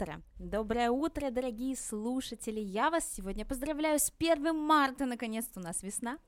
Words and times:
утро! 0.00 0.22
Доброе 0.38 0.90
утро, 0.90 1.30
дорогие 1.30 1.76
слушатели! 1.76 2.60
Я 2.60 2.90
вас 2.90 3.04
сегодня 3.14 3.44
поздравляю 3.44 3.98
с 3.98 4.10
1 4.18 4.56
марта, 4.56 5.04
наконец-то 5.04 5.60
у 5.60 5.62
нас 5.62 5.82
весна. 5.82 6.18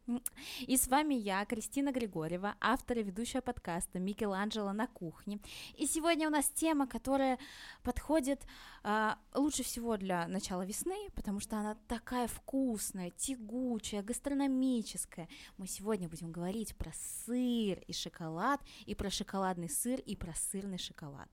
И 0.61 0.77
с 0.77 0.89
вами 0.89 1.15
я, 1.15 1.45
Кристина 1.47 1.91
Григорьева, 1.91 2.55
автор 2.61 2.99
и 2.99 3.03
ведущая 3.03 3.41
подкаста 3.41 3.99
Микеланджело 3.99 4.73
на 4.73 4.87
кухне. 4.89 5.39
И 5.79 5.87
сегодня 5.87 6.29
у 6.29 6.31
нас 6.31 6.51
тема, 6.51 6.87
которая 6.87 7.39
подходит 7.83 8.43
э, 8.85 9.13
лучше 9.35 9.63
всего 9.63 9.97
для 9.97 10.29
начала 10.29 10.67
весны, 10.67 11.09
потому 11.15 11.41
что 11.41 11.57
она 11.57 11.77
такая 11.89 12.27
вкусная, 12.27 13.11
тягучая, 13.11 14.03
гастрономическая. 14.03 15.29
Мы 15.57 15.67
сегодня 15.67 16.09
будем 16.09 16.31
говорить 16.31 16.77
про 16.77 16.93
сыр 17.25 17.79
и 17.87 17.93
шоколад, 17.95 18.61
и 18.85 18.95
про 18.95 19.09
шоколадный 19.09 19.71
сыр, 19.71 19.99
и 20.01 20.15
про 20.15 20.35
сырный 20.35 20.79
шоколад. 20.79 21.29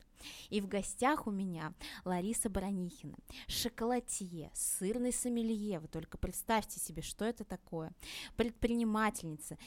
И 0.50 0.62
в 0.62 0.68
гостях 0.68 1.28
у 1.28 1.32
меня 1.32 1.74
Лариса 2.06 2.50
Баранихина, 2.50 3.18
шоколадье, 3.48 4.52
сырный 4.54 5.14
сомелье, 5.14 5.80
вы 5.80 5.88
только 5.88 6.18
представьте 6.18 6.80
себе, 6.80 7.02
что 7.02 7.26
это 7.26 7.44
такое, 7.44 7.94
предпринимательница 8.36 9.58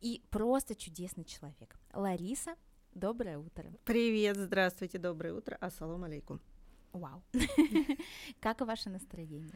и 0.00 0.22
просто 0.30 0.74
чудесный 0.74 1.24
человек. 1.24 1.78
Лариса, 1.92 2.56
доброе 2.94 3.38
утро. 3.38 3.72
Привет, 3.84 4.36
здравствуйте, 4.36 4.98
доброе 4.98 5.34
утро, 5.34 5.56
ассалам 5.56 6.04
алейкум. 6.04 6.40
Вау. 6.92 7.22
Как 8.40 8.60
ваше 8.62 8.90
настроение? 8.90 9.54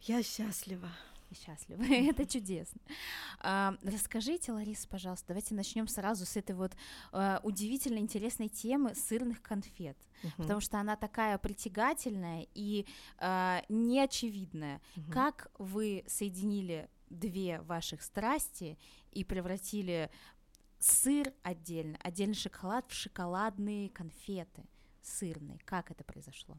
Я 0.00 0.22
счастлива 0.22 0.90
счастливы. 1.34 1.84
Это 2.10 2.26
чудесно. 2.26 2.80
А, 3.40 3.76
расскажите, 3.82 4.52
Лариса, 4.52 4.88
пожалуйста, 4.88 5.28
давайте 5.28 5.54
начнем 5.54 5.88
сразу 5.88 6.26
с 6.26 6.36
этой 6.36 6.54
вот 6.54 6.72
а, 7.12 7.40
удивительно 7.42 7.98
интересной 7.98 8.48
темы 8.48 8.94
сырных 8.94 9.42
конфет, 9.42 9.96
угу. 10.22 10.32
потому 10.38 10.60
что 10.60 10.78
она 10.78 10.96
такая 10.96 11.38
притягательная 11.38 12.46
и 12.54 12.86
а, 13.18 13.62
неочевидная. 13.68 14.80
Угу. 14.96 15.12
Как 15.12 15.50
вы 15.58 16.04
соединили 16.06 16.88
две 17.10 17.60
ваших 17.62 18.02
страсти 18.02 18.78
и 19.10 19.24
превратили 19.24 20.10
сыр 20.78 21.32
отдельно, 21.42 21.98
отдельный 22.02 22.34
шоколад 22.34 22.90
в 22.90 22.94
шоколадные 22.94 23.90
конфеты 23.90 24.64
сырные? 25.02 25.58
Как 25.64 25.90
это 25.90 26.04
произошло? 26.04 26.56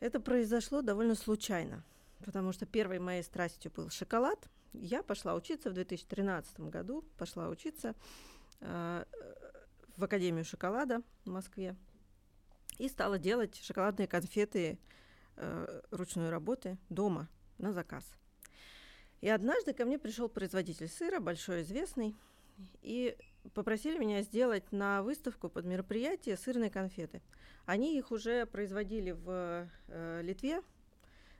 Это 0.00 0.20
произошло 0.20 0.82
довольно 0.82 1.14
случайно 1.14 1.84
потому 2.24 2.52
что 2.52 2.66
первой 2.66 2.98
моей 2.98 3.22
страстью 3.22 3.72
был 3.74 3.90
шоколад. 3.90 4.48
Я 4.72 5.02
пошла 5.02 5.34
учиться 5.34 5.70
в 5.70 5.74
2013 5.74 6.60
году, 6.60 7.04
пошла 7.16 7.48
учиться 7.48 7.94
э, 8.60 9.04
в 9.96 10.04
Академию 10.04 10.44
шоколада 10.44 11.02
в 11.24 11.30
Москве 11.30 11.76
и 12.78 12.88
стала 12.88 13.18
делать 13.18 13.56
шоколадные 13.56 14.06
конфеты 14.06 14.78
э, 15.36 15.80
ручной 15.90 16.30
работы 16.30 16.78
дома 16.88 17.28
на 17.58 17.72
заказ. 17.72 18.04
И 19.20 19.28
однажды 19.28 19.72
ко 19.72 19.84
мне 19.84 19.98
пришел 19.98 20.28
производитель 20.28 20.88
сыра, 20.88 21.18
большой 21.18 21.62
известный, 21.62 22.14
и 22.82 23.16
попросили 23.54 23.98
меня 23.98 24.22
сделать 24.22 24.70
на 24.72 25.02
выставку 25.02 25.48
под 25.48 25.64
мероприятие 25.64 26.36
сырные 26.36 26.70
конфеты. 26.70 27.20
Они 27.66 27.98
их 27.98 28.10
уже 28.10 28.46
производили 28.46 29.10
в 29.10 29.68
э, 29.88 30.20
Литве, 30.22 30.62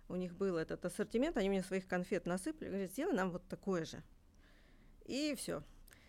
у 0.08 0.16
них 0.16 0.34
был 0.34 0.56
этот 0.56 0.84
ассортимент, 0.84 1.36
они 1.36 1.48
мне 1.48 1.62
своих 1.62 1.86
конфет 1.86 2.26
насыпали, 2.26 2.68
говорят, 2.68 2.90
сделай 2.90 3.14
нам 3.14 3.30
вот 3.30 3.46
такое 3.48 3.84
же. 3.84 4.02
И 5.04 5.34
все. 5.36 5.62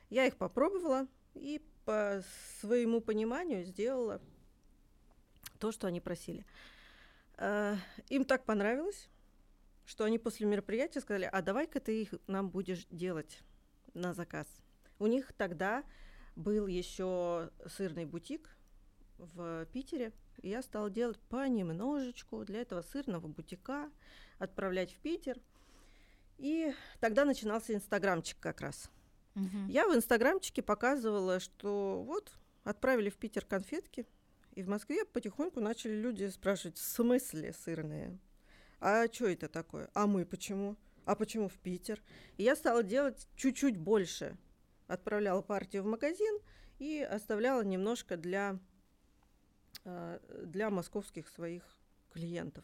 Я 0.10 0.26
их 0.26 0.38
попробовала 0.38 1.08
и 1.34 1.62
по 1.86 2.24
своему 2.60 3.02
пониманию 3.02 3.64
сделала 3.64 4.22
то, 5.60 5.72
что 5.72 5.88
они 5.88 6.00
просили. 6.00 6.46
Э, 7.38 7.76
им 8.10 8.26
так 8.26 8.46
понравилось, 8.46 9.10
что 9.86 10.04
они 10.04 10.20
после 10.20 10.46
мероприятия 10.46 11.02
сказали, 11.02 11.30
а 11.32 11.42
давай-ка 11.42 11.80
ты 11.80 12.02
их 12.02 12.14
нам 12.28 12.50
будешь 12.50 12.86
делать 12.90 13.42
на 13.94 14.14
заказ. 14.14 14.48
У 14.98 15.08
них 15.08 15.34
тогда 15.34 15.84
был 16.36 16.68
еще 16.68 17.52
сырный 17.68 18.06
бутик 18.06 18.50
в 19.18 19.66
Питере, 19.74 20.14
я 20.44 20.62
стала 20.62 20.90
делать 20.90 21.20
понемножечку 21.30 22.46
для 22.46 22.62
этого 22.62 22.82
сырного 22.82 23.28
бутика, 23.28 23.90
отправлять 24.38 24.92
в 24.92 25.00
Питер. 25.00 25.40
И 26.38 26.74
тогда 27.00 27.26
начинался 27.26 27.74
инстаграмчик 27.74 28.40
как 28.40 28.62
раз. 28.62 28.90
Угу. 29.36 29.68
Я 29.68 29.88
в 29.88 29.96
инстаграмчике 29.96 30.62
показывала, 30.62 31.40
что 31.40 32.04
вот 32.04 32.32
отправили 32.64 33.10
в 33.10 33.18
Питер 33.18 33.46
конфетки, 33.46 34.06
и 34.56 34.64
в 34.64 34.68
Москве 34.68 35.06
потихоньку 35.06 35.60
начали 35.60 35.94
люди 35.94 36.28
спрашивать, 36.28 36.78
в 36.78 36.82
смысле 36.82 37.54
сырные? 37.54 38.18
А 38.80 39.08
что 39.12 39.28
это 39.28 39.48
такое? 39.48 39.90
А 39.94 40.08
мы 40.08 40.26
почему? 40.26 40.76
А 41.06 41.16
почему 41.16 41.50
в 41.50 41.58
Питер? 41.60 42.02
И 42.38 42.44
я 42.44 42.56
стала 42.56 42.84
делать 42.84 43.28
чуть-чуть 43.36 43.78
больше. 43.78 44.38
Отправляла 44.88 45.42
партию 45.42 45.84
в 45.84 45.86
магазин 45.86 46.40
и 46.80 47.02
оставляла 47.02 47.62
немножко 47.62 48.18
для 48.18 48.60
для 49.84 50.70
московских 50.70 51.28
своих 51.30 51.64
клиентов. 52.12 52.64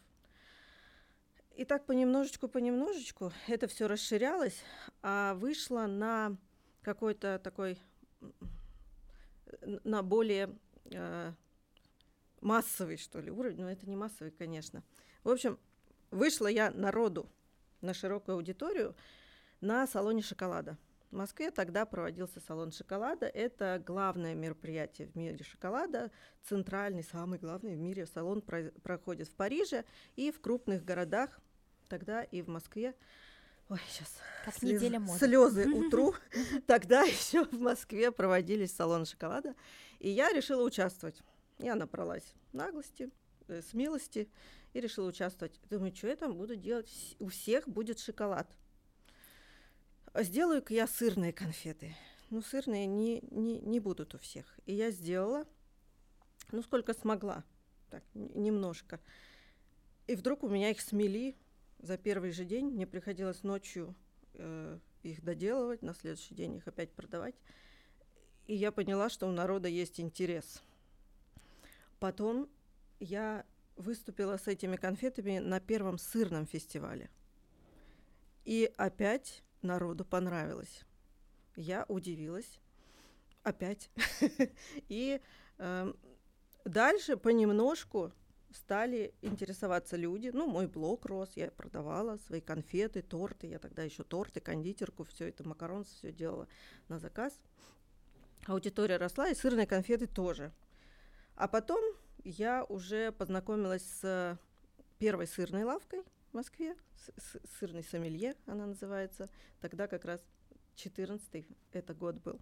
И 1.55 1.63
так 1.63 1.85
понемножечку, 1.85 2.49
понемножечку 2.49 3.31
это 3.47 3.67
все 3.67 3.87
расширялось, 3.87 4.61
а 5.01 5.35
вышло 5.35 5.85
на 5.87 6.35
какой-то 6.81 7.39
такой, 7.39 7.79
на 9.61 10.03
более 10.03 10.53
э, 10.91 11.31
массовый, 12.41 12.97
что 12.97 13.21
ли, 13.21 13.31
уровень, 13.31 13.61
но 13.61 13.71
это 13.71 13.89
не 13.89 13.95
массовый, 13.95 14.31
конечно. 14.31 14.83
В 15.23 15.29
общем, 15.29 15.57
вышла 16.11 16.47
я 16.47 16.71
народу, 16.71 17.29
на 17.79 17.93
широкую 17.93 18.35
аудиторию, 18.35 18.93
на 19.61 19.87
салоне 19.87 20.21
шоколада. 20.21 20.77
В 21.15 21.17
Москве 21.17 21.49
тогда 21.49 21.85
проводился 21.85 22.41
салон 22.41 22.73
шоколада. 22.73 23.25
Это 23.25 23.81
главное 23.87 24.35
мероприятие 24.35 25.07
в 25.07 25.15
мире 25.15 25.41
шоколада, 25.45 26.11
центральный, 26.43 27.03
самый 27.03 27.39
главный 27.39 27.73
в 27.75 27.79
мире 27.79 28.05
салон 28.05 28.41
про- 28.41 28.73
проходит 28.83 29.29
в 29.29 29.31
Париже 29.31 29.85
и 30.17 30.29
в 30.29 30.41
крупных 30.41 30.83
городах, 30.83 31.39
тогда 31.87 32.21
и 32.21 32.41
в 32.41 32.49
Москве. 32.49 32.95
Ой, 33.69 33.79
сейчас 33.87 34.13
как 34.43 34.55
слез, 34.55 34.81
неделя 34.81 34.99
моды. 34.99 35.17
слезы 35.19 35.69
утру. 35.73 36.15
Тогда 36.67 37.03
еще 37.03 37.45
в 37.45 37.61
Москве 37.61 38.11
проводились 38.11 38.75
салоны 38.75 39.05
шоколада, 39.05 39.55
и 39.99 40.09
я 40.09 40.33
решила 40.33 40.65
участвовать. 40.65 41.21
Я 41.59 41.75
набралась 41.75 42.33
наглости, 42.51 43.09
э, 43.47 43.61
смелости 43.61 44.29
и 44.73 44.81
решила 44.81 45.07
участвовать. 45.07 45.61
Думаю, 45.69 45.95
что 45.95 46.09
я 46.09 46.17
там 46.17 46.35
буду 46.35 46.57
делать? 46.57 47.15
У 47.19 47.29
всех 47.29 47.69
будет 47.69 47.99
шоколад. 47.99 48.53
Сделаю-ка 50.17 50.73
я 50.73 50.87
сырные 50.87 51.33
конфеты. 51.33 51.93
Ну, 52.29 52.41
сырные 52.41 52.85
не, 52.85 53.21
не, 53.31 53.59
не 53.59 53.79
будут 53.81 54.15
у 54.15 54.17
всех. 54.17 54.59
И 54.65 54.73
я 54.73 54.89
сделала, 54.89 55.45
ну, 56.51 56.63
сколько 56.63 56.93
смогла, 56.93 57.43
так, 57.89 58.03
немножко. 58.13 59.01
И 60.07 60.15
вдруг 60.15 60.43
у 60.43 60.47
меня 60.47 60.69
их 60.69 60.79
смели 60.79 61.35
за 61.79 61.97
первый 61.97 62.31
же 62.31 62.45
день. 62.45 62.67
Мне 62.67 62.87
приходилось 62.87 63.43
ночью 63.43 63.93
э, 64.35 64.79
их 65.03 65.21
доделывать, 65.21 65.81
на 65.81 65.93
следующий 65.93 66.33
день 66.33 66.55
их 66.55 66.67
опять 66.67 66.91
продавать. 66.93 67.35
И 68.47 68.55
я 68.55 68.71
поняла, 68.71 69.09
что 69.09 69.27
у 69.27 69.31
народа 69.31 69.67
есть 69.67 69.99
интерес. 69.99 70.61
Потом 71.99 72.49
я 73.01 73.45
выступила 73.75 74.37
с 74.37 74.47
этими 74.47 74.77
конфетами 74.77 75.39
на 75.39 75.59
первом 75.59 75.97
сырном 75.97 76.45
фестивале. 76.45 77.09
И 78.45 78.71
опять 78.77 79.43
народу 79.65 80.05
понравилось. 80.05 80.85
Я 81.55 81.85
удивилась 81.87 82.59
опять. 83.43 83.89
И 84.89 85.21
эм, 85.57 85.95
дальше 86.65 87.17
понемножку 87.17 88.11
стали 88.51 89.13
интересоваться 89.21 89.97
люди. 89.97 90.31
Ну, 90.33 90.47
мой 90.47 90.67
блог 90.67 91.05
рос, 91.05 91.31
я 91.35 91.51
продавала 91.51 92.17
свои 92.17 92.41
конфеты, 92.41 93.01
торты. 93.01 93.47
Я 93.47 93.59
тогда 93.59 93.83
еще 93.83 94.03
торты, 94.03 94.39
кондитерку, 94.39 95.03
все 95.03 95.29
это, 95.29 95.47
макарон, 95.47 95.83
все 95.83 96.11
делала 96.11 96.47
на 96.87 96.99
заказ. 96.99 97.33
Аудитория 98.47 98.97
росла, 98.97 99.29
и 99.29 99.35
сырные 99.35 99.65
конфеты 99.65 100.07
тоже. 100.07 100.51
А 101.35 101.47
потом 101.47 101.83
я 102.23 102.63
уже 102.63 103.11
познакомилась 103.11 103.83
с 104.01 104.37
первой 104.99 105.27
сырной 105.27 105.63
лавкой– 105.63 106.03
Москве, 106.35 106.75
сырный 107.59 107.83
сомелье 107.83 108.35
она 108.45 108.65
называется. 108.65 109.29
Тогда 109.61 109.87
как 109.87 110.05
раз 110.05 110.21
14 110.75 111.45
это 111.71 111.93
год 111.93 112.15
был. 112.15 112.39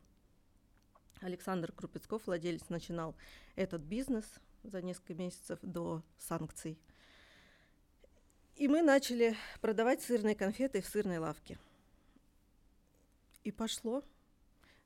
Александр 1.22 1.72
Крупецков, 1.72 2.26
владелец, 2.26 2.68
начинал 2.70 3.16
этот 3.56 3.82
бизнес 3.82 4.26
за 4.64 4.82
несколько 4.82 5.14
месяцев 5.14 5.60
до 5.62 6.02
санкций. 6.18 6.78
И 8.56 8.68
мы 8.68 8.82
начали 8.82 9.36
продавать 9.62 10.02
сырные 10.02 10.36
конфеты 10.36 10.82
в 10.82 10.88
сырной 10.88 11.20
лавке. 11.20 11.58
И 13.44 13.52
пошло. 13.52 14.04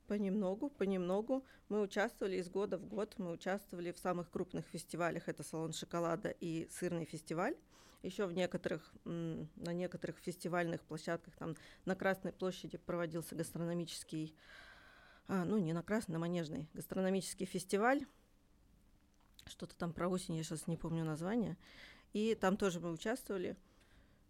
Понемногу, 0.07 0.69
понемногу. 0.69 1.43
Мы 1.69 1.81
участвовали 1.81 2.37
из 2.37 2.49
года 2.49 2.77
в 2.77 2.85
год, 2.85 3.15
мы 3.17 3.31
участвовали 3.31 3.91
в 3.91 3.99
самых 3.99 4.29
крупных 4.29 4.65
фестивалях, 4.67 5.27
это 5.27 5.43
салон 5.43 5.73
шоколада 5.73 6.29
и 6.29 6.67
сырный 6.71 7.05
фестиваль. 7.05 7.55
Еще 8.03 8.25
в 8.25 8.33
некоторых, 8.33 8.93
на 9.03 9.73
некоторых 9.73 10.17
фестивальных 10.19 10.81
площадках, 10.83 11.35
там 11.35 11.55
на 11.85 11.95
Красной 11.95 12.31
площади 12.31 12.77
проводился 12.77 13.35
гастрономический, 13.35 14.35
а, 15.27 15.45
ну 15.45 15.57
не 15.57 15.73
на 15.73 15.83
Красной, 15.83 16.13
на 16.13 16.19
Манежной, 16.19 16.69
гастрономический 16.73 17.45
фестиваль. 17.45 18.05
Что-то 19.45 19.75
там 19.77 19.93
про 19.93 20.07
осень, 20.07 20.35
я 20.35 20.43
сейчас 20.43 20.67
не 20.67 20.77
помню 20.77 21.03
название. 21.03 21.57
И 22.13 22.35
там 22.35 22.57
тоже 22.57 22.79
мы 22.79 22.91
участвовали. 22.91 23.57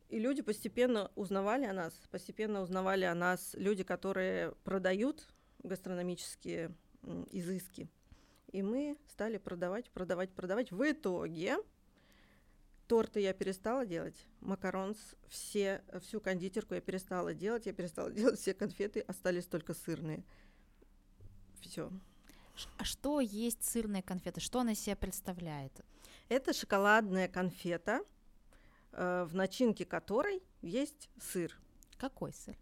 И 0.10 0.20
люди 0.20 0.42
постепенно 0.42 1.12
узнавали 1.16 1.66
о 1.66 1.74
нас, 1.74 1.94
постепенно 2.10 2.62
узнавали 2.62 3.04
о 3.04 3.16
нас 3.16 3.54
люди, 3.56 3.84
которые 3.84 4.54
продают 4.63 5.28
гастрономические 5.63 6.74
изыски. 7.31 7.90
И 8.52 8.62
мы 8.62 8.98
стали 9.10 9.38
продавать, 9.38 9.90
продавать, 9.90 10.31
продавать. 10.31 10.72
В 10.72 10.81
итоге 10.90 11.58
торты 12.88 13.19
я 13.19 13.34
перестала 13.34 13.86
делать, 13.86 14.16
макаронс, 14.42 14.98
все, 15.28 15.84
всю 16.01 16.19
кондитерку 16.19 16.74
я 16.74 16.81
перестала 16.81 17.34
делать, 17.34 17.66
я 17.66 17.74
перестала 17.74 18.12
делать 18.12 18.39
все 18.39 18.54
конфеты, 18.54 19.01
остались 19.01 19.45
только 19.45 19.74
сырные. 19.74 20.24
Все. 21.62 21.92
А 22.78 22.86
что 22.86 23.19
есть 23.19 23.63
сырная 23.63 24.01
конфета? 24.01 24.39
Что 24.39 24.62
она 24.62 24.74
себе 24.74 24.95
представляет? 24.95 25.74
Это 26.30 26.54
шоколадная 26.54 27.28
конфета, 27.28 28.01
э, 28.92 29.25
в 29.30 29.36
начинке 29.36 29.86
которой 29.86 30.42
есть 30.62 31.10
сыр. 31.22 31.57
Какой 31.98 32.34
сыр? 32.34 32.57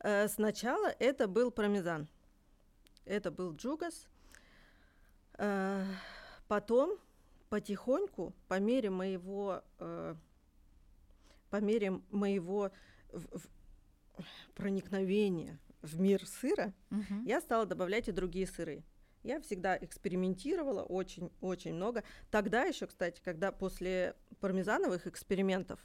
Э, 0.00 0.28
сначала 0.28 0.88
это 0.98 1.28
был 1.28 1.50
пармезан. 1.50 2.08
Это 3.04 3.30
был 3.30 3.54
джугас. 3.54 4.06
Э, 5.38 5.84
потом 6.48 6.98
потихоньку, 7.54 8.34
по 8.48 8.58
мере 8.58 8.90
моего, 8.90 9.62
э, 9.78 10.16
по 11.50 11.60
мере 11.60 12.00
моего 12.10 12.72
в, 13.12 13.38
в, 13.38 13.46
проникновения 14.56 15.60
в 15.80 16.00
мир 16.00 16.26
сыра, 16.26 16.72
угу. 16.90 17.22
я 17.24 17.40
стала 17.40 17.64
добавлять 17.64 18.08
и 18.08 18.12
другие 18.12 18.48
сыры. 18.48 18.82
Я 19.22 19.40
всегда 19.40 19.76
экспериментировала 19.76 20.82
очень-очень 20.82 21.74
много. 21.74 22.02
Тогда 22.32 22.64
еще, 22.64 22.88
кстати, 22.88 23.20
когда 23.24 23.52
после 23.52 24.16
пармезановых 24.40 25.06
экспериментов 25.06 25.78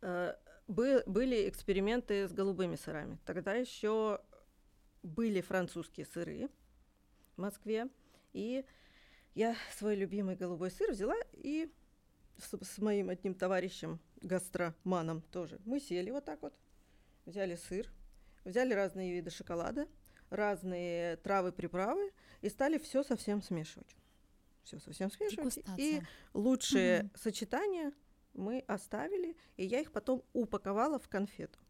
э, 0.00 0.34
бы, 0.66 1.04
были 1.06 1.48
эксперименты 1.48 2.26
с 2.26 2.32
голубыми 2.32 2.74
сырами. 2.74 3.16
Тогда 3.24 3.54
еще 3.54 4.20
были 5.04 5.40
французские 5.40 6.04
сыры 6.04 6.50
в 7.36 7.40
Москве. 7.40 7.86
И 8.32 8.64
я 9.38 9.54
свой 9.76 9.94
любимый 9.94 10.34
голубой 10.34 10.72
сыр 10.72 10.90
взяла 10.90 11.14
и 11.32 11.72
с, 12.38 12.58
с 12.60 12.78
моим 12.78 13.08
одним 13.08 13.34
товарищем, 13.34 14.00
гастроманом 14.20 15.22
тоже, 15.22 15.60
мы 15.64 15.78
сели 15.78 16.10
вот 16.10 16.24
так 16.24 16.42
вот, 16.42 16.54
взяли 17.24 17.54
сыр, 17.54 17.86
взяли 18.44 18.74
разные 18.74 19.12
виды 19.12 19.30
шоколада, 19.30 19.86
разные 20.28 21.18
травы, 21.18 21.52
приправы 21.52 22.12
и 22.40 22.48
стали 22.48 22.78
все 22.78 23.04
совсем 23.04 23.40
смешивать. 23.40 23.94
Все 24.64 24.80
совсем 24.80 25.08
смешивать. 25.08 25.60
И 25.76 26.02
лучшие 26.34 27.02
угу. 27.02 27.10
сочетания 27.14 27.92
мы 28.34 28.64
оставили, 28.66 29.36
и 29.56 29.64
я 29.64 29.80
их 29.80 29.92
потом 29.92 30.24
упаковала 30.32 30.98
в 30.98 31.08
конфету. 31.08 31.60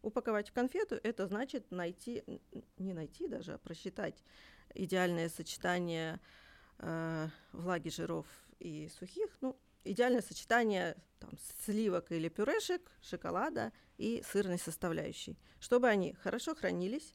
Упаковать 0.00 0.48
в 0.48 0.54
конфету– 0.54 0.94
это 1.02 1.26
значит 1.26 1.70
найти, 1.70 2.24
не 2.78 2.94
найти 2.94 3.28
даже, 3.28 3.52
а 3.52 3.58
просчитать 3.58 4.24
идеальное 4.74 5.28
сочетание 5.28 6.20
э, 6.78 7.28
влаги, 7.52 7.88
жиров 7.88 8.26
и 8.58 8.88
сухих. 8.98 9.36
Ну, 9.40 9.56
идеальное 9.84 10.22
сочетание 10.22 10.96
там, 11.18 11.30
сливок 11.64 12.12
или 12.12 12.28
пюрешек, 12.28 12.82
шоколада 13.02 13.72
и 13.96 14.22
сырной 14.30 14.58
составляющей, 14.58 15.38
чтобы 15.60 15.88
они 15.88 16.14
хорошо 16.14 16.54
хранились, 16.54 17.14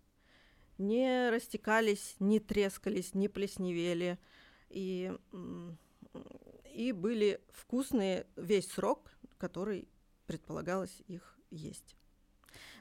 не 0.77 1.29
растекались, 1.29 2.15
не 2.19 2.39
трескались, 2.39 3.13
не 3.13 3.27
плесневели 3.27 4.19
и, 4.69 5.13
и 6.73 6.91
были 6.91 7.41
вкусные 7.51 8.27
весь 8.35 8.71
срок, 8.71 9.11
который 9.37 9.87
предполагалось 10.25 11.01
их 11.07 11.37
есть. 11.51 11.95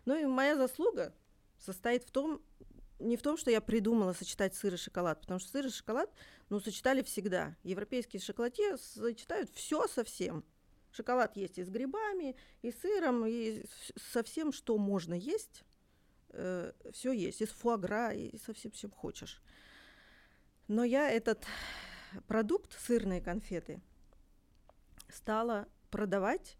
Ну 0.04 0.18
и 0.18 0.24
моя 0.24 0.56
заслуга 0.56 1.14
состоит 1.58 2.04
в 2.04 2.10
том, 2.10 2.40
не 3.02 3.16
в 3.16 3.22
том, 3.22 3.36
что 3.36 3.50
я 3.50 3.60
придумала 3.60 4.12
сочетать 4.12 4.54
сыр 4.54 4.74
и 4.74 4.76
шоколад, 4.76 5.20
потому 5.20 5.40
что 5.40 5.50
сыр 5.50 5.66
и 5.66 5.70
шоколад, 5.70 6.10
ну, 6.48 6.60
сочетали 6.60 7.02
всегда. 7.02 7.56
Европейские 7.62 8.20
шоколадье 8.20 8.76
сочетают 8.78 9.50
все 9.50 9.86
совсем. 9.88 10.44
Шоколад 10.90 11.36
есть 11.36 11.58
и 11.58 11.64
с 11.64 11.68
грибами, 11.68 12.36
и 12.60 12.70
с 12.70 12.80
сыром, 12.80 13.24
и 13.26 13.64
со 14.12 14.22
всем, 14.22 14.52
что 14.52 14.76
можно 14.78 15.14
есть. 15.14 15.64
Э, 16.30 16.72
все 16.92 17.12
есть, 17.12 17.40
и 17.40 17.46
с 17.46 17.50
фуагра, 17.50 18.12
и 18.12 18.38
со 18.38 18.52
всем, 18.52 18.72
чем 18.72 18.90
хочешь. 18.90 19.42
Но 20.68 20.84
я 20.84 21.10
этот 21.10 21.44
продукт, 22.26 22.78
сырные 22.78 23.20
конфеты, 23.20 23.80
стала 25.08 25.68
продавать 25.90 26.56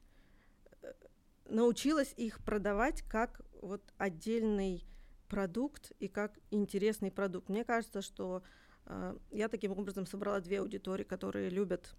научилась 1.53 2.15
их 2.17 2.43
продавать 2.45 3.03
как 3.03 3.43
вот 3.61 3.83
отдельный 3.99 4.85
продукт 5.33 5.93
и 5.99 6.09
как 6.09 6.39
интересный 6.51 7.11
продукт. 7.11 7.49
Мне 7.49 7.65
кажется, 7.65 8.03
что 8.03 8.43
э, 8.85 9.17
я 9.31 9.49
таким 9.49 9.73
образом 9.73 10.05
собрала 10.05 10.41
две 10.41 10.61
аудитории, 10.61 11.05
которые 11.05 11.49
любят 11.49 11.95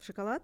шоколад, 0.00 0.42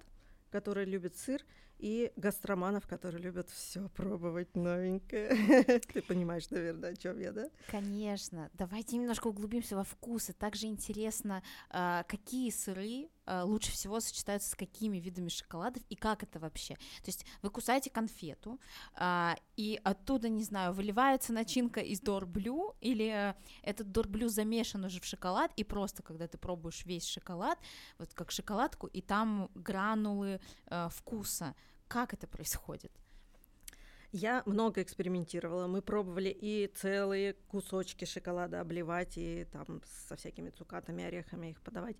которые 0.52 0.86
любят 0.86 1.16
сыр, 1.16 1.42
и 1.78 2.12
гастроманов, 2.16 2.86
которые 2.86 3.20
любят 3.20 3.50
все 3.50 3.88
пробовать 3.88 4.54
новенькое. 4.54 5.80
Ты 5.92 6.00
понимаешь, 6.00 6.48
наверное, 6.50 6.92
о 6.92 6.96
чем 6.96 7.18
я, 7.18 7.32
да? 7.32 7.50
Конечно. 7.66 8.50
Давайте 8.54 8.96
немножко 8.96 9.26
углубимся 9.26 9.74
во 9.74 9.82
вкусы. 9.82 10.32
Также 10.32 10.66
интересно, 10.68 11.42
а, 11.70 12.04
какие 12.04 12.50
сыры 12.50 13.10
лучше 13.26 13.72
всего 13.72 14.00
сочетаются 14.00 14.50
с 14.50 14.54
какими 14.54 14.98
видами 14.98 15.28
шоколадов 15.28 15.82
и 15.88 15.96
как 15.96 16.22
это 16.22 16.38
вообще. 16.38 16.74
То 16.74 17.06
есть 17.06 17.24
вы 17.42 17.50
кусаете 17.50 17.90
конфету, 17.90 18.60
а, 18.94 19.36
и 19.56 19.80
оттуда, 19.84 20.28
не 20.28 20.42
знаю, 20.42 20.72
выливается 20.72 21.32
начинка 21.32 21.80
из 21.80 22.00
дорблю, 22.00 22.74
или 22.80 23.30
э, 23.30 23.34
этот 23.62 23.90
дорблю 23.90 24.28
замешан 24.28 24.84
уже 24.84 25.00
в 25.00 25.04
шоколад, 25.04 25.52
и 25.56 25.64
просто 25.64 26.02
когда 26.02 26.28
ты 26.28 26.38
пробуешь 26.38 26.84
весь 26.84 27.06
шоколад, 27.06 27.58
вот 27.98 28.12
как 28.14 28.30
шоколадку, 28.30 28.86
и 28.86 29.00
там 29.00 29.50
гранулы 29.54 30.40
э, 30.66 30.88
вкуса. 30.90 31.54
Как 31.88 32.12
это 32.12 32.26
происходит? 32.26 32.92
Я 34.12 34.42
много 34.46 34.82
экспериментировала. 34.82 35.66
Мы 35.66 35.82
пробовали 35.82 36.30
и 36.30 36.68
целые 36.68 37.34
кусочки 37.48 38.04
шоколада 38.04 38.60
обливать, 38.60 39.18
и 39.18 39.46
там 39.52 39.82
со 40.06 40.16
всякими 40.16 40.50
цукатами, 40.50 41.04
орехами 41.04 41.48
их 41.48 41.60
подавать, 41.60 41.96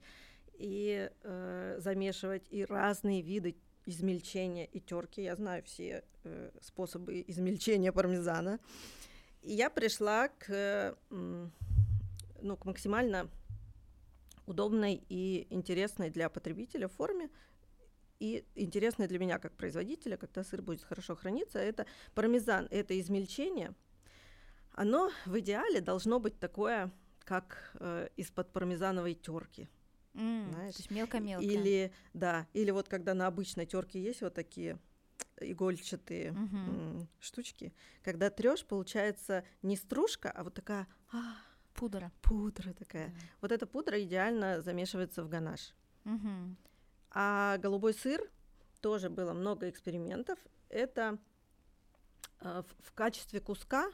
и 0.58 1.10
э, 1.22 1.76
замешивать, 1.78 2.46
и 2.50 2.64
разные 2.64 3.22
виды 3.22 3.56
измельчения 3.84 4.64
и 4.64 4.80
терки. 4.80 5.22
Я 5.22 5.36
знаю 5.36 5.62
все 5.64 6.04
э, 6.25 6.50
способы 6.60 7.25
измельчения 7.26 7.92
пармезана. 7.92 8.58
И 9.42 9.52
я 9.54 9.70
пришла 9.70 10.28
к, 10.28 10.96
ну, 11.10 12.56
к 12.56 12.64
максимально 12.64 13.30
удобной 14.46 15.04
и 15.08 15.46
интересной 15.50 16.10
для 16.10 16.28
потребителя 16.28 16.88
форме, 16.88 17.30
и 18.18 18.44
интересное 18.54 19.08
для 19.08 19.18
меня 19.18 19.38
как 19.38 19.52
производителя, 19.56 20.16
когда 20.16 20.42
сыр 20.42 20.62
будет 20.62 20.82
хорошо 20.82 21.14
храниться, 21.14 21.58
это 21.58 21.86
пармезан, 22.14 22.66
это 22.70 22.98
измельчение. 22.98 23.75
Оно 24.72 25.10
в 25.26 25.38
идеале 25.38 25.80
должно 25.80 26.18
быть 26.18 26.38
такое, 26.38 26.90
как 27.25 27.76
э, 27.80 28.08
из-под 28.16 28.52
пармезановой 28.52 29.14
терки. 29.14 29.68
Mm, 30.16 30.50
знаешь? 30.50 30.75
То 30.75 30.80
есть 30.80 30.90
мелко-мелко. 30.90 31.44
Или, 31.44 31.92
да, 32.14 32.46
или 32.54 32.70
вот 32.70 32.88
когда 32.88 33.14
на 33.14 33.26
обычной 33.26 33.66
терке 33.66 34.02
есть 34.02 34.23
вот 34.23 34.35
такие 34.35 34.78
игольчатые 35.38 36.30
mm-hmm. 36.30 37.06
штучки, 37.20 37.75
когда 38.02 38.30
трешь, 38.30 38.64
получается 38.64 39.44
не 39.62 39.76
стружка, 39.76 40.30
а 40.30 40.44
вот 40.44 40.54
такая 40.54 40.87
а, 41.12 41.37
пудра. 41.75 42.11
Пудра 42.23 42.73
такая. 42.73 43.08
Mm. 43.08 43.14
Вот 43.42 43.52
эта 43.52 43.66
пудра 43.66 44.02
идеально 44.02 44.62
замешивается 44.62 45.23
в 45.23 45.28
ганаш. 45.28 45.75
Mm-hmm. 46.04 46.54
А 47.11 47.58
голубой 47.58 47.92
сыр 47.92 48.20
тоже 48.80 49.11
было 49.11 49.35
много 49.35 49.68
экспериментов. 49.68 50.38
Это 50.70 51.18
э, 52.40 52.62
в, 52.62 52.88
в 52.88 52.92
качестве 52.92 53.40
куска 53.40 53.90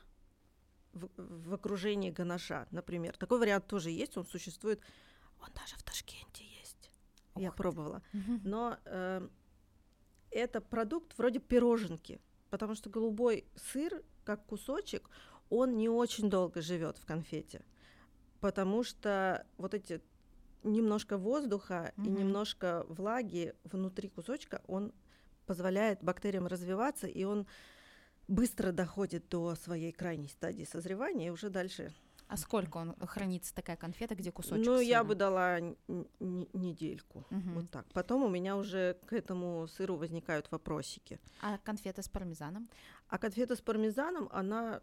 в, 0.93 1.09
в 1.17 1.55
окружении 1.55 2.11
ганаша, 2.11 2.67
например. 2.71 3.17
Такой 3.17 3.39
вариант 3.39 3.67
тоже 3.67 3.91
есть, 3.91 4.17
он 4.17 4.27
существует. 4.27 4.81
Он 5.43 5.49
даже 5.55 5.77
в 5.77 5.83
Ташкенте 5.83 6.45
есть. 6.45 6.91
Я 7.37 7.51
ты. 7.51 7.57
пробовала. 7.57 8.03
Но 8.45 8.79
э, 8.85 9.29
это 10.31 10.61
продукт 10.61 11.17
вроде 11.19 11.39
пироженки, 11.41 12.21
потому 12.51 12.75
что 12.75 12.91
голубой 12.91 13.47
сыр, 13.57 14.03
как 14.25 14.47
кусочек, 14.47 15.09
он 15.51 15.77
не 15.77 15.89
очень 15.89 16.31
долго 16.31 16.63
живет 16.63 16.97
в 16.99 17.05
конфете, 17.05 17.63
потому 18.41 18.85
что 18.85 19.47
вот 19.59 19.75
эти 19.75 20.01
немножко 20.63 21.19
воздуха 21.19 21.93
Мгм. 21.97 22.07
и 22.07 22.11
немножко 22.21 22.85
влаги 22.89 23.55
внутри 23.65 24.09
кусочка, 24.09 24.63
он 24.67 24.93
позволяет 25.47 26.03
бактериям 26.03 26.47
развиваться, 26.47 27.07
и 27.07 27.25
он 27.25 27.47
быстро 28.29 28.73
доходит 28.73 29.29
до 29.29 29.55
своей 29.57 29.93
крайней 29.93 30.29
стадии 30.29 30.65
созревания, 30.65 31.27
и 31.27 31.31
уже 31.31 31.51
дальше. 31.51 31.93
А 32.33 32.37
сколько 32.39 32.79
он 32.79 32.95
хранится 33.07 33.55
такая 33.55 33.77
конфета, 33.77 34.15
где 34.15 34.33
кусочек 34.33 34.65
ну, 34.65 34.81
я 34.81 35.01
сыра? 35.01 35.05
бы 35.05 35.15
дала 35.15 35.61
недельку. 36.19 37.27
Мгм. 37.29 37.55
Вот 37.55 37.71
так. 37.71 37.85
Потом 37.93 38.25
у 38.25 38.31
меня 38.31 38.57
уже 38.57 38.97
к 39.05 39.13
этому 39.13 39.69
сыру 39.69 39.97
возникают 39.97 40.51
вопросики. 40.51 41.21
А 41.43 41.59
конфета 41.59 42.01
с 42.01 42.09
пармезаном? 42.09 42.71
А 43.09 43.19
конфета 43.19 43.55
с 43.55 43.61
пармезаном, 43.61 44.31
она 44.33 44.81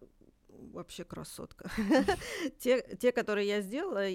вообще 0.47 1.03
красотка. 1.03 1.71
те, 2.59 2.83
те, 2.97 3.11
которые 3.11 3.47
я 3.47 3.61
сделала, 3.61 4.05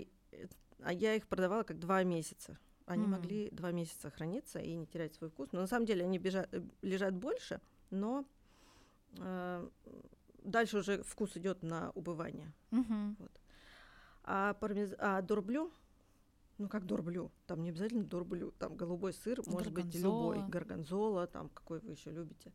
а 0.85 0.93
я 0.93 1.17
их 1.17 1.27
продавала 1.27 1.65
как 1.65 1.81
два 1.81 2.05
месяца. 2.05 2.57
Они 2.87 3.05
могли 3.05 3.51
два 3.51 3.73
месяца 3.73 4.11
храниться 4.11 4.61
и 4.61 4.77
не 4.77 4.87
терять 4.87 5.15
свой 5.17 5.31
вкус. 5.31 5.49
Но 5.51 5.61
на 5.61 5.67
самом 5.67 5.87
деле 5.87 6.05
они 6.05 6.19
бежа- 6.19 6.49
э, 6.53 6.63
лежат 6.83 7.15
больше, 7.15 7.61
но 7.91 8.27
э, 9.19 9.69
дальше 10.45 10.79
уже 10.79 11.03
вкус 11.03 11.37
идет 11.37 11.63
на 11.63 11.91
убывание. 11.91 12.53
Мгм. 12.71 13.17
А, 14.23 14.55
пармез... 14.55 14.95
а 14.99 15.21
дурблю, 15.23 15.73
ну 16.59 16.69
как 16.69 16.87
дурблю, 16.87 17.31
там 17.47 17.63
не 17.63 17.71
обязательно 17.71 18.05
дурблю, 18.05 18.53
там 18.53 18.77
голубой 18.77 19.13
сыр, 19.13 19.43
может 19.47 19.73
быть 19.73 19.95
любой, 19.95 20.37
Горгонзола. 20.37 20.49
горгонзола, 20.49 21.27
там 21.27 21.49
какой 21.51 21.81
вы 21.81 21.93
еще 21.93 22.11
любите, 22.11 22.53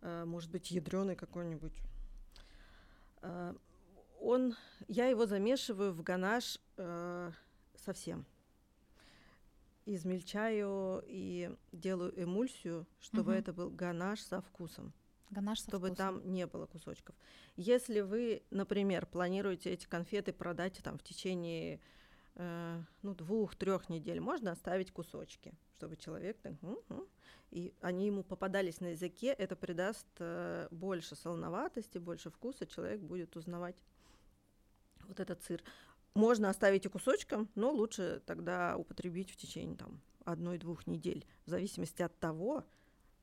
А, 0.00 0.24
может 0.24 0.50
быть 0.50 0.70
ядреный 0.70 1.16
какой-нибудь. 1.16 1.80
А, 3.22 3.54
он, 4.20 4.54
я 4.88 5.06
его 5.06 5.26
замешиваю 5.26 5.92
в 5.92 6.02
ганаш 6.02 6.58
э, 6.76 7.30
совсем. 7.76 8.26
Измельчаю 9.86 11.02
и 11.06 11.50
делаю 11.72 12.12
эмульсию, 12.22 12.86
чтобы 13.00 13.30
Мгм. 13.30 13.38
это 13.38 13.52
был 13.52 13.70
ганаш 13.70 14.20
со 14.20 14.40
вкусом 14.42 14.92
Ганаш 15.30 15.58
чтобы 15.58 15.88
вкусом. 15.88 15.96
там 15.96 16.32
не 16.32 16.46
было 16.46 16.66
кусочков. 16.66 17.14
Если 17.56 18.00
вы, 18.00 18.42
например, 18.50 19.06
планируете 19.06 19.70
эти 19.70 19.86
конфеты 19.86 20.32
продать 20.32 20.80
там 20.82 20.98
в 20.98 21.02
течение 21.02 21.80
э, 22.34 22.82
ну, 23.02 23.14
двух-трех 23.14 23.88
недель, 23.88 24.20
можно 24.20 24.52
оставить 24.52 24.90
кусочки, 24.90 25.54
чтобы 25.76 25.96
человек 25.96 26.38
так, 26.40 26.54
«Мгм». 26.62 27.06
и 27.50 27.74
они 27.80 28.06
ему 28.06 28.22
попадались 28.22 28.80
на 28.80 28.88
языке, 28.88 29.28
это 29.28 29.56
придаст 29.56 30.06
э, 30.18 30.68
больше 30.70 31.16
солоноватости, 31.16 31.98
больше 31.98 32.30
вкуса, 32.30 32.66
человек 32.66 33.00
будет 33.00 33.36
узнавать 33.36 33.76
вот 35.06 35.20
этот 35.20 35.42
сыр. 35.42 35.62
Можно 36.14 36.48
оставить 36.48 36.86
и 36.86 36.88
кусочком, 36.88 37.48
но 37.54 37.70
лучше 37.70 38.22
тогда 38.26 38.76
употребить 38.76 39.30
в 39.30 39.36
течение 39.36 39.76
там 39.76 40.00
одной-двух 40.24 40.86
недель, 40.86 41.26
в 41.46 41.50
зависимости 41.50 42.02
от 42.02 42.18
того, 42.18 42.64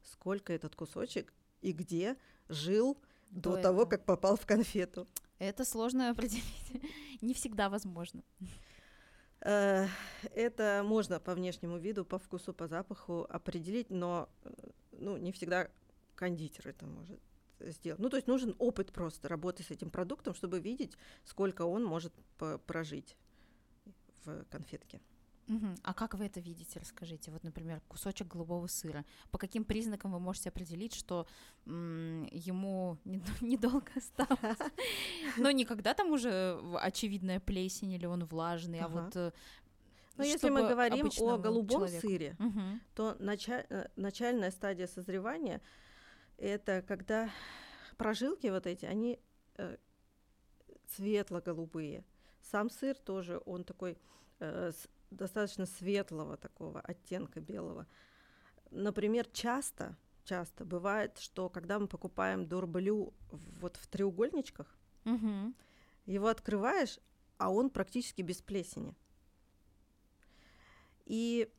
сколько 0.01 0.53
этот 0.53 0.75
кусочек 0.75 1.33
и 1.65 1.71
где 1.71 2.15
жил 2.47 2.97
до, 3.31 3.55
До 3.55 3.61
того, 3.61 3.81
этого. 3.81 3.89
как 3.89 4.05
попал 4.05 4.35
в 4.37 4.45
конфету. 4.45 5.07
Это 5.39 5.65
сложно 5.65 6.09
определить. 6.11 6.81
Не 7.21 7.33
всегда 7.33 7.69
возможно. 7.69 8.23
Э, 9.41 9.87
Это 10.35 10.83
можно 10.85 11.19
по 11.19 11.33
внешнему 11.33 11.77
виду, 11.77 12.05
по 12.05 12.19
вкусу, 12.19 12.53
по 12.53 12.67
запаху 12.67 13.25
определить, 13.29 13.89
но 13.89 14.29
э, 14.43 14.49
ну, 14.91 15.17
не 15.17 15.31
всегда 15.31 15.69
кондитер 16.15 16.67
это 16.67 16.85
может 16.85 17.19
сделать. 17.59 17.99
Ну, 17.99 18.09
то 18.09 18.17
есть 18.17 18.27
нужен 18.27 18.55
опыт 18.59 18.91
просто 18.91 19.27
работы 19.27 19.63
с 19.63 19.71
этим 19.71 19.89
продуктом, 19.89 20.35
чтобы 20.35 20.59
видеть, 20.59 20.97
сколько 21.23 21.63
он 21.63 21.83
может 21.83 22.13
прожить 22.67 23.17
в 24.23 24.45
конфетке. 24.51 25.01
Мгм. 25.47 25.75
А 25.83 25.93
как 25.93 26.13
вы 26.15 26.25
это 26.25 26.39
видите? 26.39 26.79
Расскажите. 26.79 27.31
Вот, 27.31 27.43
например, 27.43 27.79
кусочек 27.87 28.27
голубого 28.27 28.67
сыра. 28.67 29.05
По 29.31 29.37
каким 29.37 29.63
признакам 29.63 30.11
вы 30.11 30.19
можете 30.19 30.49
определить, 30.49 30.95
что 30.95 31.27
м, 31.67 32.27
ему 32.31 32.97
не- 33.05 33.21
недолго 33.41 33.91
осталось? 33.95 34.59
Но 35.37 35.51
не 35.51 35.65
когда 35.65 35.93
там 35.93 36.11
уже 36.11 36.59
очевидная 36.81 37.39
плесень 37.39 37.91
или 37.91 38.05
он 38.07 38.25
влажный, 38.25 38.79
а 38.79 38.87
вот... 38.87 39.15
э, 39.15 39.31
Но 40.17 40.23
если 40.23 40.49
мы 40.49 40.67
говорим 40.67 41.09
о 41.19 41.37
голубом 41.37 41.87
человеку. 41.87 42.07
сыре, 42.07 42.35
то 42.95 43.15
э, 43.19 43.87
начальная 43.95 44.51
стадия 44.51 44.87
созревания 44.87 45.61
это 46.37 46.81
когда 46.87 47.29
прожилки 47.97 48.47
вот 48.47 48.65
эти, 48.65 48.85
они 48.85 49.19
э, 49.57 49.77
светло-голубые. 50.87 52.03
Сам 52.41 52.69
сыр 52.69 52.95
тоже, 52.97 53.41
он 53.45 53.63
такой 53.63 53.97
э, 54.39 54.71
достаточно 55.15 55.65
светлого 55.65 56.37
такого 56.37 56.79
оттенка 56.81 57.39
белого. 57.39 57.87
Например, 58.71 59.25
часто, 59.31 59.95
часто 60.23 60.65
бывает, 60.65 61.17
что 61.19 61.49
когда 61.49 61.79
мы 61.79 61.87
покупаем 61.87 62.47
дурблю 62.47 63.13
вот 63.31 63.77
в 63.77 63.87
треугольничках, 63.87 64.75
Мгм. 65.03 65.55
его 66.05 66.27
открываешь, 66.27 66.99
а 67.37 67.51
он 67.51 67.69
практически 67.69 68.21
без 68.21 68.41
плесени. 68.41 68.95
И 71.05 71.51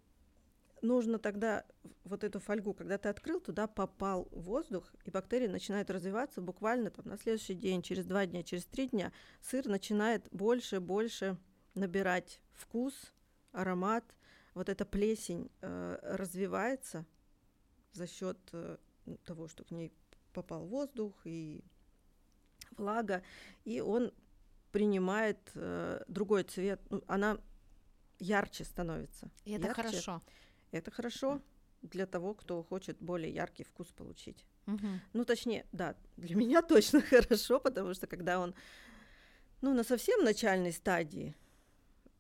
нужно 0.83 1.19
тогда 1.19 1.65
вот 2.05 2.25
эту 2.25 2.41
фольгу, 2.41 2.75
когда 2.75 2.99
ты 2.99 3.09
открыл, 3.09 3.41
туда 3.41 3.67
попал 3.67 4.29
воздух, 4.31 4.93
и 5.05 5.11
бактерии 5.11 5.47
начинают 5.47 5.91
развиваться 5.91 6.41
буквально 6.41 6.91
там 6.91 7.07
на 7.07 7.17
следующий 7.17 7.55
день, 7.55 7.83
через 7.83 8.05
два 8.07 8.27
дня, 8.27 8.43
через 8.43 8.65
три 8.67 8.89
дня. 8.89 9.13
Сыр 9.41 9.67
начинает 9.67 10.27
больше, 10.33 10.81
больше 10.81 11.39
набирать 11.75 12.41
вкус, 12.53 13.13
аромат. 13.57 14.05
Вот 14.55 14.69
эта 14.69 14.85
плесень 14.85 15.51
э, 15.61 15.99
развивается 16.03 17.05
за 17.93 18.07
счет 18.07 18.39
э, 18.53 18.77
того, 19.25 19.49
что 19.49 19.65
к 19.65 19.71
ней 19.71 19.93
попал 20.33 20.67
воздух 20.67 21.15
и 21.25 21.65
влага, 22.77 23.23
и 23.65 23.81
он 23.81 24.13
принимает 24.73 25.39
э, 25.55 26.05
другой 26.09 26.45
цвет. 26.45 26.81
Ну, 26.91 27.03
она 27.07 27.39
ярче 28.19 28.65
становится. 28.65 29.31
И 29.45 29.53
это 29.53 29.69
Ярче. 29.69 29.83
хорошо. 29.83 30.23
Это 30.73 30.91
хорошо 30.91 31.41
для 31.83 32.07
того, 32.07 32.35
кто 32.35 32.63
хочет 32.63 32.99
более 33.01 33.33
яркий 33.33 33.65
вкус 33.65 33.89
получить. 33.89 34.45
Мгм. 34.67 35.01
Ну, 35.13 35.25
точнее, 35.25 35.67
да, 35.73 35.97
для 36.17 36.35
меня 36.35 36.63
точно 36.69 37.01
хорошо, 37.01 37.61
потому 37.61 37.95
что 37.95 38.07
когда 38.07 38.41
он, 38.41 38.55
ну, 39.63 39.75
на 39.75 39.85
совсем 39.85 40.25
начальной 40.25 40.73
стадии, 40.73 41.35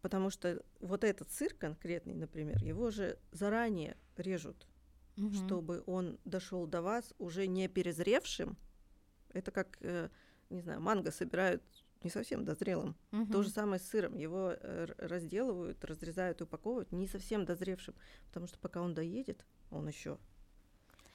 потому 0.06 0.30
что 0.30 0.62
вот 0.78 1.02
этот 1.02 1.32
сыр 1.32 1.52
конкретный, 1.52 2.14
например, 2.14 2.62
его 2.62 2.92
же 2.92 3.18
заранее 3.32 3.96
режут, 4.16 4.68
Мгм. 5.16 5.34
чтобы 5.34 5.82
он 5.86 6.20
дошел 6.24 6.64
до 6.68 6.80
вас 6.80 7.12
уже 7.18 7.48
не 7.48 7.66
перезревшим. 7.66 8.56
Это 9.30 9.50
как, 9.50 9.78
э, 9.80 10.08
не 10.48 10.60
знаю, 10.60 10.80
манго 10.80 11.10
собирают 11.10 11.60
не 12.04 12.10
совсем 12.10 12.44
дозрелым. 12.44 12.94
То 13.32 13.42
же 13.42 13.50
самое 13.50 13.80
с 13.80 13.88
сыром. 13.88 14.14
Его 14.14 14.52
э, 14.52 14.86
разделывают, 14.98 15.84
разрезают, 15.84 16.40
упаковывают 16.40 16.92
не 16.92 17.08
совсем 17.08 17.44
дозревшим, 17.44 17.96
потому 18.28 18.46
что 18.46 18.60
пока 18.60 18.80
он 18.82 18.94
доедет, 18.94 19.44
он 19.72 19.88
еще 19.88 20.18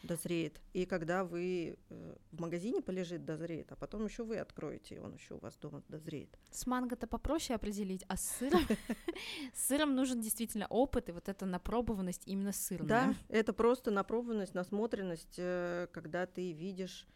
дозреет. 0.03 0.62
И 0.74 0.86
когда 0.86 1.24
вы 1.24 1.77
э, 1.89 2.15
в 2.31 2.41
магазине 2.41 2.81
полежит, 2.81 3.25
дозреет, 3.25 3.72
а 3.72 3.75
потом 3.75 4.05
еще 4.05 4.24
вы 4.24 4.38
откроете, 4.38 4.96
и 4.96 5.00
он 5.00 5.13
еще 5.13 5.36
у 5.36 5.39
вас 5.39 5.58
дома 5.58 5.84
дозреет. 5.88 6.38
С 6.51 6.65
манго-то 6.65 7.08
попроще 7.08 7.55
определить, 7.55 8.03
а 8.08 8.17
с 8.17 8.38
сыром, 8.38 8.62
с 9.53 9.67
сыром 9.67 9.96
нужен 9.96 10.22
действительно 10.22 10.67
опыт 10.67 11.10
и 11.10 11.12
вот 11.12 11.29
эта 11.29 11.46
напробованность 11.46 12.24
именно 12.25 12.51
сырная. 12.51 12.88
Да, 12.88 13.15
это 13.29 13.53
просто 13.53 13.91
напробованность, 13.91 14.53
насмотренность, 14.53 15.36
э, 15.38 15.88
когда 15.91 16.25
ты 16.25 16.51
видишь, 16.51 17.08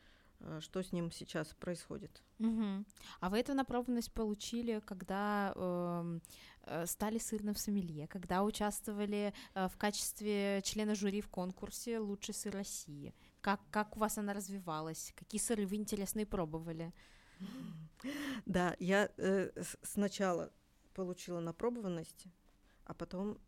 что 0.60 0.82
с 0.82 0.92
ним 0.92 1.12
сейчас 1.12 1.54
происходит. 1.54 2.24
Мгм. 2.39 2.86
А 3.20 3.30
вы 3.30 3.39
эту 3.39 3.54
напробованность 3.54 4.12
получили, 4.12 4.82
когда 4.86 5.54
эм, 5.56 6.22
э, 6.63 6.86
стали 6.86 7.18
сырным 7.18 7.56
сомелье, 7.56 8.08
когда 8.08 8.44
участвовали 8.44 9.34
э, 9.54 9.68
в 9.68 9.77
качестве 9.77 10.62
члена 10.63 10.96
жюри 10.96 11.22
в 11.22 11.30
конкурсе 11.30 12.00
«Лучший 12.00 12.34
сыр 12.34 12.54
России». 12.54 13.13
Как, 13.42 13.62
как 13.72 13.96
у 13.96 14.00
вас 14.00 14.18
она 14.18 14.34
развивалась? 14.34 15.13
Какие 15.15 15.39
сыры 15.39 15.65
вы 15.65 15.75
интересные 15.75 16.25
пробовали? 16.25 16.94
Да, 18.46 18.75
я 18.80 19.10
э, 19.18 19.50
сначала 19.82 20.51
получила 20.94 21.39
напробованность, 21.39 22.25
а 22.84 22.94
потом 22.94 23.39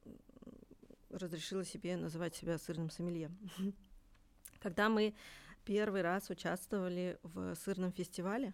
разрешила 1.09 1.63
себе 1.63 1.95
называть 1.97 2.35
себя 2.35 2.57
сырным 2.57 2.89
сомелье. 2.89 3.31
Когда 4.59 4.89
мы 4.89 5.15
первый 5.67 6.01
раз 6.01 6.29
участвовали 6.29 7.19
в 7.23 7.53
сырном 7.55 7.91
фестивале, 7.91 8.53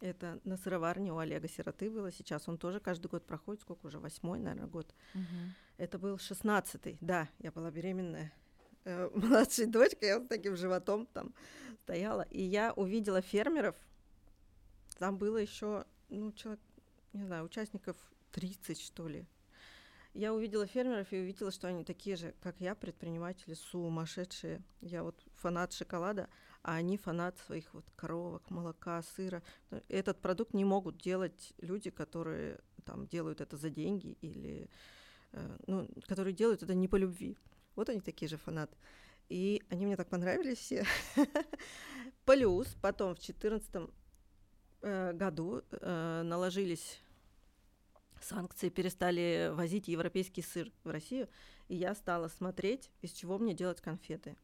это 0.00 0.40
на 0.44 0.56
сыроварне 0.56 1.12
у 1.12 1.18
Олега 1.18 1.48
Сироты 1.48 1.90
было, 1.90 2.10
сейчас. 2.10 2.48
Он 2.48 2.56
тоже 2.56 2.80
каждый 2.80 3.08
год 3.08 3.26
проходит, 3.26 3.60
сколько 3.60 3.86
уже, 3.86 3.98
восьмой, 3.98 4.38
наверное, 4.38 4.68
год. 4.68 4.94
Мгм. 5.12 5.54
Это 5.76 5.98
был 5.98 6.18
шестнадцатый, 6.18 6.96
да, 7.02 7.28
я 7.40 7.52
была 7.52 7.70
беременная. 7.70 8.32
Э, 8.84 9.10
младшей 9.14 9.66
дочкой, 9.66 10.08
я 10.08 10.20
с 10.20 10.26
таким 10.26 10.56
животом 10.56 11.06
там 11.06 11.34
стояла, 11.82 12.22
и 12.30 12.42
я 12.42 12.72
увидела 12.72 13.20
фермеров. 13.20 13.76
Там 14.98 15.18
было 15.18 15.36
еще, 15.36 15.84
ну, 16.08 16.32
человек, 16.32 16.60
не 17.12 17.24
знаю, 17.24 17.44
участников 17.44 17.96
30, 18.32 18.80
что 18.80 19.08
ли. 19.08 19.26
Я 20.14 20.34
увидела 20.34 20.66
фермеров 20.66 21.12
и 21.12 21.18
увидела, 21.18 21.50
что 21.50 21.68
они 21.68 21.84
такие 21.84 22.16
же, 22.16 22.34
как 22.40 22.60
я, 22.60 22.74
предприниматели, 22.74 23.54
сумасшедшие. 23.54 24.62
Я 24.80 25.02
вот 25.02 25.22
фанат 25.34 25.72
шоколада, 25.72 26.28
а 26.62 26.74
они 26.74 26.96
фанат 26.96 27.38
своих 27.38 27.72
вот 27.74 27.84
коровок, 27.94 28.50
молока, 28.50 29.02
сыра. 29.02 29.42
Этот 29.88 30.20
продукт 30.20 30.54
не 30.54 30.64
могут 30.64 30.98
делать 30.98 31.52
люди, 31.58 31.90
которые 31.90 32.58
там 32.84 33.06
делают 33.06 33.40
это 33.40 33.56
за 33.56 33.70
деньги 33.70 34.16
или 34.22 34.68
э, 35.32 35.56
ну, 35.66 35.88
которые 36.06 36.32
делают 36.32 36.62
это 36.62 36.74
не 36.74 36.88
по 36.88 36.96
любви. 36.96 37.36
Вот 37.76 37.88
они 37.88 38.00
такие 38.00 38.28
же 38.28 38.38
фанаты. 38.38 38.76
И 39.28 39.62
они 39.68 39.86
мне 39.86 39.96
так 39.96 40.08
понравились 40.08 40.58
все. 40.58 40.86
Плюс 42.24 42.66
потом 42.80 43.14
в 43.14 43.18
2014 43.18 43.90
э, 44.80 45.12
году 45.12 45.62
э, 45.70 46.22
наложились 46.24 46.98
санкции, 48.24 48.68
перестали 48.68 49.50
возить 49.52 49.88
европейский 49.88 50.42
сыр 50.42 50.72
в 50.84 50.90
Россию, 50.90 51.28
и 51.68 51.76
я 51.76 51.94
стала 51.94 52.28
смотреть, 52.28 52.90
из 53.02 53.12
чего 53.12 53.38
мне 53.38 53.54
делать 53.54 53.80
конфеты. 53.80 54.36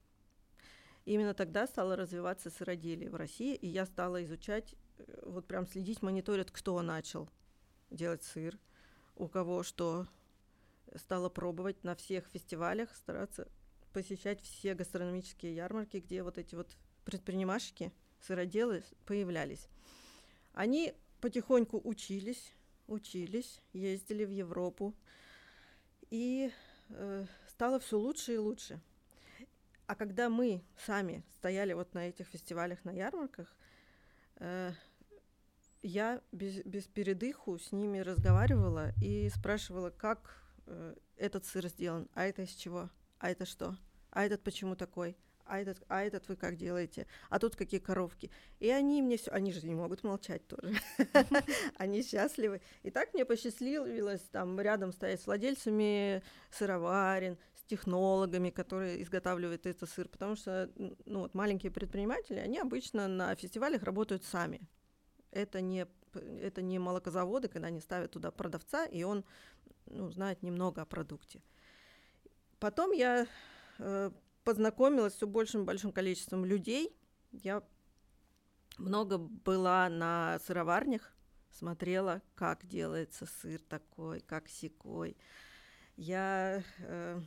Именно 1.04 1.34
тогда 1.34 1.66
стало 1.66 1.96
развиваться 1.96 2.50
сыроделие 2.50 3.10
в 3.10 3.14
России, 3.14 3.54
и 3.54 3.66
я 3.66 3.84
стала 3.84 4.24
изучать, 4.24 4.74
э, 4.98 5.22
вот 5.26 5.46
прям 5.46 5.66
следить, 5.66 6.02
мониторить, 6.02 6.50
кто 6.50 6.80
начал 6.80 7.28
делать 7.90 8.22
сыр, 8.22 8.58
у 9.16 9.28
кого 9.28 9.62
что, 9.62 10.06
стала 10.96 11.28
пробовать 11.28 11.84
на 11.84 11.94
всех 11.94 12.26
фестивалях, 12.28 12.94
стараться 12.96 13.48
посещать 13.92 14.40
все 14.42 14.74
гастрономические 14.74 15.54
ярмарки, 15.54 15.98
где 15.98 16.22
вот 16.22 16.38
эти 16.38 16.54
вот 16.54 16.76
предпринимашки, 17.04 17.92
сыроделы 18.20 18.82
появлялись. 19.04 19.68
Они 20.52 20.94
потихоньку 21.20 21.80
учились, 21.84 22.52
учились, 22.86 23.60
ездили 23.72 24.24
в 24.24 24.30
Европу, 24.30 24.94
и 26.10 26.52
э, 26.90 27.26
стало 27.48 27.78
все 27.80 27.98
лучше 27.98 28.34
и 28.34 28.38
лучше. 28.38 28.80
А 29.86 29.94
когда 29.94 30.30
мы 30.30 30.62
сами 30.78 31.22
стояли 31.36 31.72
вот 31.72 31.94
на 31.94 32.08
этих 32.08 32.26
фестивалях, 32.26 32.84
на 32.84 32.90
ярмарках, 32.90 33.54
э, 34.36 34.72
я 35.82 36.22
без, 36.32 36.62
без 36.64 36.84
передыху 36.84 37.58
с 37.58 37.72
ними 37.72 37.98
разговаривала 37.98 38.92
и 39.02 39.28
спрашивала, 39.28 39.90
как 39.90 40.42
э, 40.66 40.94
этот 41.16 41.44
сыр 41.44 41.68
сделан, 41.68 42.08
а 42.14 42.24
это 42.24 42.42
из 42.42 42.50
чего, 42.50 42.90
а 43.18 43.30
это 43.30 43.44
что, 43.44 43.76
а 44.10 44.24
этот 44.24 44.42
почему 44.42 44.76
такой, 44.76 45.16
а 45.46 45.60
этот, 45.60 45.82
а 45.88 46.02
этот 46.02 46.28
вы 46.28 46.36
как 46.36 46.56
делаете, 46.56 47.06
а 47.30 47.38
тут 47.38 47.56
какие 47.56 47.80
коровки. 47.80 48.30
И 48.60 48.70
они 48.70 49.02
мне 49.02 49.16
все, 49.16 49.30
они 49.30 49.52
же 49.52 49.66
не 49.66 49.74
могут 49.74 50.04
молчать 50.04 50.46
тоже, 50.46 50.74
они 51.76 52.02
счастливы. 52.02 52.60
И 52.82 52.90
так 52.90 53.12
мне 53.14 53.24
посчастливилось 53.24 54.22
там 54.32 54.60
рядом 54.60 54.92
стоять 54.92 55.20
с 55.20 55.26
владельцами 55.26 56.22
сыроварен, 56.50 57.38
с 57.54 57.62
технологами, 57.64 58.50
которые 58.50 59.02
изготавливают 59.02 59.66
этот 59.66 59.88
сыр, 59.90 60.08
потому 60.08 60.36
что 60.36 60.70
ну, 60.76 61.20
вот, 61.20 61.34
маленькие 61.34 61.72
предприниматели, 61.72 62.38
они 62.38 62.58
обычно 62.58 63.08
на 63.08 63.34
фестивалях 63.34 63.82
работают 63.82 64.24
сами. 64.24 64.60
Это 65.30 65.60
не, 65.60 65.86
это 66.40 66.62
не 66.62 66.78
молокозаводы, 66.78 67.48
когда 67.48 67.68
они 67.68 67.80
ставят 67.80 68.12
туда 68.12 68.30
продавца, 68.30 68.86
и 68.86 69.02
он 69.02 69.24
ну, 69.86 70.10
знает 70.10 70.42
немного 70.42 70.82
о 70.82 70.86
продукте. 70.86 71.42
Потом 72.58 72.92
я 72.92 73.26
э, 73.78 74.10
познакомилась 74.44 75.14
с 75.14 75.16
все 75.16 75.26
большим 75.26 75.64
большим 75.64 75.92
количеством 75.92 76.44
людей. 76.44 76.94
Я 77.32 77.62
много 78.78 79.18
была 79.18 79.88
на 79.88 80.38
сыроварнях, 80.46 81.12
смотрела, 81.50 82.22
как 82.34 82.66
делается 82.66 83.26
сыр 83.26 83.60
такой, 83.60 84.20
как 84.20 84.48
секой. 84.48 85.16
Я, 85.96 86.62
э, 86.78 87.20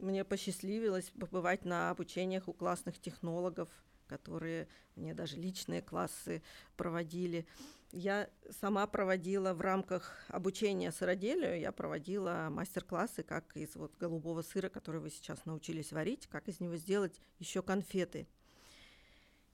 мне 0.00 0.24
посчастливилось 0.24 1.10
побывать 1.10 1.64
на 1.64 1.90
обучениях 1.90 2.48
у 2.48 2.52
классных 2.52 2.98
технологов, 2.98 3.68
которые 4.06 4.68
мне 4.96 5.14
даже 5.14 5.36
личные 5.36 5.82
классы 5.82 6.42
проводили. 6.76 7.46
Я 7.94 8.28
сама 8.50 8.88
проводила 8.88 9.54
в 9.54 9.60
рамках 9.60 10.16
обучения 10.26 10.90
сыроделию, 10.90 11.60
я 11.60 11.70
проводила 11.70 12.48
мастер-классы, 12.50 13.22
как 13.22 13.56
из 13.56 13.76
вот 13.76 13.96
голубого 14.00 14.42
сыра, 14.42 14.68
который 14.68 15.00
вы 15.00 15.10
сейчас 15.10 15.44
научились 15.44 15.92
варить, 15.92 16.26
как 16.26 16.48
из 16.48 16.58
него 16.58 16.74
сделать 16.74 17.20
еще 17.38 17.62
конфеты. 17.62 18.26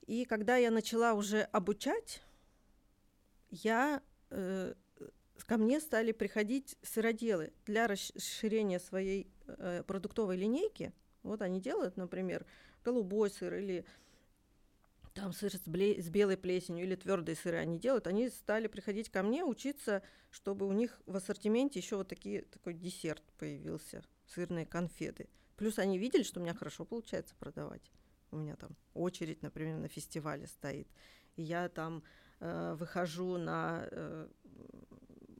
И 0.07 0.25
когда 0.25 0.57
я 0.57 0.71
начала 0.71 1.13
уже 1.13 1.41
обучать, 1.51 2.23
я 3.51 4.01
э, 4.31 4.73
ко 5.45 5.57
мне 5.57 5.79
стали 5.79 6.11
приходить 6.11 6.79
сыроделы 6.81 7.53
для 7.67 7.85
расширения 7.85 8.79
своей 8.79 9.31
э, 9.45 9.83
продуктовой 9.85 10.35
линейки. 10.35 10.93
Вот 11.21 11.43
они 11.43 11.61
делают, 11.61 11.95
например, 11.95 12.47
голубой 12.83 13.29
сыр 13.29 13.53
или 13.53 13.85
там 15.13 15.33
сыр 15.33 15.53
с, 15.53 15.67
бле- 15.67 16.01
с 16.01 16.09
белой 16.09 16.37
плесенью 16.37 16.85
или 16.85 16.95
твердые 16.95 17.35
сыры 17.35 17.57
они 17.57 17.79
делают, 17.79 18.07
они 18.07 18.29
стали 18.29 18.67
приходить 18.67 19.09
ко 19.09 19.23
мне 19.23 19.43
учиться, 19.43 20.03
чтобы 20.29 20.65
у 20.67 20.71
них 20.71 21.01
в 21.05 21.15
ассортименте 21.15 21.79
еще 21.79 21.97
вот 21.97 22.07
такие, 22.07 22.43
такой 22.43 22.73
десерт 22.73 23.23
появился, 23.37 24.03
сырные 24.25 24.65
конфеты. 24.65 25.29
Плюс 25.57 25.79
они 25.79 25.97
видели, 25.97 26.23
что 26.23 26.39
у 26.39 26.43
меня 26.43 26.53
хорошо 26.53 26.85
получается 26.85 27.35
продавать. 27.35 27.91
У 28.31 28.37
меня 28.37 28.55
там 28.55 28.71
очередь, 28.93 29.41
например, 29.41 29.77
на 29.77 29.89
фестивале 29.89 30.47
стоит. 30.47 30.87
И 31.35 31.43
я 31.43 31.67
там 31.69 32.03
э, 32.39 32.75
выхожу 32.79 33.37
на 33.37 33.87
э, 33.91 34.29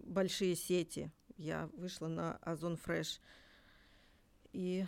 большие 0.03 0.55
сети. 0.55 1.11
Я 1.37 1.69
вышла 1.73 2.07
на 2.07 2.35
Озон 2.37 2.75
Фреш. 2.75 3.21
И 4.51 4.85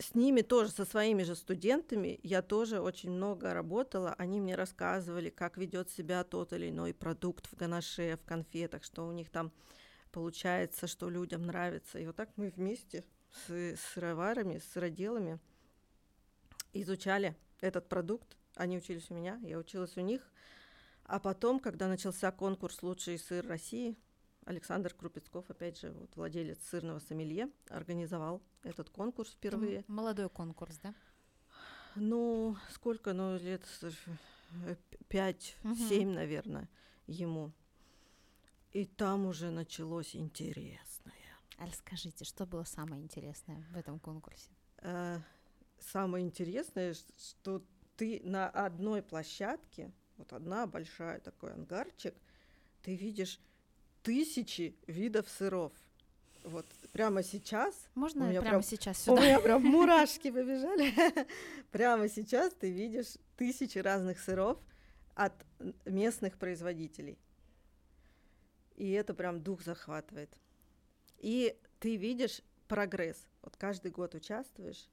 с 0.00 0.14
ними 0.14 0.40
тоже, 0.40 0.70
со 0.70 0.84
своими 0.84 1.22
же 1.22 1.34
студентами, 1.34 2.18
я 2.22 2.40
тоже 2.42 2.80
очень 2.80 3.10
много 3.10 3.52
работала. 3.52 4.14
Они 4.14 4.40
мне 4.40 4.54
рассказывали, 4.54 5.28
как 5.28 5.58
ведет 5.58 5.90
себя 5.90 6.24
тот 6.24 6.52
или 6.52 6.70
иной 6.70 6.94
продукт 6.94 7.46
в 7.46 7.56
ганаше, 7.56 8.16
в 8.16 8.26
конфетах, 8.26 8.82
что 8.82 9.06
у 9.06 9.12
них 9.12 9.28
там 9.28 9.52
получается, 10.10 10.86
что 10.86 11.10
людям 11.10 11.42
нравится. 11.42 11.98
И 11.98 12.06
вот 12.06 12.16
так 12.16 12.30
мы 12.36 12.48
вместе 12.48 13.04
с, 13.46 13.76
сыроварами, 13.92 14.58
с 14.58 14.72
сыроделами 14.72 15.38
изучали 16.72 17.36
этот 17.60 17.88
продукт. 17.88 18.36
Они 18.54 18.78
учились 18.78 19.10
у 19.10 19.14
меня, 19.14 19.38
я 19.42 19.58
училась 19.58 19.96
у 19.96 20.00
них. 20.00 20.32
А 21.04 21.20
потом, 21.20 21.60
когда 21.60 21.88
начался 21.88 22.30
конкурс 22.32 22.82
«Лучший 22.82 23.18
сыр 23.18 23.46
России», 23.46 23.96
Александр 24.50 24.92
Крупецков, 24.92 25.48
опять 25.48 25.78
же, 25.78 25.92
вот 25.92 26.16
владелец 26.16 26.58
сырного 26.68 26.98
сомелье, 26.98 27.48
организовал 27.68 28.42
этот 28.64 28.90
конкурс 28.90 29.30
впервые. 29.30 29.84
Молодой 29.86 30.28
конкурс, 30.28 30.76
да? 30.82 30.92
Ну, 31.94 32.56
сколько, 32.72 33.12
ну, 33.12 33.38
лет 33.38 33.62
э, 34.66 34.74
пять-семь, 35.08 36.08
угу. 36.08 36.14
наверное, 36.16 36.68
ему. 37.06 37.52
И 38.72 38.86
там 38.86 39.26
уже 39.26 39.50
началось 39.50 40.16
интересное. 40.16 41.14
А 41.58 41.66
расскажите, 41.66 42.24
что 42.24 42.44
было 42.44 42.64
самое 42.64 43.00
интересное 43.00 43.64
в 43.72 43.76
этом 43.76 44.00
конкурсе? 44.00 44.50
А, 44.78 45.20
самое 45.78 46.26
интересное, 46.26 46.96
что 47.16 47.64
ты 47.96 48.20
на 48.24 48.48
одной 48.48 49.00
площадке, 49.00 49.92
вот 50.16 50.32
одна 50.32 50.66
большая 50.66 51.20
такой 51.20 51.52
ангарчик, 51.52 52.16
ты 52.82 52.96
видишь 52.96 53.38
тысячи 54.02 54.76
видов 54.86 55.28
сыров. 55.28 55.72
Вот 56.44 56.66
прямо 56.92 57.22
сейчас. 57.22 57.74
Можно 57.94 58.28
прямо 58.28 58.46
прям, 58.46 58.62
сейчас 58.62 58.98
сюда? 59.02 59.20
У 59.20 59.24
меня 59.24 59.40
прям 59.40 59.62
мурашки 59.64 60.30
побежали. 60.30 60.92
Прямо 61.70 62.08
сейчас 62.08 62.54
ты 62.54 62.70
видишь 62.70 63.16
тысячи 63.36 63.78
разных 63.78 64.18
сыров 64.18 64.58
от 65.14 65.34
местных 65.84 66.38
производителей. 66.38 67.18
И 68.76 68.90
это 68.92 69.12
прям 69.12 69.42
дух 69.42 69.62
захватывает. 69.62 70.30
И 71.18 71.56
ты 71.78 71.96
видишь 71.96 72.40
прогресс. 72.68 73.26
Вот 73.42 73.56
каждый 73.56 73.90
год 73.90 74.14
участвуешь 74.14 74.88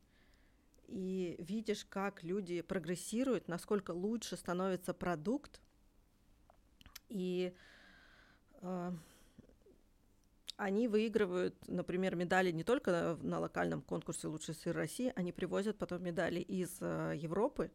и 0.87 1.35
видишь, 1.39 1.85
как 1.85 2.23
люди 2.23 2.61
прогрессируют, 2.61 3.47
насколько 3.47 3.91
лучше 3.91 4.37
становится 4.37 4.93
продукт. 4.93 5.61
И 7.09 7.53
а, 7.53 7.76
они 10.57 10.87
выигрывают, 10.87 11.55
например, 11.67 12.15
медали 12.15 12.51
не 12.51 12.63
только 12.63 13.17
на 13.21 13.39
локальном 13.39 13.81
конкурсе 13.81 14.27
«Лучший 14.27 14.55
сыр 14.55 14.75
России», 14.75 15.13
они 15.15 15.31
привозят 15.31 15.77
потом 15.77 16.03
медали 16.03 16.39
из 16.39 16.77
а, 16.81 17.13
Европы, 17.13 17.71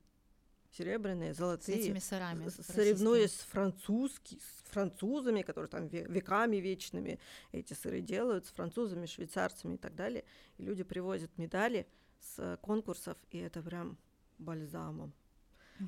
серебряные, 0.73 1.33
золотые. 1.33 1.79
С 1.79 1.81
этими 1.81 2.01
сырами. 2.01 2.49
Соревнуясь 2.49 3.35
с, 3.35 3.45
французски, 3.45 4.35
с 4.35 4.71
французами, 4.71 5.43
которые 5.43 5.69
там 5.69 5.87
веками 5.87 6.57
вечными 6.57 7.21
эти 7.53 7.73
сыры 7.73 8.01
делают, 8.01 8.47
с 8.47 8.51
французами, 8.51 9.07
швейцарцами 9.07 9.75
и 9.75 9.79
так 9.79 9.95
далее. 9.95 10.25
И 10.59 10.65
люди 10.65 10.83
привозят 10.83 11.31
медали 11.39 11.87
с 12.19 12.59
конкурсов, 12.63 13.17
и 13.31 13.39
это 13.39 13.63
прям 13.63 13.97
бальзамом. 14.39 15.13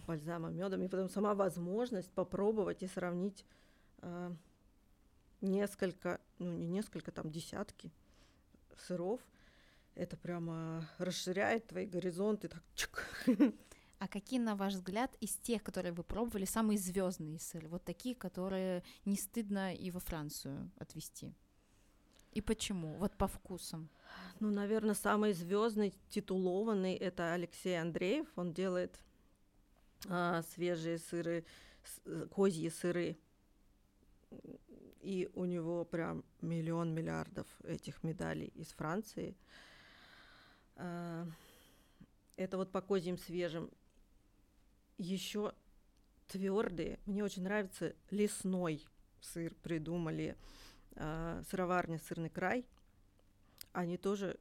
бальзамом, 0.07 0.55
медом, 0.55 0.83
и 0.83 0.89
потом 0.89 1.09
сама 1.09 1.35
возможность 1.35 2.11
попробовать 2.13 2.85
и 2.85 2.87
сравнить 2.87 3.45
несколько, 5.45 6.21
ну 6.39 6.53
не 6.53 6.67
несколько, 6.67 7.13
там 7.13 7.31
десятки 7.31 7.93
сыров, 8.87 9.21
это 9.95 10.17
прямо 10.17 10.89
расширяет 10.99 11.69
твои 11.69 11.87
горизонты, 11.87 12.49
так 12.49 12.63
чик. 12.75 13.07
А 14.01 14.09
какие, 14.09 14.39
на 14.39 14.55
ваш 14.55 14.75
взгляд, 14.75 15.17
из 15.21 15.37
тех, 15.37 15.63
которые 15.63 15.93
вы 15.93 16.03
пробовали, 16.03 16.45
самые 16.45 16.79
звездные 16.79 17.39
сыры? 17.39 17.69
Вот 17.69 17.85
такие, 17.85 18.15
которые 18.15 18.83
не 19.07 19.17
стыдно 19.17 19.75
и 19.75 19.91
во 19.91 20.01
Францию 20.01 20.71
отвезти? 20.79 21.33
И 22.33 22.41
почему? 22.41 22.97
Вот 22.97 23.17
по 23.17 23.29
вкусам. 23.29 23.89
Ну, 24.41 24.51
наверное, 24.51 24.95
самый 24.95 25.33
звездный, 25.33 25.95
титулованный 26.11 26.95
это 26.97 27.33
Алексей 27.33 27.81
Андреев. 27.81 28.27
Он 28.37 28.53
делает 28.53 29.01
а, 30.09 30.43
свежие 30.55 30.99
сыры, 30.99 31.47
с, 31.85 32.27
козьи 32.29 32.69
сыры. 32.69 33.17
И 35.05 35.29
у 35.35 35.45
него 35.45 35.85
прям 35.85 36.25
миллион 36.41 36.95
миллиардов 36.95 37.47
этих 37.65 38.03
медалей 38.03 38.51
из 38.55 38.69
Франции. 38.69 39.37
А, 40.77 41.27
это 42.37 42.57
вот 42.57 42.73
по 42.73 42.81
козьим 42.81 43.19
свежим. 43.19 43.71
Еще 44.97 45.53
твердые. 46.27 46.99
Мне 47.07 47.23
очень 47.23 47.43
нравится 47.43 47.95
лесной 48.11 48.85
сыр 49.25 49.55
придумали 49.63 50.37
э, 50.93 51.43
сыроварня 51.49 51.99
«Сырный 51.99 52.31
край», 52.31 52.65
они 53.73 53.97
тоже 53.97 54.39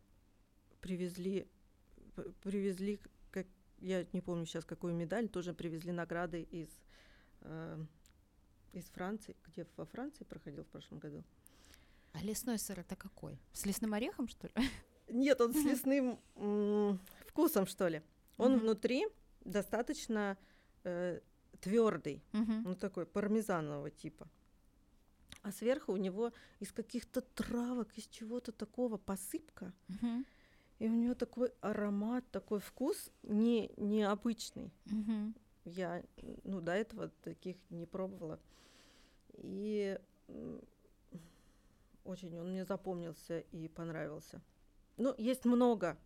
привезли, 0.82 1.48
привезли, 2.44 3.00
как, 3.32 3.48
я 3.80 4.06
не 4.14 4.22
помню 4.22 4.46
сейчас 4.46 4.66
какую 4.66 4.94
медаль, 4.94 5.30
тоже 5.30 5.54
привезли 5.54 5.92
награды 5.92 6.44
из, 6.44 6.70
э, 7.42 7.84
из 8.74 8.86
Франции, 8.86 9.36
где 9.48 9.66
во 9.78 9.86
Франции 9.86 10.24
проходил 10.24 10.64
в 10.64 10.68
прошлом 10.68 11.00
году. 11.00 11.24
А 12.14 12.22
лесной 12.22 12.60
сыр 12.60 12.80
это 12.80 12.96
какой? 12.96 13.40
С 13.54 13.66
лесным 13.66 13.94
орехом, 13.94 14.28
что 14.28 14.48
ли? 14.48 14.54
Нет, 15.10 15.42
он 15.42 15.54
с 15.54 15.64
лесным 15.64 16.20
вкусом, 17.28 17.66
что 17.66 17.88
ли. 17.88 18.02
Он 18.38 18.60
внутри 18.60 19.06
достаточно 19.46 20.38
э, 20.84 21.20
твердый, 21.62 22.24
ну 22.32 22.76
такой 22.76 23.06
пармезанового 23.06 23.90
типа 23.90 24.30
а 25.44 25.52
сверху 25.52 25.92
у 25.92 25.98
него 25.98 26.32
из 26.60 26.72
каких-то 26.72 27.22
травок, 27.22 27.90
из 27.98 28.08
чего-то 28.08 28.52
такого 28.52 28.98
посыпка. 28.98 29.74
И 30.80 30.88
у 30.88 30.92
него 30.92 31.14
такой 31.14 31.52
аромат, 31.62 32.26
такой 32.32 32.60
вкус 32.60 33.12
не, 33.22 33.72
необычный. 33.78 34.74
Угу. 34.88 35.34
Я 35.66 36.04
ну, 36.44 36.62
до 36.62 36.74
этого 36.74 37.10
таких 37.24 37.58
не 37.70 37.86
пробовала. 37.86 38.40
И 39.34 39.98
очень 42.04 42.38
он 42.40 42.52
мне 42.52 42.66
запомнился 42.66 43.40
и 43.40 43.68
понравился. 43.68 44.42
Ну, 44.98 45.16
есть 45.18 45.46
много 45.46 45.98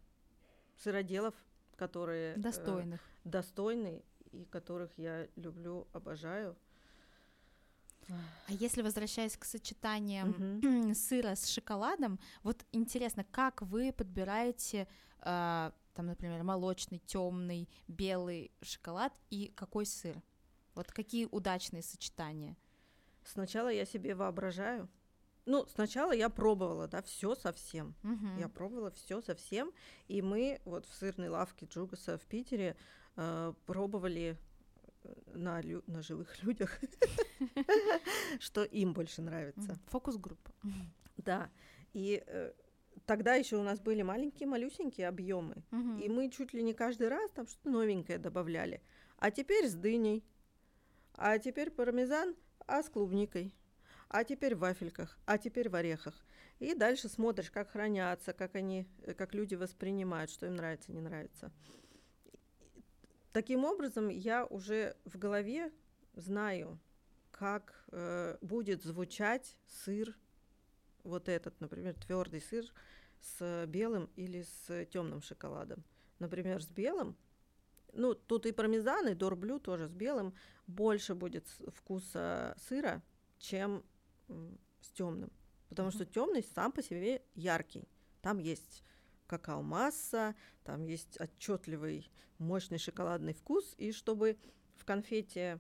сыроделов, 0.77 1.33
которые 1.75 2.35
достойных, 2.37 3.01
э, 3.01 3.29
достойны 3.29 4.03
и 4.31 4.45
которых 4.45 4.91
я 4.97 5.27
люблю, 5.35 5.87
обожаю. 5.93 6.55
А 8.09 8.53
если 8.53 8.81
возвращаясь 8.81 9.35
к 9.35 9.43
сочетаниям 9.43 10.61
uh-huh. 10.61 10.93
сыра 10.95 11.35
с 11.35 11.47
шоколадом, 11.47 12.19
вот 12.43 12.65
интересно, 12.71 13.25
как 13.31 13.61
вы 13.61 13.91
подбираете, 13.91 14.87
э, 15.21 15.71
там, 15.97 16.05
например, 16.05 16.43
молочный, 16.43 16.99
темный, 16.99 17.67
белый 17.87 18.51
шоколад 18.61 19.11
и 19.31 19.51
какой 19.55 19.87
сыр? 19.87 20.21
Вот 20.75 20.91
какие 20.91 21.27
удачные 21.31 21.81
сочетания? 21.81 22.55
Сначала 23.23 23.69
я 23.69 23.83
себе 23.83 24.13
воображаю. 24.13 24.87
Ну, 25.47 25.65
сначала 25.65 26.11
я 26.11 26.29
пробовала, 26.29 26.87
да, 26.87 27.01
все 27.01 27.33
совсем. 27.33 27.95
Uh-huh. 28.03 28.39
Я 28.39 28.47
пробовала 28.47 28.91
все 28.91 29.21
совсем. 29.21 29.71
И 30.07 30.21
мы 30.21 30.61
вот 30.65 30.85
в 30.85 30.93
сырной 30.93 31.29
лавке 31.29 31.65
Джугаса 31.65 32.19
в 32.19 32.25
Питере 32.27 32.77
э, 33.15 33.53
пробовали 33.65 34.37
на, 35.33 35.61
лю- 35.61 35.83
на 35.87 36.03
живых 36.03 36.43
людях, 36.43 36.79
что 38.39 38.63
им 38.63 38.93
больше 38.93 39.23
нравится. 39.23 39.79
Фокус-группа. 39.87 40.51
Да. 41.17 41.49
И 41.93 42.23
э, 42.27 42.51
тогда 43.05 43.35
еще 43.35 43.57
у 43.57 43.63
нас 43.63 43.79
были 43.79 44.01
маленькие, 44.01 44.47
малюсенькие 44.47 45.07
объемы, 45.07 45.63
и 46.01 46.09
мы 46.09 46.29
чуть 46.29 46.53
ли 46.53 46.63
не 46.63 46.73
каждый 46.73 47.09
раз 47.09 47.31
там 47.31 47.47
что-то 47.47 47.69
новенькое 47.69 48.17
добавляли. 48.17 48.81
А 49.17 49.31
теперь 49.31 49.67
с 49.67 49.73
дыней, 49.73 50.23
а 51.13 51.39
теперь 51.39 51.71
пармезан, 51.71 52.35
а 52.67 52.83
с 52.83 52.89
клубникой, 52.89 53.55
а 54.09 54.23
теперь 54.23 54.55
в 54.55 54.59
вафельках, 54.59 55.17
а 55.25 55.37
теперь 55.37 55.69
в 55.69 55.75
орехах. 55.75 56.25
И 56.59 56.73
дальше 56.73 57.09
смотришь, 57.09 57.51
как 57.51 57.71
хранятся, 57.71 58.33
как 58.33 58.55
они, 58.55 58.87
э, 59.03 59.13
как 59.13 59.33
люди 59.33 59.55
воспринимают, 59.55 60.31
что 60.31 60.45
им 60.47 60.55
нравится, 60.55 60.91
не 60.91 61.01
нравится. 61.01 61.51
Таким 63.31 63.65
образом, 63.65 64.09
я 64.09 64.45
уже 64.45 64.95
в 65.05 65.17
голове 65.17 65.71
знаю, 66.13 66.79
как 67.31 67.85
э, 67.91 68.37
будет 68.41 68.83
звучать 68.83 69.55
сыр, 69.67 70.17
вот 71.07 71.29
этот, 71.29 71.59
например, 71.61 71.95
твердый 71.95 72.41
сыр 72.41 72.65
с 73.21 73.65
белым 73.67 74.09
или 74.15 74.43
с 74.43 74.85
темным 74.85 75.21
шоколадом. 75.21 75.83
Например, 76.19 76.61
с 76.61 76.67
белым, 76.67 77.15
ну, 77.93 78.13
тут 78.13 78.45
и 78.45 78.51
пармезан, 78.51 79.07
и 79.07 79.13
дорблю 79.13 79.59
тоже 79.59 79.87
с 79.87 79.93
белым, 79.93 80.33
больше 80.67 81.15
будет 81.15 81.47
вкуса 81.73 82.55
сыра, 82.57 83.01
чем 83.39 83.83
с 84.81 84.89
темным. 84.91 85.31
Потому 85.69 85.89
mm-hmm. 85.89 85.93
что 85.93 86.05
темный 86.05 86.43
сам 86.43 86.71
по 86.71 86.81
себе 86.81 87.23
яркий. 87.35 87.87
Там 88.21 88.39
есть 88.39 88.83
какао-масса, 89.27 90.35
там 90.63 90.85
есть 90.85 91.19
отчетливый 91.19 92.09
мощный 92.37 92.77
шоколадный 92.77 93.33
вкус, 93.33 93.75
и 93.77 93.91
чтобы 93.91 94.37
в 94.75 94.85
конфете 94.85 95.59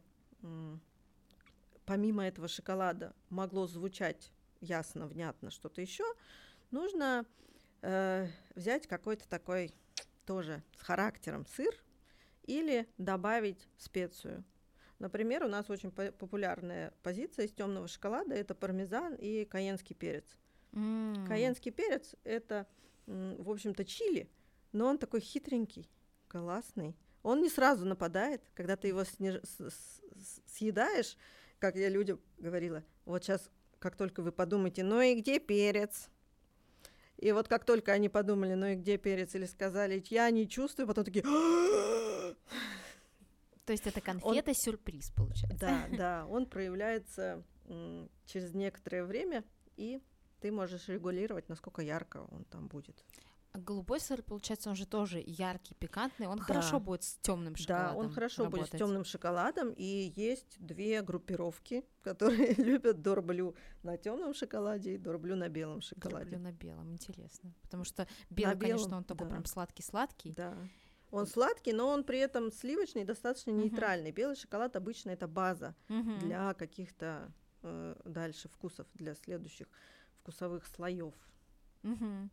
помимо 1.85 2.25
этого 2.27 2.47
шоколада 2.47 3.15
могло 3.29 3.67
звучать 3.67 4.31
ясно, 4.61 5.07
внятно 5.07 5.51
что-то 5.51 5.81
еще, 5.81 6.03
нужно 6.71 7.25
э, 7.81 8.27
взять 8.55 8.87
какой-то 8.87 9.27
такой 9.27 9.73
тоже 10.25 10.63
с 10.77 10.81
характером 10.81 11.45
сыр 11.45 11.73
или 12.43 12.87
добавить 12.97 13.67
специю. 13.77 14.43
Например, 14.99 15.43
у 15.43 15.47
нас 15.47 15.69
очень 15.69 15.91
по- 15.91 16.11
популярная 16.11 16.93
позиция 17.03 17.45
из 17.45 17.51
темного 17.51 17.87
шоколада 17.87 18.33
это 18.33 18.55
пармезан 18.55 19.15
и 19.15 19.45
каенский 19.45 19.95
перец. 19.95 20.25
Mm. 20.71 21.27
Каенский 21.27 21.71
перец 21.71 22.15
это 22.23 22.67
в 23.07 23.49
общем-то, 23.49 23.85
чили, 23.85 24.29
но 24.73 24.87
он 24.87 24.97
такой 24.97 25.21
хитренький, 25.21 25.89
классный. 26.27 26.95
Он 27.23 27.41
не 27.41 27.49
сразу 27.49 27.85
нападает, 27.85 28.43
когда 28.53 28.75
ты 28.75 28.89
его 28.89 29.03
сниж... 29.03 29.41
съедаешь, 30.45 31.17
как 31.59 31.75
я 31.75 31.89
людям 31.89 32.19
говорила, 32.37 32.83
вот 33.05 33.23
сейчас, 33.23 33.49
как 33.79 33.95
только 33.95 34.21
вы 34.21 34.31
подумаете, 34.31 34.83
ну 34.83 35.01
и 35.01 35.15
где 35.15 35.39
перец? 35.39 36.09
И 37.17 37.31
вот 37.31 37.47
как 37.47 37.65
только 37.65 37.91
они 37.91 38.09
подумали, 38.09 38.53
ну 38.53 38.67
и 38.67 38.75
где 38.75 38.97
перец, 38.97 39.33
или 39.35 39.45
сказали, 39.45 40.03
я 40.09 40.29
не 40.29 40.47
чувствую, 40.47 40.87
потом 40.87 41.03
такие... 41.03 41.23
То 43.65 43.73
есть 43.73 43.85
это 43.85 43.99
конфета-сюрприз, 43.99 45.11
получается. 45.11 45.57
Да, 45.59 45.87
да, 45.97 46.25
он 46.27 46.45
проявляется 46.45 47.43
через 48.25 48.53
некоторое 48.53 49.03
время, 49.03 49.43
и 49.75 50.01
ты 50.39 50.51
можешь 50.51 50.87
регулировать, 50.87 51.49
насколько 51.49 51.81
ярко 51.81 52.25
он 52.31 52.45
там 52.45 52.67
будет. 52.67 53.03
Голубой 53.57 53.99
сыр, 53.99 54.21
получается, 54.21 54.69
он 54.69 54.75
же 54.75 54.85
тоже 54.85 55.23
яркий, 55.25 55.73
пикантный. 55.75 56.27
Он 56.27 56.37
да. 56.37 56.43
хорошо 56.43 56.79
будет 56.79 57.03
с 57.03 57.17
темным 57.17 57.55
шоколадом. 57.55 57.93
Да, 57.93 57.99
он 57.99 58.09
хорошо 58.11 58.43
работать. 58.43 58.69
будет 58.69 58.75
с 58.75 58.77
темным 58.77 59.05
шоколадом. 59.05 59.73
И 59.75 60.13
есть 60.15 60.57
две 60.59 61.01
группировки, 61.01 61.83
которые 62.03 62.53
любят 62.53 63.01
дорблю 63.01 63.55
на 63.83 63.97
темном 63.97 64.33
шоколаде 64.33 64.95
и 64.95 64.97
дорблю 64.97 65.35
на 65.35 65.49
белом 65.49 65.81
шоколаде. 65.81 66.31
Дорблю 66.31 66.39
на 66.39 66.51
белом, 66.51 66.93
интересно. 66.93 67.53
Потому 67.63 67.83
что 67.83 68.07
белый, 68.29 68.53
на 68.53 68.59
белом, 68.59 68.77
конечно, 68.77 68.97
он 68.97 69.03
такой 69.03 69.27
да. 69.27 69.33
прям 69.33 69.45
сладкий-сладкий. 69.45 70.31
Да. 70.33 70.57
Он 71.09 71.25
сладкий, 71.25 71.73
но 71.73 71.87
он 71.87 72.03
при 72.03 72.19
этом 72.19 72.51
сливочный, 72.51 73.05
достаточно 73.05 73.51
uh-huh. 73.51 73.63
нейтральный. 73.63 74.11
Белый 74.11 74.35
шоколад 74.35 74.75
обычно 74.75 75.11
это 75.11 75.27
база 75.27 75.73
uh-huh. 75.87 76.19
для 76.19 76.53
каких-то 76.53 77.31
э, 77.63 77.95
дальше 78.03 78.49
вкусов, 78.49 78.87
для 78.93 79.15
следующих 79.15 79.67
вкусовых 80.19 80.65
слоев. 80.67 81.13
Угу. 81.83 82.29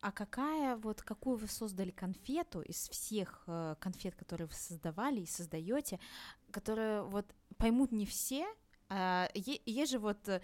А 0.00 0.10
какая 0.10 0.76
вот 0.76 1.02
какую 1.02 1.36
вы 1.36 1.46
создали 1.46 1.90
конфету 1.90 2.60
из 2.60 2.88
всех 2.88 3.44
э, 3.46 3.76
конфет, 3.78 4.16
которые 4.16 4.48
вы 4.48 4.54
создавали 4.54 5.20
и 5.20 5.26
создаете, 5.26 6.00
которые 6.50 7.02
вот 7.02 7.26
поймут 7.56 7.92
не 7.92 8.06
все, 8.06 8.46
а, 8.94 9.30
есть 9.34 9.92
же 9.92 9.98
вот 9.98 10.28
э, 10.28 10.40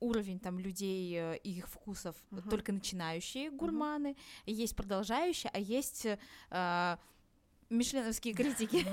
уровень 0.00 0.38
там 0.38 0.58
людей 0.58 1.14
э, 1.14 1.36
их 1.38 1.66
вкусов 1.66 2.14
uh-huh. 2.30 2.50
только 2.50 2.72
начинающие 2.72 3.50
гурманы, 3.50 4.08
uh-huh. 4.44 4.52
есть 4.52 4.76
продолжающие, 4.76 5.50
а 5.54 5.58
есть 5.58 6.06
э, 6.50 6.96
мишленовские 7.70 8.34
критики. 8.34 8.86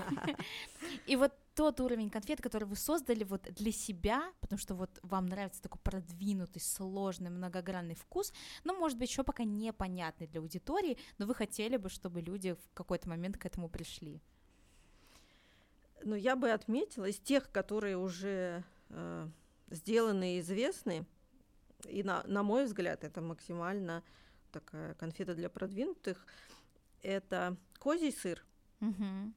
И 1.06 1.18
вот 1.18 1.34
тот 1.56 1.80
уровень 1.80 2.10
конфет, 2.10 2.42
который 2.42 2.66
вы 2.66 2.76
создали 2.76 3.24
вот 3.24 3.44
для 3.54 3.72
себя, 3.72 4.34
потому 4.42 4.60
что 4.60 4.76
вот 4.76 5.00
вам 5.04 5.26
нравится 5.26 5.62
такой 5.62 5.80
продвинутый, 5.82 6.62
сложный, 6.62 7.30
многогранный 7.30 7.96
вкус, 7.96 8.34
но, 8.64 8.76
может 8.76 8.98
быть, 8.98 9.10
еще 9.10 9.24
пока 9.24 9.46
непонятный 9.46 10.28
для 10.28 10.42
аудитории, 10.42 10.98
но 11.18 11.26
вы 11.26 11.34
хотели 11.34 11.78
бы, 11.78 11.90
чтобы 11.90 12.22
люди 12.22 12.54
в 12.54 12.74
какой-то 12.74 13.08
момент 13.08 13.38
к 13.38 13.46
этому 13.46 13.70
пришли. 13.70 14.22
Ну, 16.04 16.16
я 16.16 16.36
бы 16.36 16.52
отметила 16.52 17.06
из 17.06 17.20
тех, 17.20 17.50
которые 17.52 17.98
уже 17.98 18.64
э, 18.90 19.28
сделаны 19.70 20.36
и 20.36 20.40
известны, 20.42 21.06
и 21.88 22.04
на, 22.04 22.24
на 22.28 22.44
мой 22.44 22.66
взгляд, 22.66 23.04
это 23.04 23.22
максимально 23.22 24.04
такая 24.52 24.94
конфета 24.96 25.36
для 25.36 25.50
продвинутых, 25.50 26.28
это 27.02 27.56
козий 27.80 28.12
сыр, 28.12 28.44
Угу. 28.82 29.34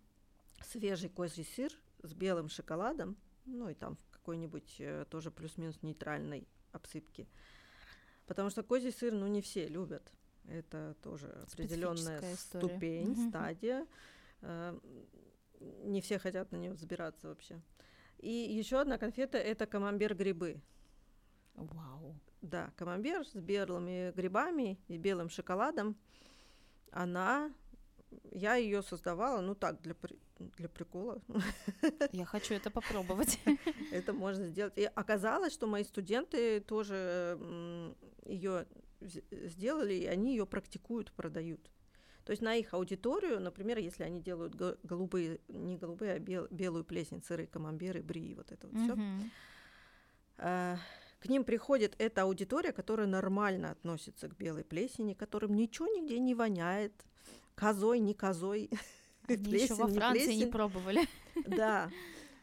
свежий 0.64 1.08
козий 1.08 1.44
сыр 1.44 1.72
с 2.02 2.12
белым 2.14 2.48
шоколадом, 2.48 3.16
ну 3.46 3.68
и 3.68 3.74
там 3.74 3.96
в 3.96 4.10
какой-нибудь 4.10 4.76
э, 4.80 5.04
тоже 5.10 5.30
плюс-минус 5.30 5.82
нейтральной 5.82 6.46
обсыпке. 6.72 7.26
Потому 8.26 8.50
что 8.50 8.62
козий 8.62 8.92
сыр, 8.92 9.12
ну, 9.14 9.26
не 9.26 9.40
все 9.40 9.66
любят. 9.68 10.12
Это 10.46 10.94
тоже 11.02 11.28
определенная 11.52 12.18
история. 12.34 12.36
ступень, 12.36 13.10
Мгм. 13.12 13.28
стадия. 13.28 13.86
Э, 14.42 14.78
Не 15.60 16.00
все 16.00 16.18
хотят 16.20 16.52
на 16.52 16.56
нее 16.56 16.72
взбираться 16.72 17.28
вообще. 17.28 17.60
И 18.18 18.30
еще 18.30 18.80
одна 18.80 18.96
конфета 18.96 19.38
это 19.38 19.66
камамбер 19.66 20.14
грибы. 20.14 20.60
Вау. 21.54 22.14
Да, 22.42 22.70
камамбер 22.76 23.26
с 23.26 23.34
белыми 23.34 24.12
грибами 24.12 24.78
и 24.86 24.96
белым 24.98 25.28
шоколадом. 25.28 25.96
Она, 26.92 27.52
я 28.32 28.54
ее 28.56 28.82
создавала, 28.82 29.40
ну 29.40 29.54
так, 29.54 29.80
для, 29.82 29.94
при- 29.94 30.18
для 30.56 30.68
прикола. 30.68 31.20
Я 32.12 32.24
хочу 32.24 32.54
это 32.54 32.70
попробовать. 32.70 33.38
Это 33.92 34.12
можно 34.12 34.46
сделать. 34.48 34.72
И 34.78 34.84
оказалось, 34.84 35.52
что 35.52 35.66
мои 35.66 35.84
студенты 35.84 36.60
тоже 36.60 37.94
ее 38.24 38.66
сделали, 39.00 39.94
и 39.94 40.06
они 40.06 40.32
ее 40.36 40.46
практикуют, 40.46 41.12
продают. 41.12 41.70
То 42.24 42.32
есть 42.32 42.42
на 42.42 42.54
их 42.56 42.74
аудиторию, 42.74 43.40
например, 43.40 43.78
если 43.78 44.02
они 44.04 44.20
делают 44.20 44.54
го- 44.54 44.76
голубые, 44.82 45.40
не 45.48 45.76
голубые, 45.76 46.12
а 46.14 46.18
бел- 46.18 46.48
белую 46.50 46.84
плесень, 46.84 47.22
сыры, 47.22 47.46
камамберы, 47.46 48.02
бри, 48.02 48.34
вот 48.34 48.52
это 48.52 48.66
вот 48.68 48.76
все, 48.82 48.94
Мгм. 48.96 49.30
к 51.20 51.28
ним 51.28 51.44
приходит 51.44 51.94
эта 51.98 52.22
аудитория, 52.22 52.72
которая 52.72 53.06
нормально 53.06 53.70
относится 53.70 54.28
к 54.28 54.36
белой 54.36 54.64
плесени, 54.64 55.14
которым 55.14 55.54
ничего 55.54 55.86
нигде 55.88 56.18
не 56.18 56.34
воняет, 56.34 56.92
козой, 57.58 57.98
не 57.98 58.14
козой. 58.14 58.70
Они 59.28 59.36
еще 59.36 59.50
плесень, 59.50 59.74
во 59.76 59.90
не 59.90 59.98
Франции 59.98 60.20
не 60.20 60.26
плесень. 60.26 60.50
пробовали. 60.50 61.00
Да. 61.46 61.90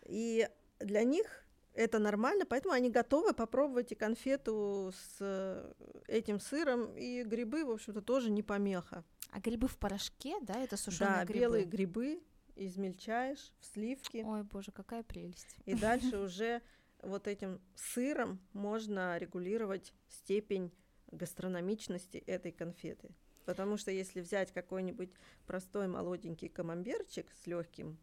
И 0.06 0.48
для 0.80 1.04
них 1.04 1.26
это 1.74 2.00
нормально, 2.00 2.46
поэтому 2.46 2.74
они 2.74 2.90
готовы 2.90 3.34
попробовать 3.34 3.92
и 3.92 3.96
конфету 3.96 4.94
с 4.94 5.18
э, 5.20 5.74
этим 6.08 6.40
сыром, 6.40 6.96
и 6.96 7.24
грибы, 7.24 7.66
в 7.66 7.72
общем-то, 7.72 8.02
тоже 8.02 8.30
не 8.30 8.44
помеха. 8.44 9.04
А 9.32 9.40
грибы 9.40 9.68
в 9.68 9.78
порошке, 9.78 10.36
да, 10.42 10.54
это 10.62 10.78
сушеные 10.78 11.16
да, 11.16 11.26
грибы? 11.26 11.40
белые 11.40 11.66
грибы 11.66 12.24
измельчаешь 12.56 13.52
в 13.60 13.66
сливки, 13.66 14.24
Ой, 14.26 14.44
боже, 14.44 14.72
какая 14.72 15.04
прелесть. 15.04 15.58
и 15.66 15.74
дальше 15.74 16.18
уже 16.20 16.62
вот 17.02 17.28
этим 17.28 17.60
сыром 17.76 18.40
можно 18.54 19.18
регулировать 19.18 19.94
степень 20.08 20.72
гастрономичности 21.12 22.18
этой 22.18 22.52
конфеты. 22.52 23.10
Потому 23.46 23.78
что 23.78 23.92
если 23.92 24.22
взять 24.22 24.52
какой-нибудь 24.52 25.12
простой 25.46 25.88
молоденький 25.88 26.50
камамберчик 26.50 27.28
с 27.44 27.48
легким 27.48 27.98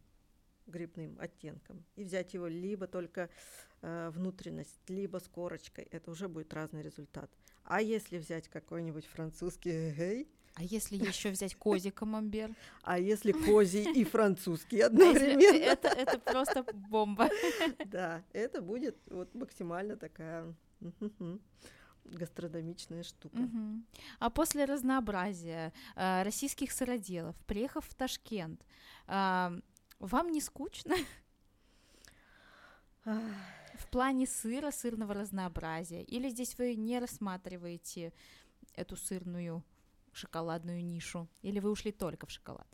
грибным 0.66 1.16
оттенком 1.20 1.84
и 1.96 2.04
взять 2.04 2.34
его 2.34 2.46
либо 2.46 2.86
только 2.86 3.28
э, 3.82 4.10
внутренность, 4.10 4.78
либо 4.88 5.18
с 5.18 5.28
корочкой, 5.28 5.88
это 5.90 6.10
уже 6.10 6.28
будет 6.28 6.54
разный 6.54 6.82
результат. 6.82 7.30
А 7.64 7.80
если 7.80 8.18
взять 8.18 8.48
какой-нибудь 8.48 9.06
французский 9.06 9.92
гей, 9.92 10.28
А 10.54 10.62
если 10.62 10.96
еще 10.96 11.30
взять 11.30 11.54
козий 11.54 11.90
камамбер? 11.90 12.50
а 12.82 12.98
если 12.98 13.32
козий 13.32 13.92
и 13.92 14.04
французский 14.04 14.80
А 14.82 14.86
одновременно, 14.86 15.64
Это, 15.64 15.88
это 15.88 16.18
просто 16.18 16.64
бомба. 16.72 17.28
да, 17.86 18.22
это 18.32 18.60
будет 18.62 18.96
вот 19.06 19.34
максимально 19.34 19.96
такая 19.96 20.54
гастрономичная 22.04 23.02
штука. 23.02 23.36
Мгм. 23.36 23.86
А 24.18 24.30
после 24.30 24.64
разнообразия 24.64 25.72
э, 25.96 26.22
российских 26.22 26.72
сыроделов, 26.72 27.36
приехав 27.46 27.86
в 27.86 27.94
Ташкент, 27.94 28.64
а, 29.06 29.52
вам 29.98 30.32
не 30.32 30.40
скучно 30.40 30.94
в 33.04 33.88
плане 33.90 34.26
сыра, 34.26 34.70
сырного 34.70 35.14
разнообразия? 35.14 36.02
Или 36.02 36.28
здесь 36.28 36.56
вы 36.58 36.74
не 36.76 36.98
рассматриваете 36.98 38.12
эту 38.74 38.96
сырную 38.96 39.64
шоколадную 40.12 40.84
нишу? 40.84 41.28
Или 41.42 41.58
вы 41.58 41.70
ушли 41.70 41.92
только 41.92 42.26
в 42.26 42.30
шоколад? 42.30 42.66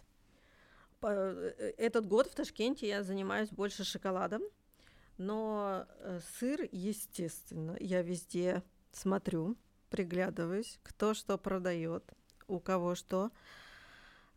э, 1.02 1.72
Этот 1.78 2.06
год 2.06 2.26
в 2.28 2.34
Ташкенте 2.34 2.88
я 2.88 3.02
занимаюсь 3.02 3.50
больше 3.50 3.84
шоколадом, 3.84 4.42
но 5.16 5.86
э, 5.88 6.20
сыр, 6.38 6.68
естественно, 6.72 7.76
я 7.80 8.02
везде 8.02 8.62
смотрю, 8.92 9.56
приглядываюсь, 9.90 10.78
кто 10.82 11.14
что 11.14 11.38
продает, 11.38 12.04
у 12.46 12.60
кого 12.60 12.94
что. 12.94 13.30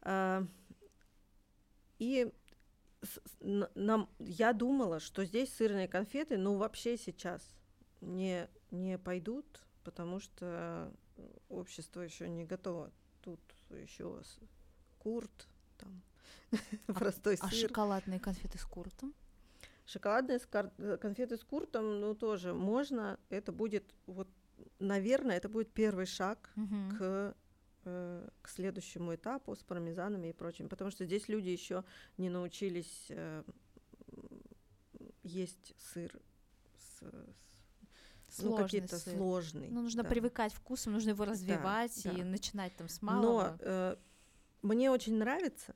А, 0.01 0.45
И 1.99 2.31
нам, 3.39 4.09
я 4.19 4.53
думала, 4.53 4.99
что 4.99 5.25
здесь 5.25 5.53
сырные 5.53 5.87
конфеты, 5.87 6.37
ну, 6.37 6.57
вообще 6.57 6.97
сейчас 6.97 7.41
не, 8.01 8.47
не 8.71 8.97
пойдут, 8.97 9.45
потому 9.83 10.19
что 10.19 10.91
общество 11.49 12.01
еще 12.01 12.29
не 12.29 12.45
готово. 12.45 12.91
Тут 13.21 13.39
еще 13.69 14.21
курт, 14.99 15.47
там, 15.77 16.01
простой 16.87 17.37
А 17.39 17.49
сыр. 17.49 17.69
шоколадные 17.69 18.19
конфеты 18.19 18.57
с 18.57 18.65
куртом? 18.65 19.13
Шоколадные 19.85 20.39
э, 20.77 20.97
конфеты 20.97 21.37
с 21.37 21.43
куртом, 21.43 21.99
ну, 21.99 22.15
тоже 22.15 22.53
можно. 22.53 23.19
Это 23.29 23.51
будет, 23.51 23.93
вот, 24.05 24.27
наверное, 24.81 25.37
это 25.37 25.49
будет 25.49 25.71
первый 25.71 26.05
шаг 26.05 26.51
к, 26.97 27.35
э, 27.85 28.29
к 28.41 28.49
следующему 28.49 29.15
этапу 29.15 29.55
с 29.55 29.63
пармезанами 29.63 30.27
и 30.29 30.33
прочим. 30.33 30.69
Потому 30.69 30.91
что 30.91 31.05
здесь 31.05 31.27
люди 31.29 31.49
еще 31.49 31.83
не 32.17 32.29
научились 32.29 33.07
э, 33.09 33.43
есть 35.23 35.73
сыр 35.77 36.11
с, 36.77 37.03
с- 38.29 38.41
ну, 38.43 38.57
какие-то 38.57 38.97
сыр. 38.97 39.15
сложный. 39.15 39.69
Ну, 39.69 39.81
нужно 39.81 40.03
да. 40.03 40.09
привыкать 40.09 40.53
вкусом, 40.53 40.93
нужно 40.93 41.09
его 41.11 41.25
развивать 41.25 42.03
да. 42.03 42.11
и 42.11 42.23
начинать 42.23 42.75
там 42.75 42.89
с 42.89 43.01
Но 43.01 43.11
малого. 43.11 43.57
э, 43.59 43.95
мне 44.61 44.91
очень 44.91 45.17
нравится, 45.17 45.75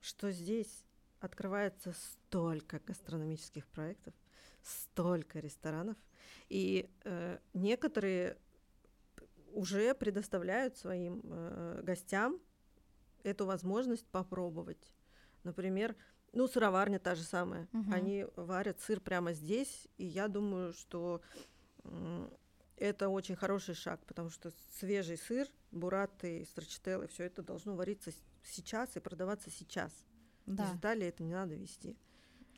что 0.00 0.30
здесь 0.32 0.84
открывается 1.22 1.92
столько 1.92 2.80
гастрономических 2.80 3.66
проектов, 3.68 4.12
столько 4.62 5.38
ресторанов, 5.38 5.96
и 6.48 6.90
э, 7.04 7.38
некоторые 7.54 8.36
уже 9.52 9.94
предоставляют 9.94 10.76
своим 10.76 11.20
э, 11.24 11.80
гостям 11.84 12.40
эту 13.22 13.46
возможность 13.46 14.06
попробовать. 14.06 14.92
Например, 15.44 15.94
ну, 16.32 16.48
сыроварня 16.48 16.98
та 16.98 17.14
же 17.14 17.22
самая. 17.22 17.68
Мгм. 17.72 17.92
Они 17.92 18.26
варят 18.36 18.80
сыр 18.80 19.00
прямо 19.00 19.32
здесь, 19.32 19.88
и 19.98 20.04
я 20.04 20.28
думаю, 20.28 20.72
что 20.72 21.20
м, 21.84 22.30
это 22.76 23.08
очень 23.08 23.36
хороший 23.36 23.74
шаг, 23.74 24.00
потому 24.06 24.30
что 24.30 24.50
свежий 24.78 25.18
сыр, 25.18 25.46
бураты, 25.70 26.44
страчителлы, 26.46 27.06
все 27.06 27.24
это 27.24 27.42
должно 27.42 27.76
вариться 27.76 28.12
сейчас 28.42 28.96
и 28.96 29.00
продаваться 29.00 29.50
сейчас. 29.50 29.92
Да, 30.46 30.64
Из 30.70 30.76
Италии 30.78 31.06
это 31.06 31.22
не 31.22 31.32
надо 31.32 31.54
везти. 31.54 31.96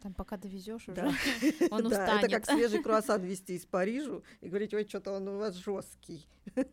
там 0.00 0.14
пока 0.14 0.36
довезешь 0.36 0.88
уже, 0.88 0.94
Да. 0.96 1.06
он 1.70 1.88
Да, 1.88 2.04
это 2.04 2.14
устанет. 2.16 2.30
как 2.30 2.44
свежий 2.46 2.82
круассан 2.82 3.22
везти 3.22 3.54
из 3.54 3.66
Парижа 3.66 4.20
и 4.40 4.48
говорить, 4.48 4.72
ой, 4.74 4.86
что-то 4.88 5.12
он 5.12 5.28
у 5.28 5.38
вас 5.38 5.54
жесткий. 5.54 6.26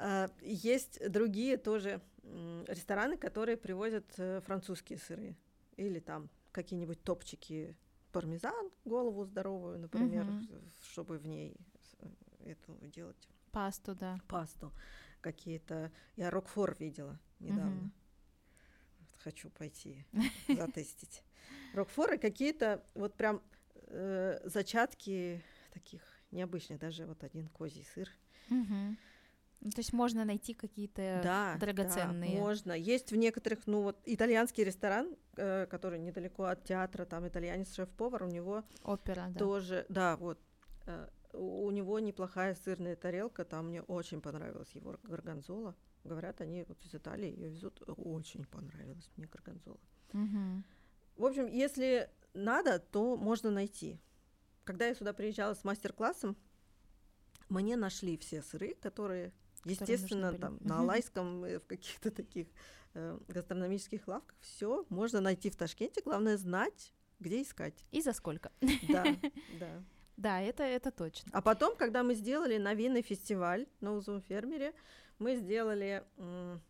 А, 0.00 0.30
Есть 0.42 1.00
другие 1.10 1.56
тоже 1.56 2.00
рестораны, 2.68 3.16
которые 3.16 3.56
привозят 3.56 4.04
э, 4.18 4.40
французские 4.42 4.98
сыры. 4.98 5.36
Или 5.76 5.98
там 5.98 6.28
какие-нибудь 6.52 7.02
топчики 7.02 7.74
пармезан, 8.12 8.70
голову 8.84 9.24
здоровую, 9.24 9.78
например, 9.80 10.24
с- 10.24 10.90
чтобы 10.92 11.18
в 11.18 11.26
ней 11.26 11.56
с- 11.80 12.46
эту 12.46 12.76
делать 12.86 13.28
Пасту, 13.50 13.94
да. 13.94 14.20
пасту. 14.28 14.72
Какие-то... 15.20 15.90
Я 16.16 16.30
Рокфор 16.30 16.76
видела 16.78 17.18
недавно. 17.40 17.70
Мгм. 17.70 17.92
Хочу 19.24 19.50
пойти 19.50 20.06
затестить. 20.48 21.22
Рокфоры 21.74 22.18
какие-то 22.18 22.82
вот 22.94 23.14
прям 23.14 23.42
э, 23.86 24.38
зачатки 24.44 25.42
таких 25.72 26.02
необычных. 26.30 26.78
Даже 26.78 27.06
вот 27.06 27.22
один 27.24 27.48
козий 27.48 27.84
сыр. 27.94 28.08
Ну, 29.60 29.70
то 29.72 29.80
есть 29.80 29.92
можно 29.92 30.24
найти 30.24 30.54
какие-то 30.54 31.20
Да, 31.22 31.56
драгоценные. 31.58 32.34
да, 32.34 32.40
можно. 32.40 32.72
Есть 32.72 33.10
в 33.10 33.16
некоторых, 33.16 33.66
ну 33.66 33.82
вот 33.82 33.98
итальянский 34.06 34.62
ресторан, 34.62 35.16
э, 35.36 35.66
который 35.66 35.98
недалеко 35.98 36.44
от 36.44 36.62
театра, 36.64 37.04
там 37.04 37.26
итальянец 37.26 37.74
шеф-повар, 37.74 38.22
у 38.22 38.28
него 38.28 38.62
Опера, 38.84 39.26
да. 39.30 39.38
тоже, 39.38 39.84
да, 39.88 40.16
вот. 40.16 40.38
э, 40.86 41.08
у 41.32 41.70
него 41.72 41.98
неплохая 41.98 42.54
сырная 42.54 42.94
тарелка, 42.94 43.44
там 43.44 43.66
мне 43.68 43.82
очень 43.82 44.20
понравилась 44.20 44.70
его 44.74 44.96
горгонзола. 45.02 45.74
Говорят, 46.08 46.40
они 46.40 46.64
вот 46.66 46.82
из 46.84 46.94
Италии 46.94 47.28
ее 47.30 47.50
везут. 47.50 47.82
Очень 47.86 48.44
понравилась 48.46 49.10
мне 49.16 49.26
горгонзола. 49.26 49.78
Мгм. 50.12 50.64
В 51.16 51.24
общем, 51.24 51.46
если 51.46 52.10
надо, 52.34 52.78
то 52.78 53.16
можно 53.16 53.50
найти. 53.50 53.98
Когда 54.64 54.86
я 54.86 54.94
сюда 54.94 55.12
приезжала 55.12 55.54
с 55.54 55.64
мастер-классом, 55.64 56.36
мне 57.48 57.76
нашли 57.76 58.16
все 58.18 58.42
сыры, 58.42 58.74
которые, 58.74 59.32
нужны 59.64 59.70
естественно, 59.84 60.30
были. 60.32 60.40
там 60.40 60.58
на 60.60 60.74
Мгм. 60.74 60.82
Алайском, 60.82 61.40
в 61.42 61.60
каких-то 61.60 62.10
таких 62.10 62.48
э, 62.94 63.18
гастрономических 63.28 64.06
лавках, 64.08 64.36
все 64.40 64.84
можно 64.88 65.20
найти 65.20 65.50
в 65.50 65.56
Ташкенте. 65.56 66.02
Главное 66.02 66.36
знать, 66.36 66.92
где 67.20 67.42
искать. 67.42 67.84
И 67.90 68.00
за 68.02 68.12
сколько? 68.12 68.50
Да, 68.88 69.04
да. 69.60 69.82
Да, 70.18 70.40
это, 70.40 70.64
это 70.64 70.90
точно. 70.90 71.30
А 71.32 71.40
потом, 71.40 71.76
когда 71.76 72.02
мы 72.02 72.14
сделали 72.14 72.58
на 72.58 72.74
винный 72.74 73.02
фестиваль 73.02 73.68
на 73.80 73.92
Узум 73.94 74.20
фермере, 74.20 74.74
мы 75.20 75.36
сделали 75.36 76.02
м, 76.16 76.60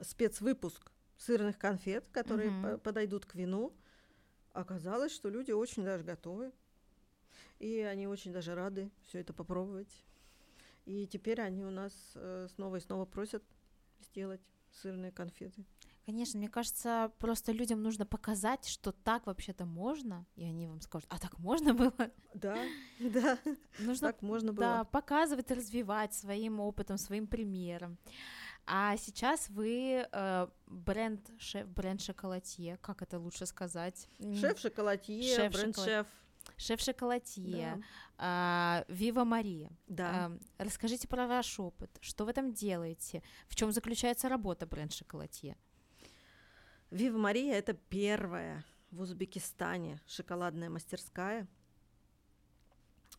спецвыпуск 0.00 0.90
сырных 1.18 1.58
конфет, 1.58 2.08
которые 2.08 2.50
Мгм. 2.50 2.62
по- 2.62 2.78
подойдут 2.78 3.26
к 3.26 3.34
вину. 3.34 3.74
Оказалось, 4.54 5.12
что 5.12 5.28
люди 5.28 5.50
очень 5.52 5.84
даже 5.84 6.02
готовы. 6.02 6.50
И 7.58 7.78
они 7.80 8.06
очень 8.08 8.32
даже 8.32 8.54
рады 8.54 8.90
все 9.02 9.18
это 9.20 9.34
попробовать. 9.34 9.92
И 10.86 11.06
теперь 11.06 11.42
они 11.42 11.64
у 11.64 11.70
нас 11.70 11.92
э, 12.14 12.48
снова 12.54 12.76
и 12.76 12.80
снова 12.80 13.04
просят 13.04 13.42
сделать 14.00 14.40
сырные 14.70 15.12
конфеты. 15.12 15.62
Конечно, 16.04 16.38
мне 16.38 16.48
кажется, 16.48 17.12
просто 17.18 17.52
людям 17.52 17.80
нужно 17.82 18.04
показать, 18.04 18.66
что 18.66 18.90
так 18.90 19.26
вообще-то 19.26 19.64
можно, 19.64 20.26
и 20.34 20.42
они 20.44 20.66
вам 20.66 20.80
скажут, 20.80 21.08
а 21.12 21.18
так 21.18 21.38
можно 21.38 21.74
было? 21.74 21.92
Да, 22.34 22.58
да, 22.98 23.38
Нужно 23.78 24.08
так 24.08 24.22
можно 24.22 24.52
да, 24.52 24.76
было. 24.78 24.84
показывать, 24.84 25.50
развивать 25.52 26.12
своим 26.14 26.58
опытом, 26.60 26.98
своим 26.98 27.26
примером. 27.28 27.98
А 28.66 28.96
сейчас 28.96 29.48
вы 29.48 30.06
э, 30.10 30.48
бренд, 30.66 31.30
шеф, 31.38 31.66
бренд 31.68 32.00
шоколадье, 32.00 32.78
как 32.80 33.02
это 33.02 33.18
лучше 33.18 33.46
сказать? 33.46 34.08
Шеф 34.18 34.58
шоколадье, 34.58 35.36
Шеф 35.36 35.52
бренд-шеф. 35.52 36.06
Шеф 36.56 36.80
шоколадье, 36.80 37.76
Да. 37.76 37.82
а, 38.18 38.84
Вива 38.88 39.22
Мария. 39.24 39.70
Да. 39.86 40.26
Ам, 40.26 40.40
Расскажите 40.58 41.06
про 41.06 41.26
ваш 41.28 41.58
опыт. 41.60 41.90
Что 42.00 42.24
вы 42.24 42.32
там 42.32 42.52
делаете? 42.52 43.22
В 43.48 43.54
чем 43.54 43.70
заключается 43.72 44.28
работа 44.28 44.66
бренд 44.66 44.92
шоколадье? 44.92 45.56
Вива 46.92 47.16
Мария 47.16 47.54
это 47.54 47.72
первая 47.72 48.66
в 48.90 49.00
Узбекистане 49.00 49.98
шоколадная 50.06 50.68
мастерская. 50.68 51.48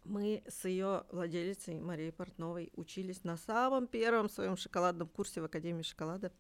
Мы 0.04 0.44
с 0.48 0.66
ее 0.66 1.06
владелицей 1.10 1.80
Марией 1.80 2.12
Портновой 2.12 2.72
учились 2.76 3.24
на 3.24 3.36
самом 3.36 3.88
первом 3.88 4.30
своем 4.30 4.58
шоколадном 4.58 5.08
курсе 5.08 5.42
в 5.42 5.46
Академии 5.46 5.82
шоколада. 5.82 6.32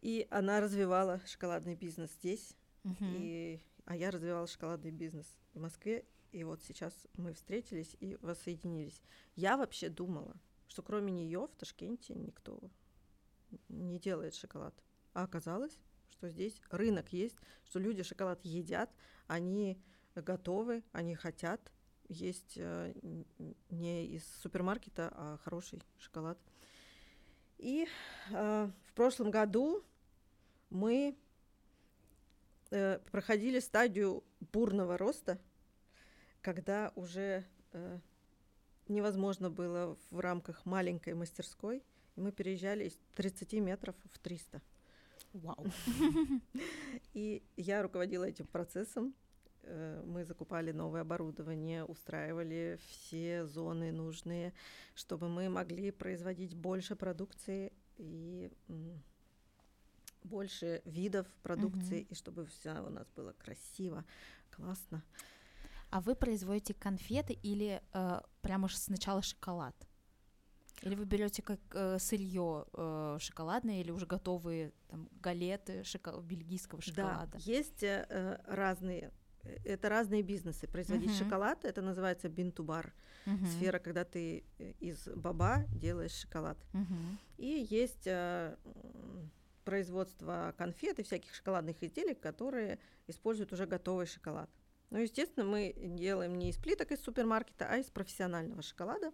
И 0.00 0.28
она 0.30 0.60
развивала 0.60 1.20
шоколадный 1.26 1.74
бизнес 1.74 2.12
здесь, 2.12 2.54
Мгм. 2.84 3.16
и, 3.18 3.60
а 3.84 3.96
я 3.96 4.12
развивала 4.12 4.46
шоколадный 4.46 4.92
бизнес 4.92 5.26
в 5.54 5.58
Москве. 5.58 6.04
И 6.30 6.44
вот 6.44 6.62
сейчас 6.62 6.94
мы 7.14 7.32
встретились 7.32 7.96
и 7.98 8.16
воссоединились. 8.20 9.02
Я 9.34 9.56
вообще 9.56 9.88
думала, 9.88 10.36
что 10.68 10.82
кроме 10.82 11.10
нее 11.10 11.48
в 11.48 11.56
Ташкенте 11.56 12.14
никто 12.14 12.60
не 13.68 13.98
делает 13.98 14.36
шоколад. 14.36 14.72
А 15.12 15.24
оказалось, 15.24 15.76
что 16.16 16.28
здесь 16.28 16.60
рынок 16.70 17.12
есть, 17.12 17.36
что 17.64 17.78
люди 17.78 18.02
шоколад 18.02 18.44
едят, 18.44 18.90
они 19.26 19.78
готовы, 20.14 20.82
они 20.92 21.14
хотят 21.14 21.60
есть 22.08 22.54
э, 22.56 22.94
не 23.70 24.06
из 24.06 24.24
супермаркета, 24.42 25.12
а 25.12 25.38
хороший 25.42 25.82
шоколад. 25.98 26.38
И 27.58 27.86
э, 28.30 28.70
в 28.84 28.92
прошлом 28.92 29.30
году 29.30 29.82
мы 30.70 31.16
э, 32.70 32.98
проходили 33.10 33.60
стадию 33.60 34.22
бурного 34.52 34.98
роста, 34.98 35.38
когда 36.42 36.92
уже 36.94 37.44
э, 37.72 37.98
невозможно 38.88 39.50
было 39.50 39.96
в 40.10 40.20
рамках 40.20 40.64
маленькой 40.64 41.14
мастерской, 41.14 41.82
и 42.14 42.20
мы 42.20 42.30
переезжали 42.30 42.84
из 42.84 42.98
30 43.14 43.54
метров 43.54 43.96
в 44.12 44.18
300. 44.18 44.62
Вау. 45.42 45.66
И 47.14 47.42
я 47.56 47.82
руководила 47.82 48.24
этим 48.24 48.46
процессом. 48.46 49.14
Э, 49.62 50.02
Мы 50.06 50.24
закупали 50.24 50.72
новое 50.72 51.02
оборудование, 51.02 51.84
устраивали 51.84 52.78
все 52.88 53.46
зоны 53.46 53.92
нужные, 53.92 54.52
чтобы 54.94 55.28
мы 55.28 55.48
могли 55.48 55.90
производить 55.90 56.54
больше 56.54 56.96
продукции 56.96 57.72
и 57.98 58.50
больше 60.22 60.82
видов 60.84 61.26
продукции, 61.42 62.06
и 62.10 62.14
чтобы 62.14 62.46
все 62.46 62.80
у 62.80 62.90
нас 62.90 63.06
было 63.16 63.32
красиво, 63.32 64.04
классно. 64.50 65.02
А 65.90 66.00
вы 66.00 66.14
производите 66.14 66.74
конфеты 66.74 67.34
или 67.34 67.80
э, 67.92 68.20
прямо 68.42 68.68
сначала 68.68 69.22
шоколад? 69.22 69.74
Или 70.82 70.94
вы 70.94 71.04
берете 71.04 71.42
как 71.42 71.60
э, 71.72 71.98
сырье 71.98 72.66
э, 72.72 73.16
шоколадное 73.20 73.80
или 73.80 73.90
уже 73.90 74.06
готовые 74.06 74.72
там 74.88 75.08
галеты 75.20 75.82
шоко- 75.84 76.20
бельгийского 76.20 76.80
шоколада? 76.82 77.32
Да, 77.32 77.38
есть 77.38 77.82
э, 77.82 78.06
э, 78.08 78.38
разные, 78.46 79.10
э, 79.42 79.56
это 79.64 79.88
разные 79.88 80.22
бизнесы. 80.22 80.66
Производить 80.68 81.10
Мгм. 81.10 81.24
шоколад, 81.24 81.64
это 81.64 81.82
называется 81.82 82.28
бинтубар. 82.28 82.94
Мгм. 83.24 83.46
Сфера, 83.46 83.78
когда 83.78 84.04
ты 84.04 84.44
э, 84.58 84.72
из 84.78 85.08
баба 85.08 85.64
делаешь 85.70 86.12
шоколад. 86.12 86.58
Мгм. 86.72 87.18
И 87.38 87.66
есть 87.70 88.06
э, 88.06 88.56
производство 89.64 90.54
конфет 90.56 90.98
и 90.98 91.02
всяких 91.02 91.34
шоколадных 91.34 91.82
изделий, 91.82 92.14
которые 92.14 92.78
используют 93.08 93.52
уже 93.52 93.66
готовый 93.66 94.06
шоколад. 94.06 94.48
Ну, 94.90 94.98
естественно, 94.98 95.44
мы 95.44 95.74
делаем 95.76 96.38
не 96.38 96.50
из 96.50 96.56
плиток 96.58 96.92
из 96.92 97.00
супермаркета, 97.02 97.66
а 97.68 97.78
из 97.78 97.86
профессионального 97.86 98.62
шоколада. 98.62 99.12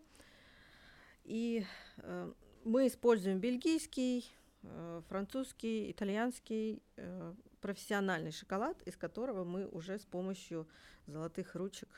И 1.25 1.65
э, 1.99 2.33
мы 2.65 2.87
используем 2.87 3.39
бельгийский, 3.41 4.31
э, 4.63 5.03
французский, 5.09 5.91
итальянский 5.91 6.83
э, 6.97 7.35
профессиональный 7.61 8.33
шоколад, 8.33 8.83
из 8.83 8.97
которого 8.97 9.45
мы 9.45 9.67
уже 9.69 9.99
с 9.99 10.05
помощью 10.05 10.69
золотых 11.07 11.55
ручек 11.55 11.89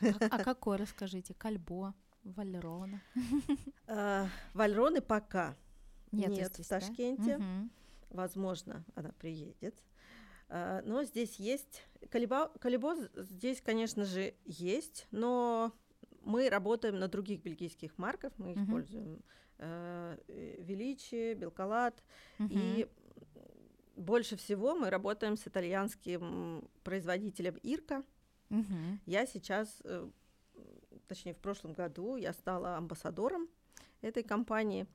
А, 0.00 0.26
а 0.30 0.38
какой, 0.44 0.76
расскажите? 0.76 1.34
Кальбо, 1.34 1.94
Валерона? 2.24 3.02
э, 3.86 4.26
Вальроны 4.54 5.00
пока 5.00 5.56
Нет, 6.12 6.30
нет, 6.30 6.52
здесь, 6.52 6.66
в 6.66 6.68
да? 6.68 6.80
Ташкенте. 6.80 7.38
Мгм. 7.38 7.70
Возможно, 8.10 8.84
она 8.94 9.12
приедет. 9.12 9.82
А, 10.48 10.82
Но 10.84 11.04
здесь 11.04 11.36
есть... 11.36 11.84
Калибо, 12.10 12.48
Калибо 12.60 12.94
здесь, 13.14 13.60
конечно 13.60 14.04
же, 14.04 14.34
есть, 14.44 15.06
но 15.10 15.72
мы 16.28 16.50
работаем 16.50 16.98
на 16.98 17.08
других 17.08 17.42
бельгийских 17.42 17.96
марках. 17.98 18.32
Мы 18.36 18.50
Мгм. 18.50 18.64
используем 18.64 19.22
э, 19.58 20.16
э, 20.28 20.62
Величи, 20.62 21.34
Белкалат. 21.34 22.04
Мгм. 22.38 22.50
И 22.50 22.86
больше 23.96 24.36
всего 24.36 24.74
мы 24.74 24.90
работаем 24.90 25.36
с 25.36 25.48
итальянским 25.48 26.68
производителем 26.84 27.56
Ирка. 27.62 28.04
Мгм. 28.50 29.00
Я 29.06 29.26
сейчас, 29.26 29.80
э, 29.84 30.08
точнее, 31.06 31.32
в 31.32 31.38
прошлом 31.38 31.72
году 31.72 32.16
я 32.16 32.32
стала 32.32 32.76
амбассадором 32.76 33.48
этой 34.02 34.22
компании. 34.22 34.86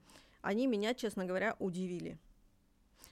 Они 0.42 0.68
меня, 0.68 0.94
честно 0.94 1.26
говоря, 1.26 1.56
удивили. 1.60 2.20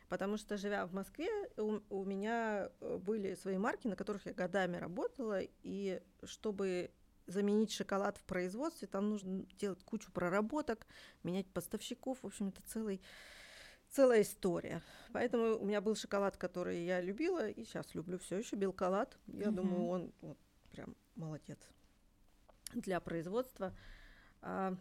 Потому 0.10 0.38
что, 0.38 0.58
живя 0.58 0.86
в 0.86 0.94
Москве, 0.94 1.30
у, 1.58 1.80
у 1.90 2.06
меня 2.06 2.70
э, 2.82 2.98
были 2.98 3.34
свои 3.36 3.58
марки, 3.58 3.88
на 3.88 3.96
которых 3.96 4.26
я 4.26 4.34
годами 4.34 4.78
работала, 4.78 5.40
и 5.64 6.02
чтобы 6.24 6.92
заменить 7.28 7.72
шоколад 7.72 8.18
в 8.18 8.24
производстве, 8.24 8.88
там 8.88 9.10
нужно 9.10 9.46
делать 9.58 9.84
кучу 9.84 10.12
проработок, 10.12 10.88
менять 11.24 11.48
поставщиков, 11.48 12.20
в 12.22 12.26
общем, 12.26 12.50
это 12.50 12.62
целый, 12.64 13.02
целая 13.90 14.22
история. 14.22 14.82
Поэтому 15.14 15.58
у 15.58 15.66
меня 15.66 15.82
был 15.82 15.96
шоколад, 15.96 16.38
который 16.38 16.84
я 16.84 17.02
любила, 17.02 17.50
и 17.50 17.64
сейчас 17.64 17.94
люблю 17.96 18.18
все 18.18 18.38
еще, 18.38 18.56
белколад. 18.56 19.18
Я 19.28 19.48
Мгм. 19.48 19.56
думаю, 19.56 19.86
он 19.88 20.14
вот 20.22 20.38
прям 20.72 20.96
молодец 21.16 21.60
для 22.74 23.00
производства. 23.00 23.76
А, 24.42 24.78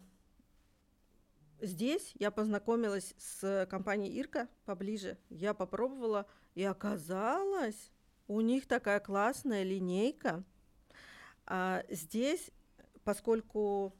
Здесь 1.61 2.13
я 2.17 2.31
познакомилась 2.31 3.13
с 3.19 3.67
компанией 3.69 4.17
Ирка 4.19 4.49
поближе. 4.65 5.19
Я 5.29 5.53
попробовала, 5.53 6.25
и 6.55 6.63
оказалось, 6.63 7.91
у 8.27 8.41
них 8.41 8.65
такая 8.67 8.99
классная 8.99 9.61
линейка. 9.61 10.43
А 11.53 11.83
здесь, 11.89 12.49
поскольку 13.03 13.93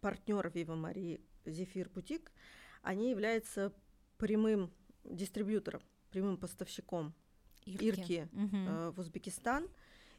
партнер 0.00 0.50
Вива 0.52 0.74
Марии 0.74 1.20
Зефир 1.46 1.88
Бутик, 1.88 2.32
они 2.82 3.10
являются 3.10 3.72
прямым 4.16 4.72
дистрибьютором, 5.04 5.80
прямым 6.10 6.36
поставщиком 6.36 7.14
Ирки, 7.66 7.84
Ирки 7.84 8.28
Мгм. 8.32 8.68
э, 8.68 8.90
в 8.90 8.98
Узбекистан, 8.98 9.68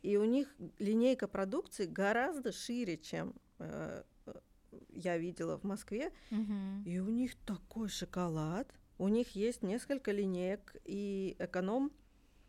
и 0.01 0.15
у 0.15 0.23
них 0.23 0.47
линейка 0.77 1.27
продукции 1.27 1.85
гораздо 1.85 2.53
шире, 2.53 2.97
чем 2.97 3.33
э, 3.59 4.03
я 4.87 5.17
видела 5.17 5.57
в 5.57 5.65
Москве, 5.65 6.13
Мгм. 6.31 6.83
и 6.85 6.99
у 6.99 7.09
них 7.09 7.35
такой 7.45 7.89
шоколад. 7.89 8.73
У 8.97 9.09
них 9.09 9.35
есть 9.35 9.63
несколько 9.63 10.13
линеек 10.13 10.77
и 10.85 11.35
эконом, 11.39 11.91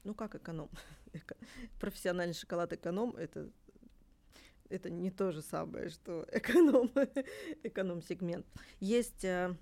ну 0.05 0.15
как 0.15 0.37
эконом, 0.37 0.69
Эко- 0.69 0.79
профессиональный 1.79 2.35
шоколад 2.35 2.73
эконом 2.73 3.17
это 3.17 3.51
это 4.69 4.89
не 4.89 5.11
то 5.11 5.33
же 5.33 5.43
самое, 5.43 5.89
что 5.89 6.25
эконом, 6.31 6.93
эконом-сегмент. 7.65 8.47
Есть 8.79 9.25
э, 9.25 9.57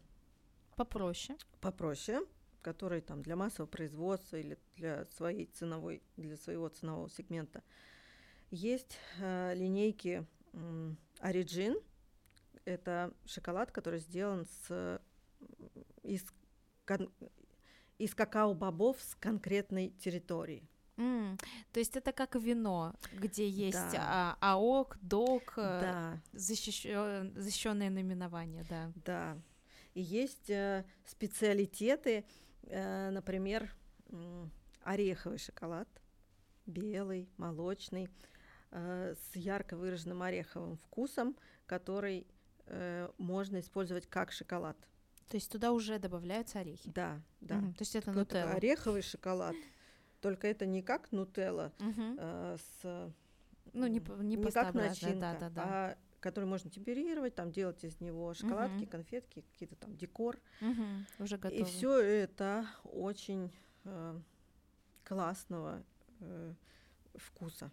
Попроще. 0.76 1.38
попроще, 1.60 2.20
которые 2.60 3.00
там 3.00 3.22
для 3.22 3.34
массового 3.34 3.68
производства 3.70 4.36
или 4.36 4.58
для 4.76 5.06
своей 5.06 5.46
ценовой, 5.46 6.02
для 6.16 6.36
своего 6.36 6.68
ценового 6.68 7.08
сегмента. 7.08 7.62
Есть 8.50 8.98
э, 9.18 9.54
линейки 9.54 10.26
м, 10.52 10.98
Origin. 11.22 11.82
Это 12.66 13.14
шоколад, 13.24 13.72
который 13.72 14.00
сделан 14.00 14.44
с, 14.46 15.00
из, 16.02 16.22
кон- 16.84 17.10
из 17.96 18.14
какао-бобов 18.14 19.00
с 19.00 19.14
конкретной 19.14 19.88
территории. 19.88 20.68
М, 20.98 21.38
То 21.72 21.78
есть 21.80 21.96
это 21.96 22.12
как 22.12 22.34
вино, 22.34 22.92
где 23.12 23.48
есть 23.48 23.92
Да. 23.92 24.36
а, 24.40 24.52
АОК, 24.54 24.98
ДОК, 25.00 25.54
э, 25.56 25.80
Да, 25.80 26.20
защищенные 26.32 27.90
наименования, 27.90 28.64
да. 28.68 28.92
да. 29.04 29.38
И 29.94 30.00
есть 30.02 30.50
э, 30.50 30.84
специалитеты, 31.06 32.24
э, 32.64 33.10
например, 33.10 33.72
м, 34.10 34.50
ореховый 34.82 35.38
шоколад, 35.38 35.88
белый, 36.66 37.28
молочный, 37.36 38.08
э, 38.70 39.14
с 39.32 39.36
ярко 39.36 39.76
выраженным 39.76 40.20
ореховым 40.22 40.76
вкусом, 40.76 41.36
который 41.66 42.26
э, 42.70 43.08
можно 43.18 43.60
использовать 43.60 44.06
как 44.08 44.30
шоколад. 44.32 44.76
То 45.28 45.36
есть 45.36 45.50
туда 45.50 45.72
уже 45.72 45.98
добавляются 45.98 46.58
орехи. 46.60 46.90
Да, 46.90 47.20
да. 47.40 47.56
Мгм, 47.56 47.72
То 47.74 47.82
есть 47.82 47.96
это 47.96 48.12
нутелла. 48.12 48.50
ореховый 48.52 49.02
шоколад. 49.02 49.54
Только 50.20 50.48
это 50.48 50.66
не 50.66 50.82
как 50.82 51.12
нутелла 51.12 51.72
Мгм. 51.78 52.16
э, 52.18 52.56
с 52.58 53.12
Ну, 53.72 53.86
не, 53.86 54.00
по- 54.00 54.12
не, 54.22 54.36
как 54.50 54.74
начинка, 54.74 55.20
да, 55.20 55.38
да, 55.40 55.50
да. 55.50 55.62
а 55.62 55.98
который 56.20 56.46
можно 56.46 56.70
темперировать, 56.70 57.34
там 57.34 57.52
делать 57.52 57.84
из 57.84 58.00
него 58.00 58.34
шоколадки, 58.34 58.82
Мгм. 58.82 58.88
конфетки, 58.90 59.42
какие-то 59.52 59.76
там 59.76 59.96
декор. 59.96 60.40
Мгм, 60.60 61.06
Уже 61.20 61.36
готово. 61.36 61.60
И 61.60 61.64
все 61.64 61.98
это 62.00 62.66
очень 62.84 63.52
э, 63.84 64.20
классного 65.04 65.84
э, 66.20 66.54
вкуса. 67.14 67.70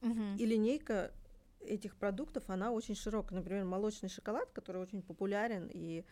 Мгм. 0.00 0.36
И 0.36 0.46
линейка 0.46 1.12
этих 1.60 1.96
продуктов, 1.96 2.50
она 2.50 2.72
очень 2.72 2.94
широкая. 2.96 3.38
Например, 3.38 3.64
молочный 3.64 4.08
шоколад, 4.08 4.50
который 4.52 4.82
очень 4.82 5.02
популярен, 5.02 5.70
и 5.72 6.04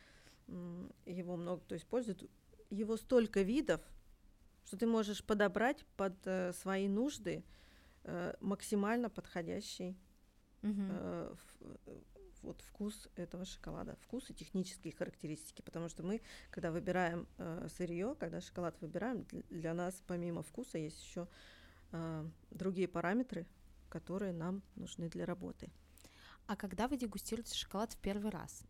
его 1.07 1.37
много 1.37 1.61
кто 1.63 1.77
использует. 1.77 2.29
Его 2.71 2.97
столько 2.97 3.43
видов, 3.43 3.81
что 4.65 4.77
ты 4.77 4.87
можешь 4.87 5.23
подобрать 5.25 5.85
под 5.97 6.15
э, 6.27 6.53
свои 6.53 6.89
нужды 6.89 7.45
э, 8.05 8.35
максимально 8.41 9.11
подходящий 9.11 9.97
Мгм. 10.63 10.89
э, 10.91 11.31
ф- 11.33 11.57
э, 11.87 12.01
вот 12.43 12.61
вкус 12.63 13.09
этого 13.17 13.45
шоколада, 13.45 13.97
вкус 14.03 14.29
и 14.31 14.35
технические 14.35 14.93
характеристики, 14.93 15.63
потому 15.63 15.89
что 15.89 16.03
мы, 16.03 16.21
когда 16.51 16.71
выбираем 16.71 17.27
э, 17.39 17.69
сырье, 17.77 18.15
когда 18.19 18.41
шоколад 18.41 18.79
выбираем, 18.81 19.19
дл- 19.21 19.45
для 19.51 19.73
нас 19.75 20.03
помимо 20.07 20.43
вкуса 20.43 20.79
есть 20.79 21.03
еще 21.03 21.27
э, 21.93 22.29
другие 22.51 22.87
параметры, 22.89 23.47
которые 23.89 24.33
нам 24.33 24.63
нужны 24.77 25.09
для 25.09 25.25
работы. 25.25 25.71
А 26.47 26.57
когда 26.57 26.89
вы 26.89 26.97
дегустируете 26.99 27.55
шоколад 27.55 27.93
в 27.95 27.99
первый 27.99 28.31
раз? 28.31 28.65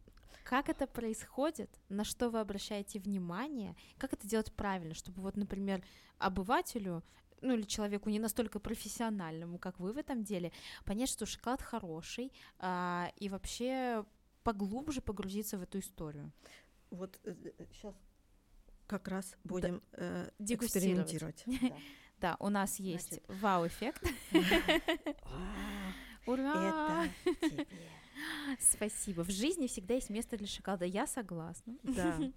Как 0.44 0.68
это 0.68 0.86
происходит? 0.86 1.70
На 1.88 2.04
что 2.04 2.28
вы 2.28 2.38
обращаете 2.38 3.00
внимание? 3.00 3.74
Как 3.98 4.12
это 4.12 4.28
делать 4.28 4.52
правильно, 4.52 4.94
чтобы 4.94 5.22
вот, 5.22 5.36
например, 5.36 5.82
обывателю, 6.18 7.02
ну 7.40 7.54
или 7.54 7.62
человеку 7.62 8.10
не 8.10 8.18
настолько 8.18 8.60
профессиональному, 8.60 9.58
как 9.58 9.80
вы 9.80 9.92
в 9.92 9.98
этом 9.98 10.22
деле, 10.22 10.52
понять, 10.84 11.08
что 11.08 11.26
шоколад 11.26 11.62
хороший 11.62 12.30
а, 12.58 13.10
и 13.16 13.28
вообще 13.28 14.04
поглубже 14.42 15.00
погрузиться 15.00 15.56
в 15.58 15.62
эту 15.62 15.78
историю? 15.78 16.30
Вот 16.90 17.18
сейчас 17.72 17.94
как 18.86 19.08
раз 19.08 19.34
будем 19.44 19.82
э, 19.92 20.30
Дегустировать. 20.38 21.14
экспериментировать. 21.14 21.44
Да, 22.18 22.36
у 22.38 22.48
нас 22.48 22.78
есть 22.78 23.08
Значит. 23.08 23.24
вау-эффект. 23.42 24.02
Ура! 26.26 27.06
Это 27.24 27.50
тебе. 27.50 27.66
Спасибо. 28.60 29.22
В 29.22 29.30
жизни 29.30 29.66
всегда 29.66 29.94
есть 29.94 30.10
место 30.10 30.36
для 30.36 30.46
шоколада. 30.46 30.84
Я 30.84 31.06
согласна. 31.06 31.76
Да. 31.82 32.18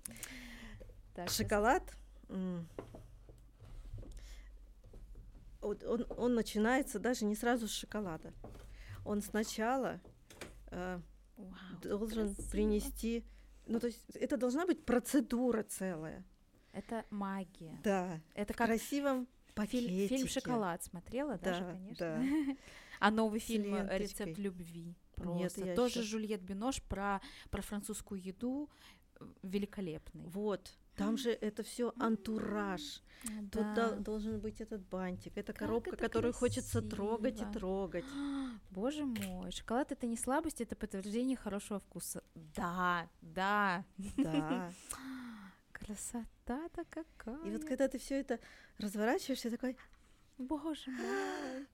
Так, 1.14 1.32
Шоколад, 1.32 1.82
вот 5.62 5.84
он, 5.84 6.06
он 6.16 6.36
начинается 6.36 7.00
даже 7.00 7.26
не 7.26 7.34
сразу 7.36 7.68
с 7.68 7.72
шоколада. 7.72 8.32
Он 9.04 9.24
сначала 9.24 10.00
э, 10.70 11.00
Вау, 11.38 11.50
должен 11.82 12.36
красиво. 12.36 12.52
принести, 12.52 13.24
ну 13.66 13.80
то 13.80 13.88
есть 13.88 14.04
это 14.14 14.38
должна 14.38 14.68
быть 14.68 14.86
процедура 14.86 15.64
целая. 15.64 16.24
Это 16.72 17.04
магия. 17.10 17.80
Да. 17.84 18.22
Это 18.36 18.54
В 18.54 18.58
как 18.58 18.68
красивом 18.68 19.28
фильм, 19.56 19.90
фильм 19.90 20.10
пакетике. 20.10 20.28
«Шоколад» 20.28 20.84
смотрела, 20.84 21.40
даже, 21.40 21.62
Да, 21.62 21.72
конечно. 21.72 21.96
да. 21.98 22.56
А 23.00 23.10
новый 23.12 23.40
фильм 23.40 23.74
э. 23.74 23.98
«Рецепт 23.98 24.38
любви». 24.38 24.94
Нет, 25.18 25.54
Просто 25.54 25.66
я 25.66 25.76
тоже 25.76 26.00
ещё- 26.00 26.10
Жюльет 26.10 26.42
Бинош 26.42 26.82
про, 26.84 27.20
про 27.50 27.62
французскую 27.62 28.22
еду 28.22 28.70
э, 29.20 29.26
великолепный. 29.44 30.28
Вот. 30.28 30.78
Там 30.96 31.18
же 31.18 31.30
это 31.32 31.62
все 31.64 31.94
антураж. 32.00 33.02
Тут 33.52 33.74
Да. 33.74 33.90
дол- 33.92 34.00
должен 34.00 34.40
быть 34.40 34.62
этот 34.62 34.82
бантик. 34.90 35.38
Это 35.38 35.54
Как 35.54 35.60
коробка, 35.68 35.90
это 35.92 35.98
которую 35.98 36.34
хочется 36.34 36.82
трогать 36.82 37.36
и 37.36 37.44
красиво. 37.44 37.54
трогать. 37.60 38.06
Боже 38.72 39.06
мой, 39.06 39.52
шоколад 39.52 39.92
это 39.92 40.08
не 40.08 40.18
слабость, 40.18 40.62
это 40.62 40.76
подтверждение 40.76 41.36
хорошего 41.38 41.80
вкуса. 41.80 42.24
Да, 42.36 43.08
да, 43.22 43.84
Да. 44.18 44.72
красота-то 45.72 46.84
какая. 46.90 47.44
И 47.46 47.52
вот 47.52 47.64
когда 47.66 47.88
ты 47.88 47.98
все 47.98 48.20
это 48.20 48.40
разворачиваешь, 48.80 49.42
ты 49.42 49.50
такой, 49.52 49.78
Боже 50.38 50.92
мой. 50.92 51.68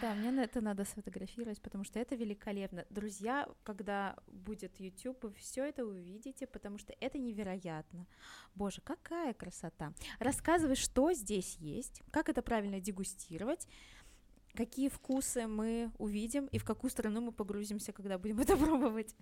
Да, 0.00 0.14
мне 0.14 0.30
на 0.30 0.40
это 0.40 0.60
надо 0.60 0.84
сфотографировать, 0.84 1.60
потому 1.60 1.84
что 1.84 1.98
это 1.98 2.16
великолепно. 2.16 2.84
Друзья, 2.90 3.48
когда 3.64 4.16
будет 4.26 4.80
YouTube, 4.80 5.22
вы 5.24 5.32
все 5.34 5.64
это 5.64 5.84
увидите, 5.84 6.46
потому 6.46 6.78
что 6.78 6.94
это 7.00 7.18
невероятно. 7.18 8.06
Боже, 8.54 8.80
какая 8.82 9.34
красота. 9.34 9.92
Рассказывай, 10.18 10.74
что 10.74 11.12
здесь 11.12 11.56
есть, 11.56 12.02
как 12.10 12.28
это 12.28 12.42
правильно 12.42 12.80
дегустировать, 12.80 13.68
какие 14.54 14.88
вкусы 14.88 15.46
мы 15.46 15.92
увидим 15.98 16.46
и 16.46 16.58
в 16.58 16.64
какую 16.64 16.90
страну 16.90 17.20
мы 17.20 17.32
погрузимся, 17.32 17.92
когда 17.92 18.18
будем 18.18 18.40
это 18.40 18.56
пробовать. 18.56 19.14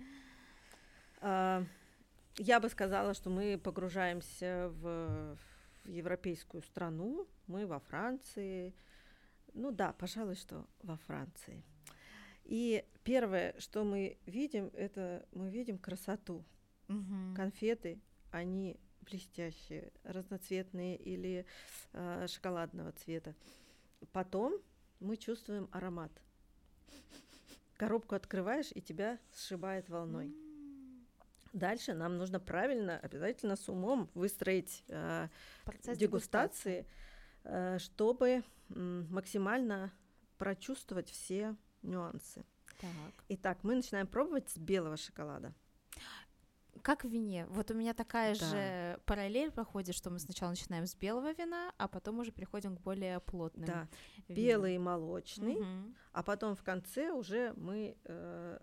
А, 1.20 1.64
Я 2.36 2.60
бы 2.60 2.68
сказала, 2.68 3.14
что 3.14 3.30
мы 3.30 3.58
погружаемся 3.58 4.70
в, 4.80 5.36
в 5.88 5.90
европейскую 5.90 6.62
страну. 6.62 7.26
Мы 7.46 7.66
во 7.66 7.80
Франции. 7.80 8.74
Ну 9.54 9.72
да, 9.72 9.92
пожалуй, 9.92 10.36
что 10.36 10.66
во 10.82 10.96
Франции. 10.98 11.64
И 12.44 12.84
первое, 13.04 13.54
что 13.58 13.84
мы 13.84 14.18
видим, 14.26 14.70
это 14.74 15.26
мы 15.32 15.50
видим 15.50 15.78
красоту. 15.78 16.44
Мгм. 16.88 17.34
Конфеты, 17.34 18.00
они 18.30 18.78
блестящие, 19.00 19.92
разноцветные 20.04 20.96
или 20.96 21.46
э, 21.92 22.26
шоколадного 22.28 22.92
цвета. 22.92 23.34
Потом 24.12 24.60
мы 25.00 25.16
чувствуем 25.16 25.68
аромат. 25.72 26.12
Коробку 27.76 28.14
открываешь, 28.14 28.70
и 28.74 28.82
тебя 28.82 29.18
сшибает 29.34 29.88
волной. 29.88 30.34
Дальше 31.52 31.94
нам 31.94 32.16
нужно 32.18 32.40
правильно, 32.40 32.98
обязательно 32.98 33.56
с 33.56 33.68
умом 33.68 34.10
выстроить 34.14 34.84
э, 34.88 35.28
Процесс 35.64 35.96
дегустации, 35.98 36.86
э, 37.44 37.78
чтобы 37.78 38.42
м, 38.70 39.06
максимально 39.12 39.90
прочувствовать 40.36 41.08
все 41.10 41.56
нюансы. 41.82 42.44
Так. 42.80 42.90
Итак, 43.28 43.58
мы 43.62 43.74
начинаем 43.74 44.06
пробовать 44.06 44.48
с 44.50 44.56
белого 44.58 44.96
шоколада. 44.96 45.52
Как 46.82 47.02
в 47.04 47.08
вине. 47.08 47.44
Вот 47.46 47.70
у 47.72 47.74
меня 47.74 47.92
такая 47.92 48.36
Да. 48.38 48.46
же 48.46 49.00
параллель 49.04 49.50
проходит, 49.50 49.96
что 49.96 50.10
мы 50.10 50.20
сначала 50.20 50.50
начинаем 50.50 50.86
с 50.86 50.94
белого 50.94 51.32
вина, 51.32 51.72
а 51.76 51.88
потом 51.88 52.20
уже 52.20 52.30
переходим 52.30 52.76
к 52.76 52.80
более 52.80 53.18
плотным. 53.20 53.66
Да, 53.66 53.88
винам. 54.28 54.36
белый 54.36 54.74
и 54.76 54.78
молочный, 54.78 55.56
Мгм. 55.56 55.96
а 56.12 56.22
потом 56.22 56.54
в 56.54 56.62
конце 56.62 57.10
уже 57.10 57.52
мы 57.56 57.96
э, 58.04 58.58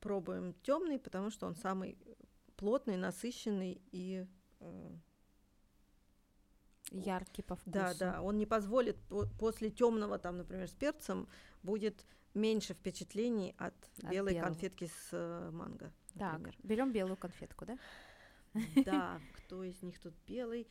пробуем 0.00 0.54
темный, 0.62 0.98
потому 0.98 1.30
что 1.30 1.46
он 1.46 1.54
самый 1.54 1.98
плотный, 2.56 2.96
насыщенный 2.96 3.80
и 3.92 4.26
э, 4.60 4.90
яркий 6.90 7.42
по 7.42 7.56
вкусу. 7.56 7.72
Да, 7.72 7.94
да, 7.94 8.22
он 8.22 8.38
не 8.38 8.46
позволит 8.46 8.96
после 9.38 9.70
темного, 9.70 10.18
там, 10.18 10.36
например, 10.38 10.68
с 10.68 10.74
перцем 10.74 11.28
будет 11.62 12.06
меньше 12.34 12.74
впечатлений 12.74 13.54
от, 13.58 13.74
от 14.02 14.10
белой 14.10 14.34
белого. 14.34 14.48
конфетки 14.48 14.86
с 14.86 15.08
э, 15.12 15.50
манго. 15.52 15.92
Например. 16.14 16.54
Так, 16.54 16.64
берем 16.64 16.92
белую 16.92 17.16
конфетку, 17.16 17.66
да? 17.66 17.78
Да, 18.84 19.20
кто 19.36 19.64
из 19.64 19.82
них 19.82 19.98
тут 19.98 20.14
белый? 20.26 20.66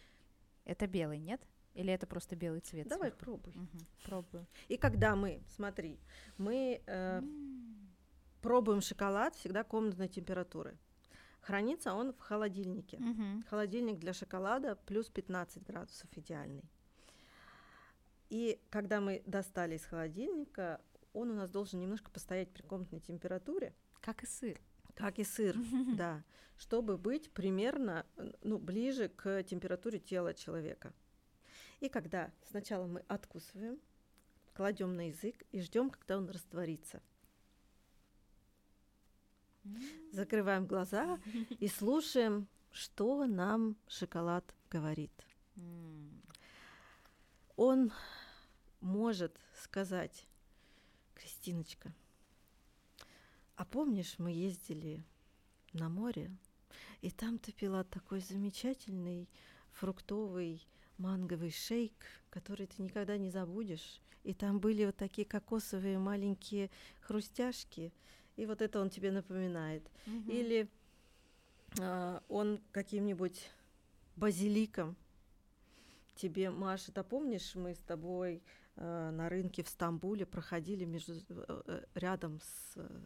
Это 0.65 0.87
белый, 0.87 1.19
нет? 1.19 1.41
Или 1.73 1.93
это 1.93 2.07
просто 2.07 2.35
белый 2.35 2.61
цвет? 2.61 2.87
Давай 2.87 3.09
сверху? 3.09 3.25
пробуй. 3.25 3.53
Угу, 3.53 3.85
пробую. 4.03 4.47
И 4.67 4.77
когда 4.77 5.15
мы, 5.15 5.41
смотри, 5.47 5.99
мы 6.37 6.81
э, 6.85 7.21
пробуем 8.41 8.81
шоколад 8.81 9.35
всегда 9.35 9.63
комнатной 9.63 10.07
температуры. 10.07 10.77
Хранится 11.41 11.93
он 11.93 12.13
в 12.13 12.19
холодильнике. 12.19 12.97
Угу. 12.97 13.43
Холодильник 13.49 13.99
для 13.99 14.13
шоколада 14.13 14.75
плюс 14.75 15.09
15 15.09 15.63
градусов 15.63 16.09
идеальный. 16.15 16.69
И 18.29 18.61
когда 18.69 19.01
мы 19.01 19.23
достали 19.25 19.75
из 19.75 19.85
холодильника, 19.85 20.81
он 21.13 21.31
у 21.31 21.33
нас 21.33 21.49
должен 21.49 21.79
немножко 21.79 22.11
постоять 22.11 22.51
при 22.51 22.61
комнатной 22.61 22.99
температуре. 22.99 23.73
Как 24.01 24.23
и 24.23 24.27
сыр. 24.27 24.59
Как 24.95 25.17
и 25.17 25.23
сыр, 25.23 25.55
да. 25.97 26.23
Чтобы 26.57 26.97
быть 26.97 27.31
примерно 27.31 28.05
ну, 28.43 28.57
ближе 28.57 29.07
к 29.07 29.43
температуре 29.43 29.99
тела 29.99 30.33
человека. 30.33 30.93
И 31.79 31.87
когда 31.87 32.31
сначала 32.49 32.85
мы 32.85 33.03
откусываем, 33.07 33.79
кладем 34.53 34.93
на 34.93 35.07
язык 35.07 35.43
и 35.51 35.61
ждем, 35.61 35.89
когда 35.89 36.17
он 36.17 36.29
растворится. 36.29 37.01
Закрываем 40.11 40.65
глаза 40.65 41.19
и 41.59 41.67
слушаем, 41.79 42.47
что 42.71 43.25
нам 43.25 43.75
шоколад 43.87 44.53
говорит. 44.69 45.11
Он 47.55 47.91
может 48.79 49.37
сказать, 49.61 50.25
Кристиночка, 51.13 51.93
а 53.55 53.65
помнишь, 53.65 54.15
мы 54.17 54.31
ездили 54.31 55.03
на 55.73 55.89
море, 55.89 56.31
и 57.01 57.11
там 57.11 57.37
ты 57.37 57.51
пила 57.51 57.83
такой 57.83 58.21
замечательный 58.21 59.27
фруктовый 59.71 60.65
манговый 60.97 61.51
шейк, 61.51 61.93
который 62.29 62.67
ты 62.67 62.81
никогда 62.81 63.17
не 63.17 63.29
забудешь. 63.29 64.01
И 64.23 64.33
там 64.33 64.59
были 64.59 64.85
вот 64.85 64.97
такие 64.97 65.25
кокосовые 65.25 65.97
маленькие 65.97 66.69
хрустяшки, 67.01 67.93
и 68.39 68.45
вот 68.45 68.61
это 68.61 68.79
он 68.79 68.89
тебе 68.89 69.11
напоминает. 69.11 69.83
Mm-hmm. 70.05 70.31
Или 70.31 70.69
а, 71.79 72.23
он 72.29 72.59
каким-нибудь 72.71 73.49
базиликом 74.15 74.95
тебе 76.15 76.49
машет. 76.49 76.97
А 76.97 77.03
помнишь, 77.03 77.55
мы 77.55 77.75
с 77.75 77.79
тобой 77.79 78.41
а, 78.77 79.11
на 79.11 79.27
рынке 79.27 79.61
в 79.61 79.67
Стамбуле 79.67 80.25
проходили 80.25 80.85
между, 80.85 81.13
э, 81.15 81.61
э, 81.65 81.85
рядом 81.95 82.39
с, 82.39 82.77
э, 82.77 83.01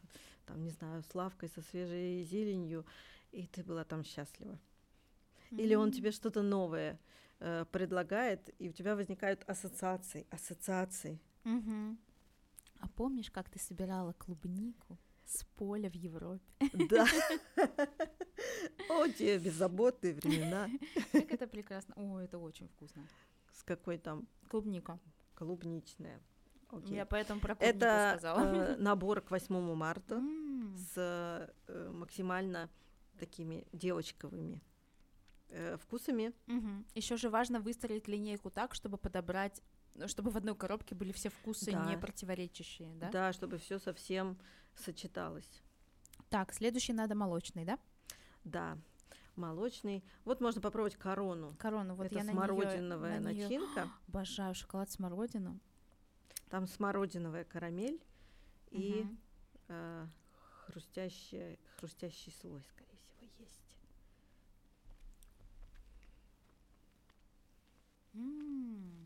там, 0.45 0.63
не 0.63 0.69
знаю, 0.69 1.01
с 1.01 1.15
лавкой 1.15 1.49
со 1.49 1.61
свежей 1.61 2.23
зеленью, 2.23 2.85
и 3.31 3.47
ты 3.47 3.63
была 3.63 3.83
там 3.83 4.03
счастлива. 4.03 4.59
Mm-hmm. 5.49 5.61
Или 5.63 5.73
он 5.73 5.91
тебе 5.91 6.11
что-то 6.11 6.43
новое 6.43 6.99
э, 7.39 7.65
предлагает, 7.71 8.53
и 8.59 8.69
у 8.69 8.71
тебя 8.71 8.95
возникают 8.95 9.43
ассоциации, 9.49 10.27
ассоциации. 10.29 11.19
Mm-hmm. 11.43 11.97
А 12.81 12.87
помнишь, 12.89 13.31
как 13.31 13.49
ты 13.49 13.57
собирала 13.57 14.13
клубнику? 14.13 14.99
С 15.25 15.43
поля 15.55 15.89
в 15.89 15.95
Европе. 15.95 16.43
Да. 16.89 17.05
О, 18.89 19.07
те 19.07 19.37
беззаботные 19.37 20.13
времена. 20.13 20.69
Как 21.11 21.31
это 21.31 21.47
прекрасно. 21.47 21.93
О, 21.95 22.19
это 22.19 22.37
очень 22.37 22.67
вкусно. 22.67 23.07
С 23.51 23.63
какой 23.63 23.97
там? 23.97 24.27
Клубника. 24.49 24.99
Клубничная. 25.35 26.21
Окей. 26.69 26.95
Я 26.95 27.05
поэтому 27.05 27.39
про 27.39 27.55
клубнику 27.55 27.77
Это 27.77 28.13
сказала. 28.17 28.39
Э, 28.39 28.75
набор 28.79 29.21
к 29.21 29.31
8 29.31 29.75
марта 29.75 30.15
mm. 30.15 30.77
с 30.77 30.93
э, 31.67 31.89
максимально 31.91 32.69
такими 33.19 33.65
девочковыми 33.71 34.61
э, 35.49 35.77
вкусами. 35.77 36.33
Mm-hmm. 36.47 36.85
Еще 36.95 37.17
же 37.17 37.29
важно 37.29 37.59
выстроить 37.59 38.07
линейку 38.07 38.49
так, 38.49 38.73
чтобы 38.73 38.97
подобрать 38.97 39.61
чтобы 40.07 40.31
в 40.31 40.37
одной 40.37 40.55
коробке 40.55 40.95
были 40.95 41.11
все 41.11 41.29
вкусы 41.29 41.71
да. 41.71 41.85
не 41.85 41.97
противоречащие, 41.97 42.93
да? 42.95 43.09
Да, 43.11 43.33
чтобы 43.33 43.57
все 43.57 43.79
совсем 43.79 44.37
сочеталось. 44.75 45.61
Так, 46.29 46.53
следующий 46.53 46.93
надо 46.93 47.15
молочный, 47.15 47.65
да? 47.65 47.77
Да, 48.43 48.77
молочный. 49.35 50.03
Вот 50.25 50.41
можно 50.41 50.61
попробовать 50.61 50.95
корону. 50.95 51.55
Корону, 51.59 51.95
вот 51.95 52.07
Это 52.07 52.15
я 52.15 52.23
смородиновая 52.23 53.19
на 53.19 53.31
неё, 53.31 53.43
начинка. 53.43 53.85
На 53.85 53.91
Обожаю 54.07 54.55
шоколад 54.55 54.91
смородину. 54.91 55.59
Там 56.49 56.67
смородиновая 56.67 57.43
карамель 57.45 58.01
угу. 58.71 58.81
и 58.81 59.05
э, 59.67 60.07
хрустящий, 60.65 61.59
хрустящий 61.77 62.31
слой, 62.41 62.61
скорее 62.63 62.97
всего, 62.97 63.27
есть. 63.39 63.59
М-м. 68.13 69.02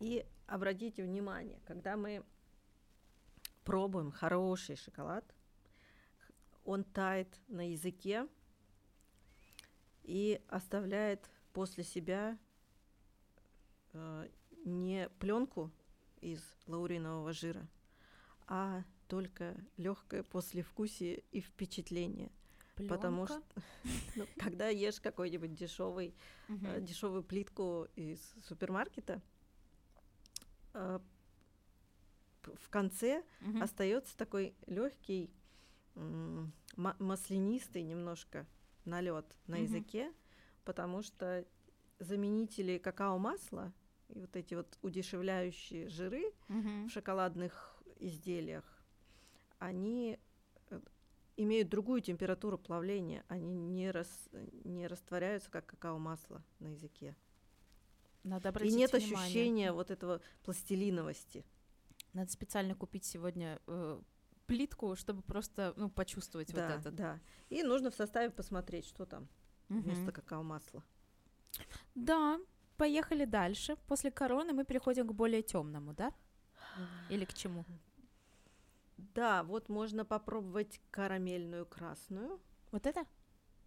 И 0.00 0.26
обратите 0.46 1.02
внимание, 1.02 1.58
когда 1.64 1.96
мы 1.96 2.22
пробуем 3.64 4.12
хороший 4.12 4.76
шоколад, 4.76 5.24
он 6.64 6.84
тает 6.84 7.28
на 7.48 7.70
языке 7.70 8.28
и 10.02 10.40
оставляет 10.48 11.30
после 11.52 11.84
себя 11.84 12.38
э, 13.92 14.28
не 14.64 15.08
пленку 15.18 15.70
из 16.20 16.42
лауринового 16.66 17.32
жира, 17.32 17.66
а 18.46 18.84
только 19.08 19.56
легкое 19.76 20.22
послевкусие 20.22 21.22
и 21.32 21.40
впечатление. 21.40 22.30
Пленка? 22.74 22.94
Потому 22.94 23.26
что 23.26 23.42
ну, 24.16 24.26
когда 24.38 24.68
ешь 24.68 25.00
какой-нибудь 25.00 25.54
дешевый, 25.54 26.14
э, 26.48 26.80
дешевую 26.80 27.22
плитку 27.22 27.88
из 27.96 28.20
супермаркета, 28.42 29.22
в 32.54 32.68
конце 32.70 33.24
угу. 33.40 33.60
остается 33.60 34.16
такой 34.16 34.54
легкий 34.66 35.30
маслянистый 36.76 37.82
немножко 37.82 38.46
налет 38.84 39.26
на 39.46 39.56
угу. 39.56 39.64
языке, 39.64 40.12
потому 40.64 41.02
что 41.02 41.44
заменители 41.98 42.78
какао-масла 42.78 43.72
и 44.08 44.20
вот 44.20 44.36
эти 44.36 44.54
вот 44.54 44.78
удешевляющие 44.82 45.88
жиры 45.88 46.32
угу. 46.48 46.86
в 46.86 46.90
шоколадных 46.90 47.76
изделиях, 47.98 48.64
они 49.58 50.18
э, 50.68 50.80
имеют 51.36 51.70
другую 51.70 52.02
температуру 52.02 52.58
плавления, 52.58 53.24
они 53.28 53.56
не, 53.56 53.90
рас, 53.90 54.28
не 54.64 54.86
растворяются, 54.86 55.50
как 55.50 55.66
какао-масло 55.66 56.44
на 56.58 56.68
языке. 56.68 57.16
Надо 58.26 58.48
и 58.48 58.72
нет 58.72 58.92
внимание. 58.92 59.14
ощущения 59.14 59.72
вот 59.72 59.92
этого 59.92 60.20
пластилиновости. 60.42 61.44
Надо 62.12 62.30
специально 62.32 62.74
купить 62.74 63.04
сегодня 63.04 63.60
э, 63.68 64.00
плитку, 64.46 64.96
чтобы 64.96 65.22
просто 65.22 65.74
ну, 65.76 65.88
почувствовать 65.88 66.52
да, 66.52 66.66
вот 66.68 66.80
это. 66.80 66.90
Да. 66.90 67.20
И 67.50 67.62
нужно 67.62 67.90
в 67.92 67.94
составе 67.94 68.30
посмотреть, 68.30 68.84
что 68.86 69.06
там 69.06 69.28
угу. 69.68 69.78
вместо 69.78 70.10
какао-масла. 70.10 70.82
Да, 71.94 72.40
поехали 72.76 73.26
дальше. 73.26 73.76
После 73.86 74.10
короны 74.10 74.52
мы 74.52 74.64
переходим 74.64 75.06
к 75.06 75.12
более 75.12 75.42
темному, 75.42 75.94
да? 75.94 76.12
Или 77.08 77.24
к 77.24 77.32
чему? 77.32 77.64
Да, 78.96 79.44
вот 79.44 79.68
можно 79.68 80.04
попробовать 80.04 80.80
карамельную 80.90 81.64
красную. 81.64 82.40
Вот 82.72 82.86
это? 82.86 83.06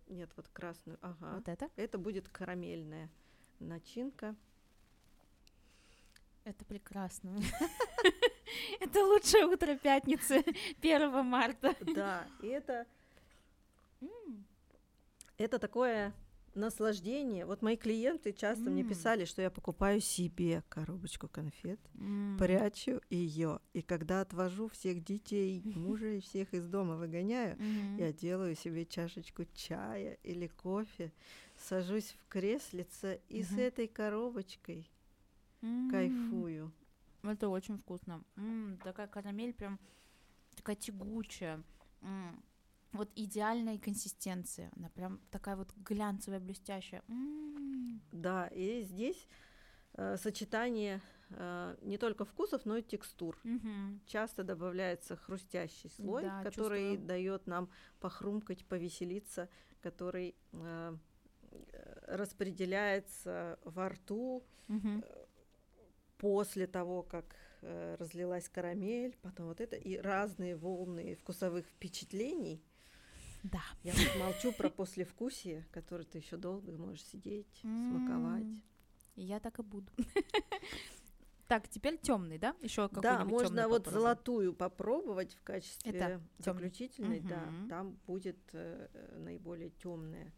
Нет, 0.08 0.32
вот 0.36 0.50
красную. 0.50 1.00
Ага. 1.02 1.36
Вот 1.36 1.48
это? 1.48 1.70
Это 1.78 1.98
будет 1.98 2.28
карамельная 2.28 3.10
начинка. 3.60 4.36
Это 6.50 6.66
прекрасно. 6.66 7.38
Это 8.80 9.06
лучшее 9.06 9.46
утро 9.46 9.76
пятницы 9.76 10.44
1 10.82 11.24
марта. 11.24 11.76
Да, 11.82 12.28
и 12.42 12.48
это... 12.48 12.88
Это 15.38 15.60
такое 15.60 16.12
наслаждение. 16.56 17.46
Вот 17.46 17.62
мои 17.62 17.78
клиенты 17.78 18.34
часто 18.34 18.64
mm. 18.64 18.70
мне 18.72 18.84
писали, 18.84 19.26
что 19.26 19.44
я 19.44 19.52
покупаю 19.52 20.02
себе 20.02 20.64
коробочку 20.70 21.28
конфет, 21.28 21.80
mm. 21.94 22.40
прячу 22.40 23.00
ее, 23.12 23.60
и 23.74 23.84
когда 23.84 24.22
отвожу 24.22 24.70
всех 24.70 25.04
детей, 25.04 25.62
мужа 25.76 26.08
и 26.08 26.20
всех 26.20 26.52
из 26.56 26.68
дома 26.68 26.96
выгоняю, 26.96 27.58
я 28.00 28.12
делаю 28.12 28.56
себе 28.56 28.88
чашечку 28.88 29.46
чая 29.54 30.18
или 30.24 30.48
кофе, 30.48 31.14
сажусь 31.56 32.16
в 32.20 32.28
креслице 32.28 33.22
и 33.30 33.42
mm-hmm. 33.42 33.56
с 33.56 33.58
этой 33.60 33.88
коробочкой 33.88 34.90
кайфую. 35.92 36.72
Это 37.24 37.50
очень 37.50 37.78
вкусно. 37.78 38.24
М-м, 38.38 38.78
такая 38.78 39.08
карамель 39.08 39.54
прям 39.54 39.80
такая 40.56 40.76
тягучая. 40.76 41.64
Вот 42.92 43.12
идеальной 43.16 43.78
консистенции. 43.78 44.70
Она 44.76 44.90
прям 44.90 45.20
такая 45.32 45.56
вот 45.56 45.72
глянцевая, 45.78 46.40
блестящая. 46.40 47.04
Да, 48.12 48.48
и 48.48 48.82
здесь 48.82 49.28
э, 49.94 50.18
сочетание 50.18 51.02
э, 51.30 51.78
не 51.82 51.98
только 51.98 52.26
вкусов, 52.26 52.66
но 52.66 52.78
и 52.78 52.82
текстур. 52.82 53.38
мгм. 53.44 54.02
Часто 54.08 54.44
добавляется 54.44 55.16
хрустящий 55.16 55.90
слой, 55.92 56.24
Да, 56.24 56.44
который 56.44 56.98
дает 56.98 57.46
нам 57.48 57.70
похрумкать, 58.00 58.66
повеселиться, 58.66 59.50
который 59.82 60.36
э, 60.54 60.96
э, 61.52 62.16
распределяется 62.16 63.60
во 63.64 63.90
рту 63.90 64.44
Мгм. 64.68 65.04
После 66.20 66.68
того, 66.68 67.02
как 67.02 67.36
э, 67.62 67.96
разлилась 67.98 68.48
карамель, 68.48 69.18
потом 69.22 69.48
вот 69.48 69.60
это, 69.60 69.76
и 69.76 69.98
разные 69.98 70.56
волны 70.56 71.16
вкусовых 71.16 71.66
впечатлений. 71.66 72.62
Да. 73.42 73.64
Я 73.84 73.94
тут 73.94 74.20
молчу 74.20 74.52
про 74.52 74.70
послевкусие, 74.70 75.66
которое 75.72 76.04
ты 76.04 76.20
еще 76.20 76.38
долго 76.38 76.74
можешь 76.74 77.06
сидеть, 77.06 77.48
смаковать. 77.62 78.46
Я 79.16 79.40
так 79.40 79.60
и 79.60 79.64
буду. 79.64 79.92
Так, 81.48 81.68
теперь 81.68 81.98
темный, 81.98 82.38
да? 82.38 82.56
Еще 82.62 82.88
какой 82.90 83.02
Да, 83.02 83.26
можно 83.26 83.68
вот 83.68 83.88
золотую 83.88 84.54
попробовать 84.54 85.34
в 85.34 85.42
качестве 85.42 85.92
Это 85.92 86.22
заключительной, 86.38 87.22
да. 87.22 87.40
Мгм. 87.40 87.70
Там 87.70 88.00
будет 88.06 88.38
э, 88.54 88.88
э, 88.94 89.18
наиболее 89.18 89.72
темная 89.72 90.32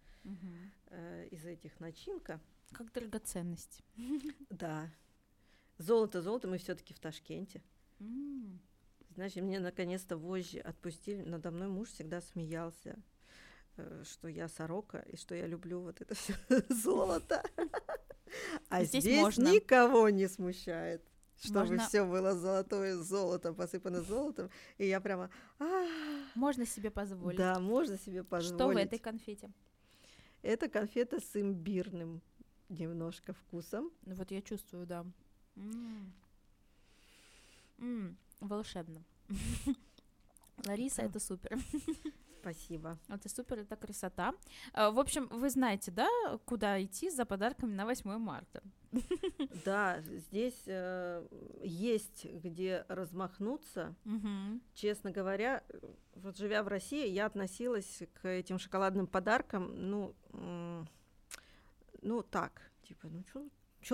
из 1.31 1.43
этих 1.45 1.79
начинка. 1.81 2.39
Как 2.71 2.93
драгоценность. 2.93 3.83
Да. 4.49 4.89
Золото, 5.81 6.21
золото, 6.21 6.47
мы 6.47 6.57
все-таки 6.57 6.93
в 6.93 6.99
Ташкенте. 6.99 7.61
Знаешь, 9.15 9.35
и 9.35 9.41
мне 9.41 9.59
наконец-то 9.59 10.15
вожжи 10.17 10.59
отпустили. 10.59 11.23
Надо 11.23 11.51
мной 11.51 11.67
муж 11.67 11.89
всегда 11.89 12.21
смеялся, 12.21 12.95
э, 13.77 14.03
что 14.05 14.27
я 14.27 14.47
сорока 14.47 14.99
и 14.99 15.17
что 15.17 15.35
я 15.35 15.47
люблю 15.47 15.81
вот 15.81 15.99
это 16.01 16.13
все 16.15 16.33
золото. 16.69 17.43
А 18.69 18.83
Здесь 18.83 19.03
здесь, 19.03 19.19
можно. 19.19 19.49
никого 19.51 20.09
не 20.09 20.27
смущает, 20.29 21.01
чтобы 21.43 21.59
Можно- 21.61 21.87
все 21.87 22.05
было 22.05 22.35
золотое 22.35 22.95
золото, 22.97 23.51
посыпано 23.53 24.01
золотом. 24.01 24.49
И 24.77 24.87
я 24.87 25.01
прямо, 25.01 25.29
«А, 25.59 25.85
Можно 26.35 26.65
себе 26.65 26.91
позволить. 26.91 27.37
да, 27.37 27.59
можно 27.59 27.97
себе 27.97 28.23
позволить. 28.23 28.55
Что 28.55 28.67
в 28.67 28.77
этой 28.77 28.99
конфете? 28.99 29.51
Это 30.43 30.69
конфета 30.69 31.19
с 31.19 31.35
имбирным 31.35 32.21
немножко 32.69 33.33
вкусом. 33.33 33.91
Ну 34.05 34.15
Вот 34.15 34.31
я 34.31 34.41
чувствую, 34.41 34.85
да. 34.85 35.05
М. 35.55 36.11
М, 37.79 38.17
Волшебно. 38.39 39.03
Лариса, 40.67 41.01
это 41.01 41.19
супер. 41.19 41.57
Спасибо. 42.41 42.97
Это 43.07 43.29
супер, 43.29 43.59
это 43.59 43.75
красота. 43.75 44.33
А, 44.73 44.89
В 44.89 44.99
общем, 44.99 45.27
вы 45.27 45.49
знаете, 45.51 45.91
да, 45.91 46.07
куда 46.45 46.81
идти 46.83 47.09
за 47.11 47.25
подарками 47.25 47.73
на 47.73 47.85
8 47.85 48.17
марта? 48.17 48.63
Да, 49.65 50.01
здесь 50.01 50.63
э, 50.65 51.25
есть 51.63 52.25
где 52.25 52.83
размахнуться. 52.87 53.93
Мгм. 54.05 54.61
Честно 54.73 55.11
говоря, 55.11 55.63
вот 56.15 56.37
живя 56.37 56.63
в 56.63 56.67
России, 56.67 57.07
я 57.07 57.27
относилась 57.27 58.01
к 58.21 58.27
этим 58.27 58.57
шоколадным 58.57 59.05
подаркам, 59.07 59.89
ну, 59.89 60.15
ну 62.01 62.23
так, 62.23 62.71
типа, 62.87 63.07
ну 63.07 63.23
что 63.29 63.47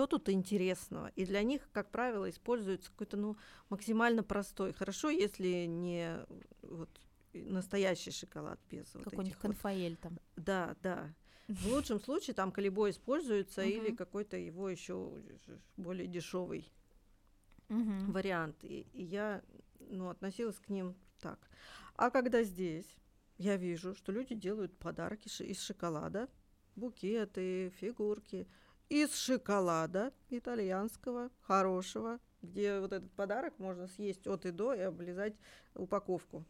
тут 0.06 0.28
интересного? 0.28 1.08
И 1.16 1.24
для 1.24 1.42
них, 1.42 1.68
как 1.72 1.90
правило, 1.90 2.28
используется 2.28 2.90
какой-то, 2.90 3.16
ну, 3.16 3.36
максимально 3.70 4.22
простой. 4.22 4.72
Хорошо, 4.72 5.10
если 5.10 5.66
не 5.66 6.24
вот 6.62 6.90
и 7.32 7.42
настоящий 7.42 8.10
шоколад 8.10 8.58
без 8.70 8.92
вот 8.94 9.04
Какой-нибудь 9.04 9.32
этих 9.32 9.42
вот 9.42 9.52
конфаэль 9.52 9.96
там. 9.96 10.18
Да, 10.36 10.76
да. 10.82 11.14
В 11.48 11.66
лучшем 11.68 12.00
случае 12.00 12.34
там 12.34 12.52
колебой 12.52 12.90
используется 12.90 13.62
или 13.62 13.94
какой-то 13.94 14.36
его 14.36 14.68
еще 14.68 15.12
более 15.76 16.06
дешевый 16.06 16.70
вариант. 17.68 18.56
И, 18.64 18.86
и 18.92 19.02
я 19.02 19.42
ну, 19.80 20.10
относилась 20.10 20.58
к 20.58 20.68
ним 20.68 20.94
так. 21.20 21.38
А 21.96 22.10
когда 22.10 22.42
здесь 22.42 22.86
я 23.38 23.56
вижу, 23.56 23.94
что 23.94 24.12
люди 24.12 24.34
делают 24.34 24.76
подарки 24.78 25.28
из 25.42 25.60
шоколада, 25.62 26.28
букеты, 26.76 27.70
фигурки, 27.80 28.46
из 28.88 29.14
шоколада 29.16 30.12
итальянского, 30.30 31.30
хорошего, 31.42 32.18
где 32.42 32.80
вот 32.80 32.92
этот 32.92 33.10
подарок 33.12 33.58
можно 33.58 33.86
съесть 33.88 34.26
от 34.26 34.46
и 34.46 34.50
до 34.50 34.74
и 34.74 34.80
облизать 34.80 35.34
упаковку. 35.74 36.44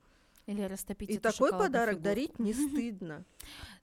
Или 0.47 0.63
растопить 0.63 1.11
И 1.11 1.15
эту 1.15 1.23
такой 1.23 1.51
подарок 1.51 1.97
фигурку. 1.97 2.05
дарить 2.05 2.39
не 2.39 2.53
стыдно. 2.55 3.25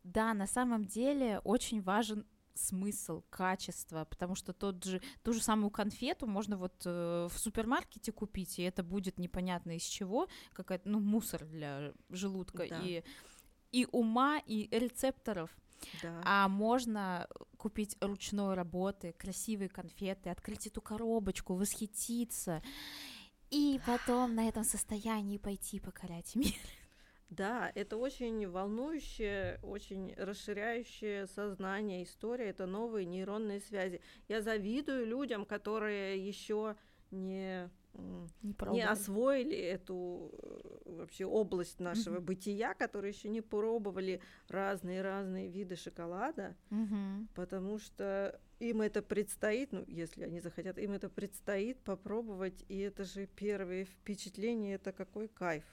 Да, 0.03 0.33
на 0.33 0.47
самом 0.47 0.85
деле 0.85 1.39
очень 1.43 1.81
важен 1.81 2.25
смысл, 2.55 3.21
качество, 3.29 4.05
потому 4.09 4.33
что 4.35 4.53
тот 4.53 4.83
же, 4.83 5.01
ту 5.23 5.33
же 5.33 5.41
самую 5.43 5.69
конфету 5.71 6.25
можно 6.25 6.57
вот 6.57 6.73
э, 6.85 7.27
в 7.29 7.37
супермаркете 7.37 8.11
купить, 8.13 8.57
и 8.59 8.63
это 8.63 8.81
будет 8.81 9.19
непонятно 9.19 9.75
из 9.75 9.83
чего, 9.83 10.27
какая-то, 10.53 10.87
ну, 10.87 10.99
мусор 11.01 11.43
для 11.45 11.91
желудка 12.09 12.65
Да. 12.69 12.79
и, 12.81 13.03
и 13.73 13.87
ума, 13.91 14.39
и 14.45 14.69
рецепторов. 14.71 15.49
Да. 16.01 16.21
А 16.23 16.47
можно 16.47 17.27
купить 17.57 17.97
ручной 18.01 18.53
работы, 18.53 19.13
красивые 19.13 19.69
конфеты, 19.69 20.29
открыть 20.29 20.67
эту 20.67 20.81
коробочку, 20.81 21.55
восхититься, 21.55 22.61
и 23.49 23.79
потом 23.85 24.35
на 24.35 24.47
этом 24.47 24.63
состоянии 24.63 25.37
пойти 25.37 25.79
покорять 25.79 26.35
мир. 26.35 26.53
Да, 27.29 27.71
это 27.73 27.97
очень 27.97 28.47
волнующая, 28.47 29.59
очень 29.63 30.13
расширяющее 30.15 31.25
сознание 31.27 32.03
история, 32.03 32.49
это 32.49 32.65
новые 32.65 33.05
нейронные 33.05 33.59
связи. 33.59 33.99
Я 34.27 34.41
завидую 34.41 35.07
людям, 35.07 35.43
которые 35.45 36.25
еще 36.25 36.75
не, 37.11 37.69
Не 38.41 38.55
не 38.71 38.81
освоили 38.87 39.57
эту 39.57 40.31
э, 40.41 40.91
вообще 40.97 41.25
область 41.25 41.79
нашего 41.79 42.15
Мгм. 42.15 42.25
бытия, 42.25 42.73
которые 42.73 43.11
еще 43.11 43.29
не 43.29 43.41
пробовали 43.41 44.21
разные-разные 44.47 45.49
виды 45.49 45.75
шоколада, 45.75 46.55
Мгм. 46.69 47.27
потому 47.35 47.79
что 47.79 48.39
им 48.59 48.81
это 48.81 49.01
предстоит, 49.01 49.71
ну, 49.71 49.83
если 49.87 50.23
они 50.23 50.39
захотят, 50.39 50.77
им 50.77 50.91
это 50.91 51.09
предстоит 51.09 51.79
попробовать, 51.83 52.63
и 52.69 52.79
это 52.79 53.03
же 53.03 53.27
первые 53.27 53.85
впечатления, 53.85 54.75
это 54.75 54.91
какой 54.91 55.27
кайф. 55.27 55.63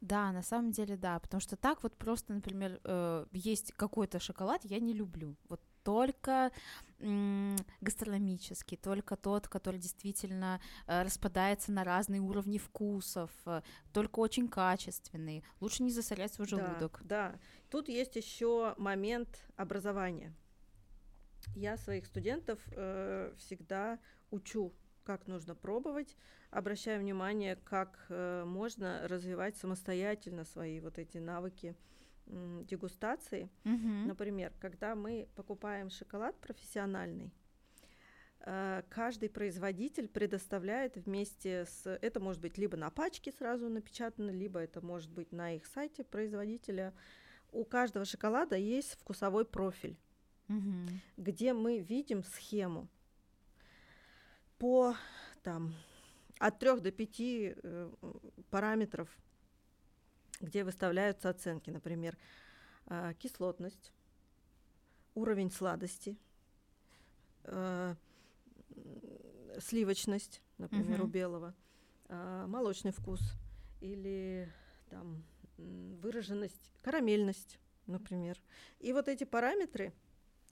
Да, 0.00 0.32
на 0.32 0.42
самом 0.42 0.70
деле, 0.70 0.96
да, 0.96 1.18
потому 1.18 1.40
что 1.40 1.56
так 1.56 1.82
вот 1.82 1.96
просто, 1.96 2.32
например, 2.32 2.80
э, 2.84 3.26
есть 3.32 3.72
какой-то 3.72 4.18
шоколад, 4.18 4.64
я 4.64 4.78
не 4.80 4.94
люблю. 4.94 5.36
Вот 5.48 5.60
только 5.88 6.52
гастрономический, 7.80 8.76
только 8.76 9.16
тот, 9.16 9.48
который 9.48 9.80
действительно 9.80 10.60
э, 10.86 11.02
распадается 11.02 11.72
на 11.72 11.82
разные 11.82 12.20
уровни 12.20 12.58
вкусов, 12.58 13.30
э, 13.46 13.62
только 13.94 14.18
очень 14.18 14.48
качественный. 14.48 15.42
Лучше 15.60 15.82
не 15.82 15.90
засорять 15.90 16.34
свой 16.34 16.46
желудок. 16.46 17.00
Да. 17.04 17.38
Тут 17.70 17.88
есть 17.88 18.16
еще 18.16 18.74
момент 18.76 19.28
образования. 19.56 20.34
Я 21.56 21.78
своих 21.78 22.04
студентов 22.04 22.58
э, 22.72 23.32
всегда 23.38 23.98
учу, 24.30 24.74
как 25.04 25.26
нужно 25.26 25.54
пробовать, 25.54 26.16
обращаю 26.50 27.00
внимание, 27.00 27.56
как 27.56 28.04
э, 28.10 28.44
можно 28.44 29.08
развивать 29.08 29.56
самостоятельно 29.56 30.44
свои 30.44 30.80
вот 30.80 30.98
эти 30.98 31.16
навыки 31.16 31.74
дегустации. 32.28 33.48
Мгм. 33.64 34.06
Например, 34.08 34.52
когда 34.60 34.94
мы 34.94 35.28
покупаем 35.34 35.90
шоколад 35.90 36.38
профессиональный, 36.40 37.32
э, 38.40 38.82
каждый 38.88 39.28
производитель 39.28 40.08
предоставляет 40.08 40.96
вместе 40.96 41.64
с... 41.66 41.86
Это 42.02 42.20
может 42.20 42.40
быть 42.40 42.58
либо 42.58 42.76
на 42.76 42.90
пачке 42.90 43.32
сразу 43.32 43.68
напечатано, 43.68 44.30
либо 44.30 44.60
это 44.60 44.84
может 44.84 45.10
быть 45.10 45.32
на 45.32 45.56
их 45.56 45.66
сайте 45.66 46.04
производителя. 46.04 46.94
У 47.50 47.64
каждого 47.64 48.04
шоколада 48.04 48.56
есть 48.56 48.92
вкусовой 49.00 49.44
профиль, 49.44 49.96
Мгм. 50.48 50.88
где 51.16 51.52
мы 51.52 51.78
видим 51.78 52.22
схему 52.22 52.88
по 54.58 54.94
там, 55.42 55.74
от 56.38 56.58
3 56.58 56.80
до 56.80 56.90
5 56.90 57.56
параметров, 58.50 59.08
где 60.40 60.64
выставляются 60.64 61.28
оценки, 61.30 61.70
например, 61.70 62.16
а, 62.86 63.14
кислотность, 63.14 63.92
уровень 65.14 65.50
сладости, 65.50 66.16
э, 67.44 67.94
сливочность, 69.60 70.42
например, 70.58 71.00
у 71.00 71.04
Мгм. 71.04 71.12
белого, 71.12 71.54
а, 72.08 72.46
молочный 72.46 72.92
вкус 72.92 73.20
или 73.80 74.48
там 74.90 75.24
выраженность, 75.56 76.72
карамельность, 76.82 77.58
например. 77.86 78.40
И 78.78 78.92
вот 78.92 79.08
эти 79.08 79.24
параметры, 79.24 79.92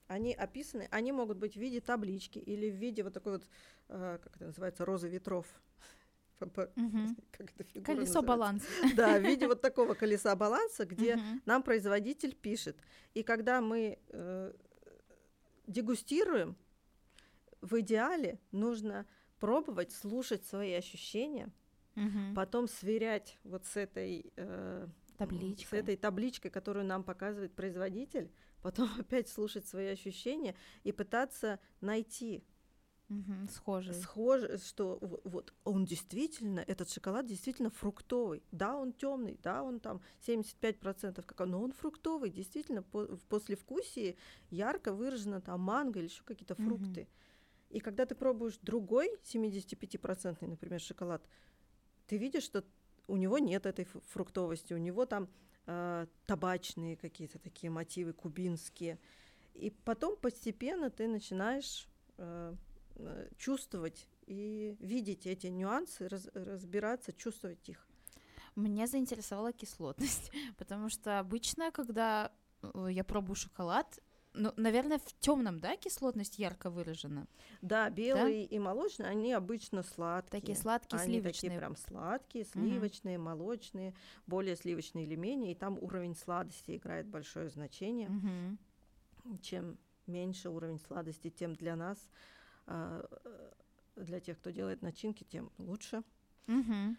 они 0.08 0.34
описаны, 0.34 0.88
они 0.90 1.12
могут 1.12 1.38
быть 1.38 1.54
в 1.54 1.60
виде 1.60 1.80
таблички 1.80 2.38
или 2.38 2.70
в 2.70 2.74
виде 2.74 3.02
вот 3.02 3.12
такой 3.12 3.32
вот, 3.34 3.48
э, 3.88 4.18
как 4.22 4.36
это 4.36 4.46
называется, 4.46 4.84
розы 4.84 5.08
ветров. 5.08 5.46
как 7.30 7.50
это 7.50 7.64
фигура 7.64 7.84
Колесо 7.84 8.20
называется? 8.20 8.22
баланса. 8.22 8.66
Да, 8.96 9.18
в 9.18 9.22
виде 9.22 9.46
вот 9.46 9.60
такого 9.60 9.94
колеса 9.94 10.34
баланса, 10.36 10.84
где 10.84 11.18
нам 11.44 11.62
производитель 11.62 12.34
пишет. 12.34 12.76
И 13.14 13.22
когда 13.22 13.60
мы 13.60 13.98
э, 14.08 14.52
дегустируем, 15.66 16.56
в 17.60 17.80
идеале 17.80 18.38
нужно 18.52 19.06
пробовать, 19.38 19.92
слушать 19.92 20.44
свои 20.44 20.72
ощущения, 20.72 21.50
угу. 21.96 22.34
потом 22.34 22.68
сверять 22.68 23.38
вот 23.44 23.66
с 23.66 23.76
этой 23.76 24.32
э, 24.36 24.86
табличкой. 25.16 25.66
с 25.66 25.82
этой 25.82 25.96
табличкой, 25.96 26.50
которую 26.50 26.86
нам 26.86 27.02
показывает 27.02 27.54
производитель, 27.54 28.30
потом 28.62 28.88
опять 28.98 29.28
слушать 29.28 29.66
свои 29.66 29.86
ощущения 29.86 30.54
и 30.84 30.92
пытаться 30.92 31.58
найти 31.80 32.44
Угу, 33.08 33.48
схожий. 33.52 33.94
Схоже, 33.94 34.58
что 34.58 34.98
вот 35.00 35.54
он 35.64 35.84
действительно, 35.84 36.60
этот 36.60 36.90
шоколад 36.90 37.26
действительно 37.26 37.70
фруктовый. 37.70 38.42
Да, 38.50 38.76
он 38.76 38.92
темный, 38.92 39.38
да, 39.42 39.62
он 39.62 39.78
там 39.78 40.00
75% 40.26 41.22
какао, 41.22 41.46
но 41.46 41.62
он 41.62 41.72
фруктовый, 41.72 42.30
действительно, 42.30 42.82
по, 42.82 43.06
в 43.06 43.24
послевкусии 43.26 44.16
ярко 44.50 44.92
выражено 44.92 45.40
там 45.40 45.60
манго 45.60 46.00
или 46.00 46.06
еще 46.06 46.24
какие-то 46.24 46.56
фрукты. 46.56 47.02
Угу. 47.02 47.08
И 47.70 47.80
когда 47.80 48.06
ты 48.06 48.14
пробуешь 48.14 48.58
другой 48.62 49.10
75%, 49.24 50.46
например, 50.46 50.80
шоколад, 50.80 51.22
ты 52.06 52.16
видишь, 52.16 52.44
что 52.44 52.64
у 53.06 53.16
него 53.16 53.38
нет 53.38 53.66
этой 53.66 53.84
фруктовости, 53.84 54.72
у 54.74 54.78
него 54.78 55.06
там 55.06 55.28
э, 55.66 56.06
табачные 56.26 56.96
какие-то 56.96 57.38
такие 57.38 57.70
мотивы 57.70 58.12
кубинские. 58.12 58.98
И 59.54 59.70
потом 59.84 60.16
постепенно 60.16 60.90
ты 60.90 61.06
начинаешь 61.06 61.88
э, 62.18 62.54
чувствовать 63.36 64.08
и 64.26 64.76
видеть 64.80 65.26
эти 65.26 65.48
нюансы, 65.48 66.08
раз, 66.08 66.28
разбираться, 66.34 67.12
чувствовать 67.12 67.68
их. 67.68 67.86
Меня 68.56 68.86
заинтересовала 68.86 69.52
кислотность, 69.52 70.30
потому 70.56 70.88
что 70.88 71.18
обычно, 71.18 71.70
когда 71.70 72.32
э, 72.62 72.88
я 72.90 73.04
пробую 73.04 73.36
шоколад, 73.36 74.00
ну, 74.32 74.52
наверное, 74.56 74.98
в 74.98 75.18
темном, 75.18 75.60
да, 75.60 75.76
кислотность 75.76 76.38
ярко 76.38 76.68
выражена. 76.70 77.26
Да, 77.62 77.88
белый 77.88 78.46
да? 78.46 78.56
и 78.56 78.58
молочный, 78.58 79.08
они 79.08 79.32
обычно 79.32 79.82
сладкие. 79.82 80.40
Такие 80.40 80.56
сладкие, 80.56 81.00
они 81.00 81.14
сливочные. 81.14 81.50
такие 81.50 81.58
прям 81.58 81.76
сладкие, 81.76 82.44
сливочные, 82.44 83.18
угу. 83.18 83.24
молочные, 83.24 83.94
более 84.26 84.56
сливочные 84.56 85.06
или 85.06 85.16
менее, 85.16 85.52
и 85.52 85.54
там 85.54 85.78
уровень 85.80 86.14
сладости 86.14 86.76
играет 86.76 87.06
большое 87.06 87.48
значение. 87.48 88.10
Угу. 88.10 89.38
Чем 89.42 89.78
меньше 90.06 90.50
уровень 90.50 90.80
сладости, 90.80 91.30
тем 91.30 91.54
для 91.54 91.74
нас, 91.76 91.98
для 92.66 94.20
тех, 94.20 94.38
кто 94.38 94.50
делает 94.50 94.82
начинки, 94.82 95.24
тем 95.24 95.50
лучше. 95.58 96.02
Угу. 96.48 96.96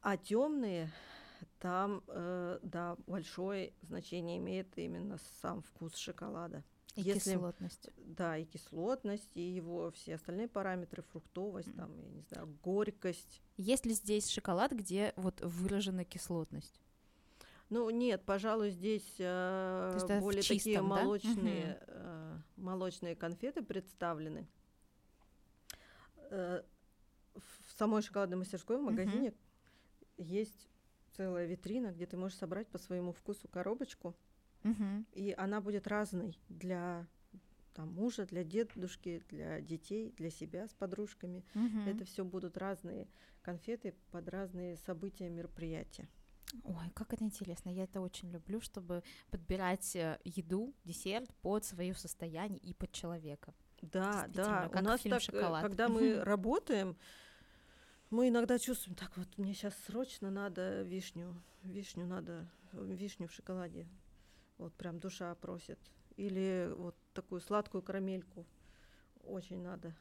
А 0.00 0.16
темные 0.16 0.90
там, 1.58 2.02
э, 2.08 2.58
да, 2.62 2.96
большое 3.06 3.72
значение 3.82 4.38
имеет 4.38 4.76
именно 4.76 5.18
сам 5.40 5.62
вкус 5.62 5.96
шоколада. 5.96 6.62
И 6.94 7.02
Если, 7.02 7.32
кислотность. 7.32 7.90
Да, 7.96 8.36
и 8.36 8.44
кислотность, 8.44 9.30
и 9.34 9.40
его 9.40 9.90
все 9.90 10.14
остальные 10.14 10.48
параметры, 10.48 11.02
фруктовость, 11.02 11.68
mm. 11.68 11.76
там, 11.76 11.98
я 11.98 12.08
не 12.10 12.22
знаю, 12.22 12.56
горькость. 12.62 13.42
Есть 13.56 13.84
ли 13.84 13.94
здесь 13.94 14.28
шоколад, 14.30 14.72
где 14.72 15.12
вот 15.16 15.40
выражена 15.40 16.04
кислотность? 16.04 16.80
Ну 17.68 17.90
нет, 17.90 18.22
пожалуй, 18.24 18.70
здесь 18.70 19.16
э, 19.18 20.20
более 20.20 20.42
чистом, 20.42 20.58
такие 20.58 20.82
молочные, 20.82 21.64
да? 21.64 21.84
э, 21.88 22.38
молочные 22.56 23.16
конфеты 23.16 23.62
представлены. 23.62 24.46
Э, 26.30 26.62
в 27.34 27.78
самой 27.78 28.02
шоколадной 28.02 28.36
мастерской 28.36 28.78
в 28.78 28.82
магазине 28.82 29.30
угу. 29.30 29.36
есть 30.18 30.68
целая 31.16 31.46
витрина, 31.46 31.92
где 31.92 32.06
ты 32.06 32.16
можешь 32.16 32.38
собрать 32.38 32.68
по 32.68 32.78
своему 32.78 33.12
вкусу 33.12 33.48
коробочку, 33.48 34.14
угу. 34.62 35.04
и 35.12 35.34
она 35.36 35.60
будет 35.60 35.86
разной 35.86 36.38
для 36.48 37.06
там, 37.74 37.92
мужа, 37.92 38.24
для 38.24 38.44
дедушки, 38.44 39.22
для 39.28 39.60
детей, 39.60 40.14
для 40.16 40.30
себя 40.30 40.68
с 40.68 40.72
подружками. 40.72 41.44
Угу. 41.54 41.80
Это 41.88 42.04
все 42.04 42.24
будут 42.24 42.56
разные 42.56 43.08
конфеты 43.42 43.94
под 44.10 44.28
разные 44.28 44.76
события, 44.76 45.28
мероприятия. 45.28 46.08
Ой, 46.62 46.90
как 46.94 47.12
это 47.12 47.24
интересно. 47.24 47.68
Я 47.68 47.84
это 47.84 48.00
очень 48.00 48.30
люблю, 48.30 48.60
чтобы 48.60 49.02
подбирать 49.30 49.96
э, 49.96 50.20
еду, 50.24 50.72
десерт 50.84 51.34
под 51.42 51.64
свое 51.64 51.94
состояние 51.94 52.60
и 52.60 52.74
под 52.74 52.92
человека. 52.92 53.54
Да, 53.92 54.26
да. 54.28 54.70
У 54.72 54.82
нас 54.82 55.00
так, 55.02 55.12
э, 55.12 55.20
«Шоколад». 55.20 55.62
когда 55.62 55.88
мы 55.88 56.22
работаем, 56.22 56.96
мы 58.10 58.28
иногда 58.28 58.58
чувствуем, 58.58 58.96
так 58.96 59.16
вот, 59.16 59.26
мне 59.36 59.54
сейчас 59.54 59.74
срочно 59.86 60.30
надо 60.30 60.82
вишню, 60.82 61.34
вишню 61.62 62.06
надо, 62.06 62.48
вишню 62.72 63.28
в 63.28 63.32
шоколаде. 63.32 63.88
Вот 64.58 64.72
прям 64.74 64.98
душа 65.00 65.34
просит. 65.34 65.78
Или 66.16 66.70
вот 66.76 66.94
такую 67.12 67.40
сладкую 67.40 67.82
карамельку 67.82 68.46
очень 69.24 69.60
надо. 69.62 69.94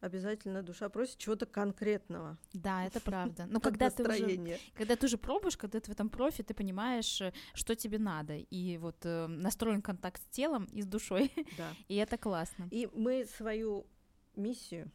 Обязательно 0.00 0.62
душа 0.62 0.88
просит 0.88 1.18
чего-то 1.18 1.46
конкретного. 1.46 2.36
Да, 2.52 2.84
это 2.84 3.00
правда. 3.04 3.46
Но 3.48 3.60
когда 3.60 3.90
ты 3.90 4.02
уже, 4.02 4.58
когда 4.74 4.96
ты 4.96 5.06
уже 5.06 5.16
пробуешь, 5.18 5.56
когда 5.56 5.80
ты 5.80 5.90
в 5.90 5.94
этом 5.94 6.08
профи, 6.10 6.42
ты 6.42 6.54
понимаешь, 6.54 7.20
э, 7.20 7.32
что 7.54 7.74
тебе 7.74 7.98
надо, 7.98 8.36
и 8.36 8.76
вот 8.78 8.96
э, 9.04 9.26
настроен 9.26 9.82
контакт 9.82 10.22
с 10.22 10.26
телом 10.26 10.64
и 10.66 10.82
с 10.82 10.86
душой, 10.86 11.32
да. 11.56 11.70
и 11.88 11.96
это 11.96 12.18
классно. 12.18 12.68
И 12.70 12.88
мы 12.92 13.24
свою 13.24 13.86
миссию 14.36 14.90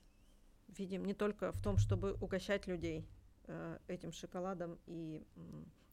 видим 0.67 1.05
не 1.05 1.13
только 1.13 1.51
в 1.51 1.61
том, 1.61 1.77
чтобы 1.77 2.13
угощать 2.13 2.67
людей 2.67 3.07
э, 3.45 3.79
этим 3.87 4.11
шоколадом, 4.11 4.77
и, 4.85 5.25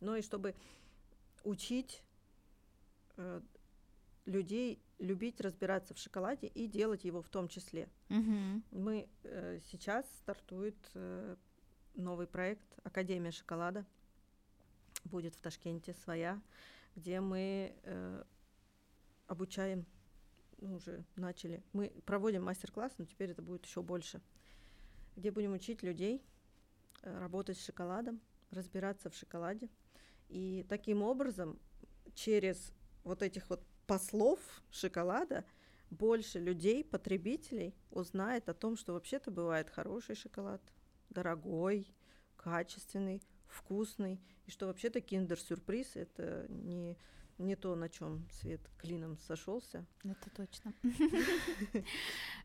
но 0.00 0.16
и 0.16 0.22
чтобы 0.22 0.54
учить 1.44 2.02
э, 3.16 3.40
людей 4.28 4.80
любить 4.98 5.40
разбираться 5.40 5.94
в 5.94 5.98
шоколаде 5.98 6.48
и 6.48 6.66
делать 6.66 7.04
его 7.04 7.22
в 7.22 7.28
том 7.28 7.48
числе. 7.48 7.88
Mm-hmm. 8.08 8.62
Мы 8.72 9.08
э, 9.22 9.60
сейчас 9.70 10.06
стартует 10.18 10.76
э, 10.94 11.36
новый 11.94 12.26
проект 12.26 12.66
Академия 12.84 13.30
шоколада. 13.30 13.84
Будет 15.04 15.34
в 15.34 15.40
Ташкенте 15.40 15.94
своя, 15.94 16.40
где 16.96 17.20
мы 17.20 17.74
э, 17.82 18.24
обучаем, 19.26 19.86
ну, 20.58 20.74
уже 20.74 21.04
начали. 21.16 21.62
Мы 21.72 21.90
проводим 22.04 22.44
мастер-класс, 22.44 22.92
но 22.98 23.04
теперь 23.04 23.30
это 23.30 23.42
будет 23.42 23.64
еще 23.64 23.82
больше 23.82 24.20
где 25.18 25.32
будем 25.32 25.52
учить 25.52 25.82
людей 25.82 26.22
э, 27.02 27.18
работать 27.18 27.58
с 27.58 27.64
шоколадом, 27.64 28.20
разбираться 28.52 29.10
в 29.10 29.14
шоколаде. 29.14 29.68
И 30.28 30.64
таким 30.68 31.02
образом, 31.02 31.58
через 32.14 32.72
вот 33.02 33.22
этих 33.22 33.50
вот 33.50 33.60
послов 33.88 34.38
шоколада, 34.70 35.44
больше 35.90 36.38
людей, 36.38 36.84
потребителей 36.84 37.74
узнает 37.90 38.48
о 38.48 38.54
том, 38.54 38.76
что 38.76 38.92
вообще-то 38.92 39.30
бывает 39.30 39.70
хороший 39.70 40.14
шоколад, 40.14 40.60
дорогой, 41.08 41.92
качественный, 42.36 43.22
вкусный, 43.46 44.20
и 44.46 44.50
что 44.50 44.66
вообще-то 44.66 45.00
киндер-сюрприз 45.00 45.96
это 45.96 46.46
не 46.50 46.98
не 47.38 47.54
то, 47.54 47.76
на 47.76 47.88
чем 47.88 48.26
свет 48.32 48.60
клином 48.78 49.16
сошелся. 49.18 49.86
Это 50.02 50.30
точно. 50.34 50.74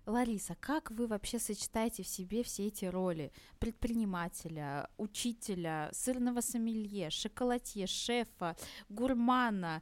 Лариса, 0.05 0.55
как 0.59 0.91
вы 0.91 1.07
вообще 1.07 1.39
сочетаете 1.39 2.03
в 2.03 2.07
себе 2.07 2.43
все 2.43 2.67
эти 2.67 2.85
роли? 2.85 3.31
Предпринимателя, 3.59 4.89
учителя, 4.97 5.89
сырного 5.93 6.41
сомелье, 6.41 7.09
шоколадье, 7.09 7.87
шефа, 7.87 8.55
гурмана. 8.89 9.81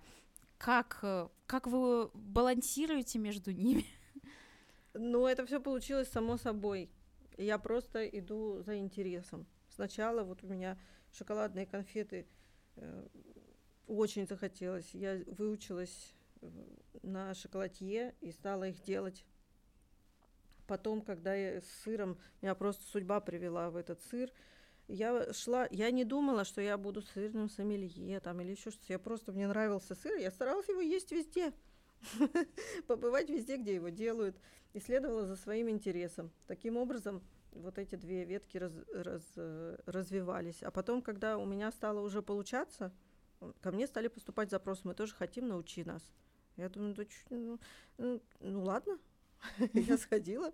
Как, 0.62 1.04
как 1.48 1.66
вы 1.66 2.12
балансируете 2.14 3.18
между 3.18 3.52
ними? 3.52 3.86
Ну, 4.94 5.26
это 5.26 5.46
все 5.46 5.62
получилось 5.62 6.10
само 6.10 6.36
собой. 6.36 6.92
Я 7.38 7.58
просто 7.58 8.06
иду 8.06 8.62
за 8.62 8.78
интересом. 8.78 9.48
Сначала 9.70 10.22
вот 10.24 10.44
у 10.44 10.48
меня 10.48 10.78
шоколадные 11.14 11.66
конфеты 11.66 12.28
э, 12.76 13.08
очень 13.88 14.28
захотелось. 14.28 14.94
Я 14.94 15.24
выучилась 15.28 16.14
э, 16.42 16.50
на 17.04 17.34
шоколадье 17.34 18.14
и 18.20 18.34
стала 18.34 18.68
их 18.68 18.84
делать. 18.84 19.26
Потом, 20.68 21.02
когда 21.02 21.34
я 21.34 21.62
с 21.62 21.70
сыром, 21.84 22.20
меня 22.42 22.54
просто 22.54 22.84
судьба 22.84 23.22
привела 23.22 23.70
в 23.70 23.78
этот 23.78 24.02
сыр, 24.04 24.30
я 24.92 25.32
шла, 25.34 25.68
я 25.72 25.90
не 25.92 26.04
думала, 26.04 26.44
что 26.44 26.62
я 26.62 26.78
буду 26.78 27.02
сырным 27.02 27.50
сомелье 27.50 28.20
там 28.20 28.42
или 28.42 28.52
еще 28.52 28.72
что-то. 28.72 28.94
Я 28.94 29.00
просто, 29.00 29.32
мне 29.32 29.48
нравился 29.48 29.96
сыр, 29.96 30.18
я 30.18 30.32
старалась 30.32 30.68
его 30.68 30.82
есть 30.82 31.12
везде. 31.12 31.54
Побывать 32.88 33.30
везде, 33.30 33.58
где 33.58 33.76
его 33.76 33.90
делают. 33.90 34.38
И 34.74 34.80
следовала 34.80 35.26
за 35.26 35.36
своим 35.36 35.70
интересом. 35.70 36.32
Таким 36.48 36.78
образом, 36.78 37.22
вот 37.52 37.78
эти 37.78 37.96
две 37.96 38.24
ветки 38.26 38.58
раз, 38.58 38.74
раз, 38.94 39.24
э, 39.36 39.78
развивались. 39.86 40.64
А 40.64 40.72
потом, 40.72 41.02
когда 41.02 41.38
у 41.38 41.46
меня 41.46 41.72
стало 41.72 42.02
уже 42.02 42.22
получаться, 42.22 42.94
ко 43.62 43.72
мне 43.72 43.88
стали 43.88 44.08
поступать 44.08 44.50
запросы, 44.50 44.82
мы 44.86 44.94
тоже 44.94 45.14
хотим, 45.14 45.48
научи 45.48 45.84
нас. 45.84 46.04
Я 46.58 46.70
думаю, 46.70 46.96
да, 46.96 47.04
ну, 47.30 47.60
ну, 47.98 48.22
ну 48.40 48.64
ладно, 48.64 49.00
я 49.74 49.98
сходила. 49.98 50.54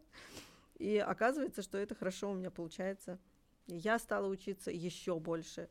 И 0.77 0.97
оказывается, 0.97 1.61
что 1.61 1.77
это 1.77 1.95
хорошо 1.95 2.31
у 2.31 2.35
меня 2.35 2.51
получается. 2.51 3.19
Я 3.67 3.99
стала 3.99 4.27
учиться 4.27 4.71
еще 4.71 5.19
больше, 5.19 5.69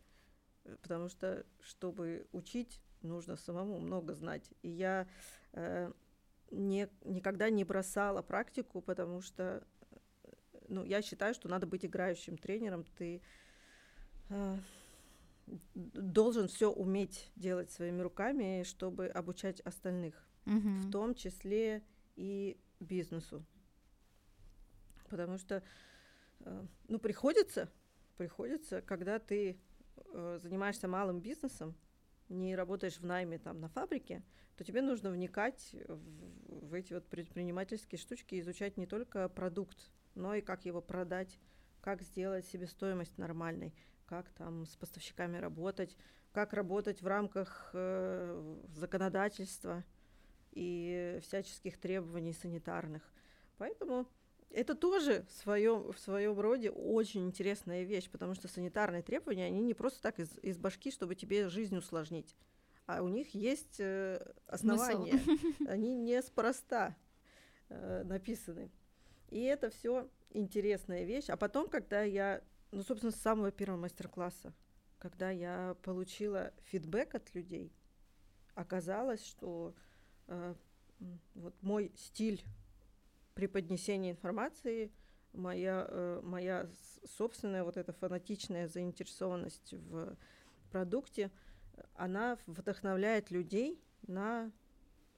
э, 0.64 0.76
потому 0.82 1.09
что, 1.09 1.44
чтобы 1.61 2.26
учить, 2.32 2.80
нужно 3.03 3.36
самому 3.36 3.78
много 3.78 4.14
знать. 4.14 4.51
И 4.62 4.68
я 4.68 5.09
э, 5.53 5.92
не, 6.51 6.88
никогда 7.05 7.51
не 7.51 7.64
бросала 7.64 8.22
практику, 8.22 8.80
потому 8.82 9.20
что 9.22 9.66
э, 10.24 10.30
ну, 10.68 10.84
я 10.84 11.03
считаю, 11.03 11.34
что 11.34 11.49
надо 11.49 11.66
быть 11.66 11.84
играющим 11.84 12.36
тренером. 12.36 12.84
Ты 12.97 13.22
э, 14.28 14.59
должен 15.74 16.49
все 16.49 16.70
уметь 16.70 17.30
делать 17.36 17.70
своими 17.70 18.03
руками, 18.03 18.62
чтобы 18.64 19.07
обучать 19.07 19.61
остальных, 19.61 20.22
Мгм. 20.44 20.80
в 20.82 20.90
том 20.90 21.14
числе 21.14 21.82
и 22.16 22.59
бизнесу. 22.80 23.44
Потому 25.09 25.38
что, 25.38 25.62
э, 26.40 26.66
ну, 26.88 26.99
приходится, 26.99 27.70
приходится, 28.17 28.83
когда 28.83 29.19
ты 29.19 29.59
э, 29.97 30.39
занимаешься 30.43 30.89
малым 30.89 31.21
бизнесом, 31.21 31.75
не 32.29 32.57
работаешь 32.57 32.99
в 32.99 33.05
найме 33.05 33.39
там 33.39 33.61
на 33.61 33.69
фабрике, 33.69 34.25
то 34.57 34.64
тебе 34.64 34.83
нужно 34.83 35.11
вникать 35.11 35.75
в, 35.87 36.69
в 36.69 36.75
эти 36.75 36.95
вот 36.95 37.07
предпринимательские 37.09 37.99
штучки, 37.99 38.41
изучать 38.41 38.77
не 38.77 38.87
только 38.87 39.29
продукт, 39.29 39.91
но 40.14 40.35
и 40.35 40.41
как 40.41 40.64
его 40.64 40.81
продать, 40.81 41.39
как 41.81 42.03
сделать 42.03 42.47
себестоимость 42.47 43.19
нормальной, 43.19 43.75
как 44.07 44.31
там 44.31 44.67
с 44.67 44.77
поставщиками 44.77 45.39
работать, 45.39 45.97
как 46.33 46.53
работать 46.53 47.03
в 47.03 47.07
рамках 47.07 47.71
э, 47.73 48.57
законодательства 48.75 49.85
и 50.53 51.19
всяческих 51.23 51.79
требований 51.79 52.33
санитарных. 52.33 53.03
Поэтому 53.59 54.09
это 54.57 54.75
тоже 54.75 55.27
в 55.29 55.33
своем, 55.33 55.93
в 55.93 55.99
своем 55.99 56.41
роде 56.41 56.71
очень 56.71 57.27
интересная 57.27 57.83
вещь, 57.83 58.09
потому 58.09 58.35
что 58.35 58.49
санитарные 58.49 59.03
требования, 59.03 59.45
они 59.45 59.61
не 59.61 59.75
просто 59.75 60.01
так 60.01 60.19
из, 60.19 60.31
из 60.39 60.57
башки, 60.57 60.91
чтобы 60.91 61.15
тебе 61.15 61.51
жизнь 61.51 61.77
усложнить, 61.77 62.35
а 62.87 63.03
у 63.03 63.09
них 63.09 63.35
есть 63.35 63.79
э, 63.81 64.19
основания. 64.47 65.21
Они 65.69 65.95
неспроста 65.95 66.97
э, 67.69 68.03
написаны. 68.05 68.71
И 69.29 69.43
это 69.43 69.69
все 69.69 70.09
интересная 70.31 71.05
вещь. 71.05 71.29
А 71.29 71.37
потом, 71.37 71.69
когда 71.69 72.01
я, 72.01 72.43
ну, 72.71 72.83
собственно, 72.83 73.13
с 73.13 73.17
самого 73.17 73.51
первого 73.51 73.79
мастер-класса, 73.79 74.55
когда 74.99 75.31
я 75.31 75.77
получила 75.83 76.55
фидбэк 76.63 77.15
от 77.15 77.35
людей, 77.35 77.75
оказалось, 78.55 79.23
что 79.23 79.75
э, 80.29 80.55
вот 81.35 81.63
мой 81.63 81.93
стиль 81.95 82.43
преподнесения 83.37 84.11
информации, 84.11 84.91
моя, 85.34 85.87
э, 85.89 86.20
моя 86.24 86.66
собственная 87.05 87.64
вот 87.64 87.76
эта 87.76 87.93
фанатичная 87.93 88.66
заинтересованность 88.66 89.74
в 89.74 90.16
продукте, 90.72 91.30
э, 91.74 91.82
она 91.95 92.39
вдохновляет 92.47 93.30
людей 93.30 93.78
на 94.07 94.51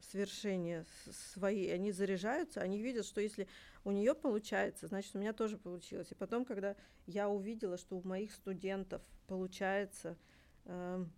свершения 0.00 0.84
свои. 1.32 1.68
Они 1.68 1.92
заряжаются, 1.92 2.60
они 2.60 2.82
видят, 2.82 3.06
что 3.06 3.20
если 3.20 3.46
у 3.84 3.92
нее 3.92 4.14
получается, 4.14 4.88
значит, 4.88 5.14
у 5.14 5.20
меня 5.20 5.32
тоже 5.32 5.56
получилось. 5.56 6.10
И 6.10 6.16
потом, 6.16 6.44
когда 6.44 6.74
я 7.06 7.28
увидела, 7.28 7.78
что 7.78 7.96
у 7.96 8.06
моих 8.06 8.32
студентов 8.32 9.00
получается, 9.28 10.16
эм, 10.64 11.12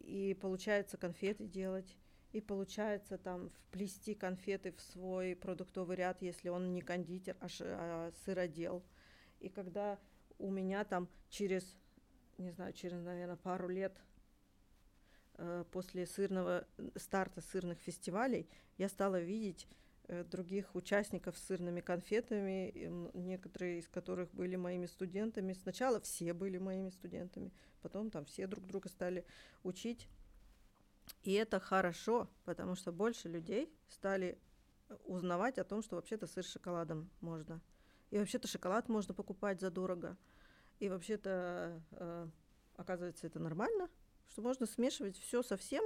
и 0.00 0.36
получается 0.40 0.96
конфеты 0.96 1.46
делать, 1.46 1.94
и 2.32 2.40
получается 2.40 3.16
там 3.16 3.50
вплести 3.50 4.14
конфеты 4.14 4.72
в 4.72 4.80
свой 4.80 5.34
продуктовый 5.34 5.96
ряд, 5.96 6.20
если 6.20 6.48
он 6.50 6.74
не 6.74 6.82
кондитер, 6.82 7.36
а, 7.40 7.48
ш- 7.48 7.64
а 7.66 8.12
сыродел. 8.24 8.82
И 9.40 9.48
когда 9.48 9.98
у 10.38 10.50
меня 10.50 10.84
там 10.84 11.08
через, 11.30 11.76
не 12.36 12.50
знаю, 12.50 12.72
через, 12.72 13.00
наверное, 13.00 13.36
пару 13.36 13.68
лет 13.68 13.96
э, 15.34 15.64
после 15.70 16.06
сырного 16.06 16.66
старта 16.96 17.40
сырных 17.40 17.78
фестивалей 17.80 18.48
я 18.76 18.88
стала 18.88 19.20
видеть 19.20 19.66
э, 20.08 20.22
других 20.24 20.74
участников 20.74 21.38
с 21.38 21.46
сырными 21.46 21.80
конфетами, 21.80 22.68
и 22.68 22.88
некоторые 23.14 23.78
из 23.78 23.88
которых 23.88 24.30
были 24.34 24.56
моими 24.56 24.86
студентами. 24.86 25.54
Сначала 25.54 26.00
все 26.00 26.34
были 26.34 26.58
моими 26.58 26.90
студентами, 26.90 27.52
потом 27.80 28.10
там 28.10 28.26
все 28.26 28.46
друг 28.46 28.66
друга 28.66 28.90
стали 28.90 29.24
учить. 29.62 30.08
И 31.22 31.32
это 31.32 31.60
хорошо, 31.60 32.28
потому 32.44 32.74
что 32.74 32.92
больше 32.92 33.28
людей 33.28 33.72
стали 33.88 34.38
э, 34.88 34.96
узнавать 35.04 35.58
о 35.58 35.64
том, 35.64 35.82
что 35.82 35.96
вообще-то 35.96 36.26
сыр 36.26 36.44
с 36.44 36.52
шоколадом 36.52 37.10
можно. 37.20 37.60
И 38.10 38.18
вообще-то 38.18 38.48
шоколад 38.48 38.88
можно 38.88 39.14
покупать 39.14 39.60
задорого. 39.60 40.16
И 40.80 40.88
вообще-то, 40.88 41.82
э, 41.92 42.28
оказывается, 42.76 43.26
это 43.26 43.38
нормально, 43.38 43.88
что 44.28 44.42
можно 44.42 44.66
смешивать 44.66 45.18
все 45.18 45.42
совсем, 45.42 45.84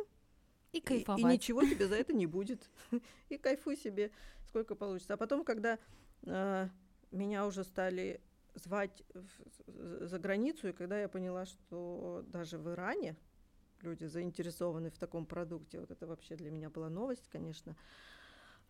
И 0.72 0.78
и, 0.78 0.80
кайфовать. 0.80 1.20
и 1.20 1.24
ничего 1.24 1.62
тебе 1.62 1.86
за 1.86 1.94
это 1.96 2.12
не 2.12 2.26
будет. 2.26 2.68
И 3.28 3.38
кайфуй 3.38 3.76
себе, 3.76 4.10
сколько 4.48 4.74
получится. 4.74 5.14
А 5.14 5.16
потом, 5.16 5.44
когда 5.44 5.78
э, 6.24 6.68
меня 7.10 7.46
уже 7.46 7.64
стали 7.64 8.20
звать 8.54 9.02
в- 9.14 10.06
за 10.06 10.18
границу, 10.18 10.68
и 10.68 10.72
когда 10.72 11.00
я 11.00 11.08
поняла, 11.08 11.46
что 11.46 12.22
даже 12.26 12.58
в 12.58 12.68
Иране 12.70 13.16
люди 13.82 14.04
заинтересованы 14.04 14.90
в 14.90 14.98
таком 14.98 15.26
продукте, 15.26 15.80
вот 15.80 15.90
это 15.90 16.06
вообще 16.06 16.36
для 16.36 16.50
меня 16.50 16.70
была 16.70 16.88
новость, 16.88 17.28
конечно. 17.30 17.76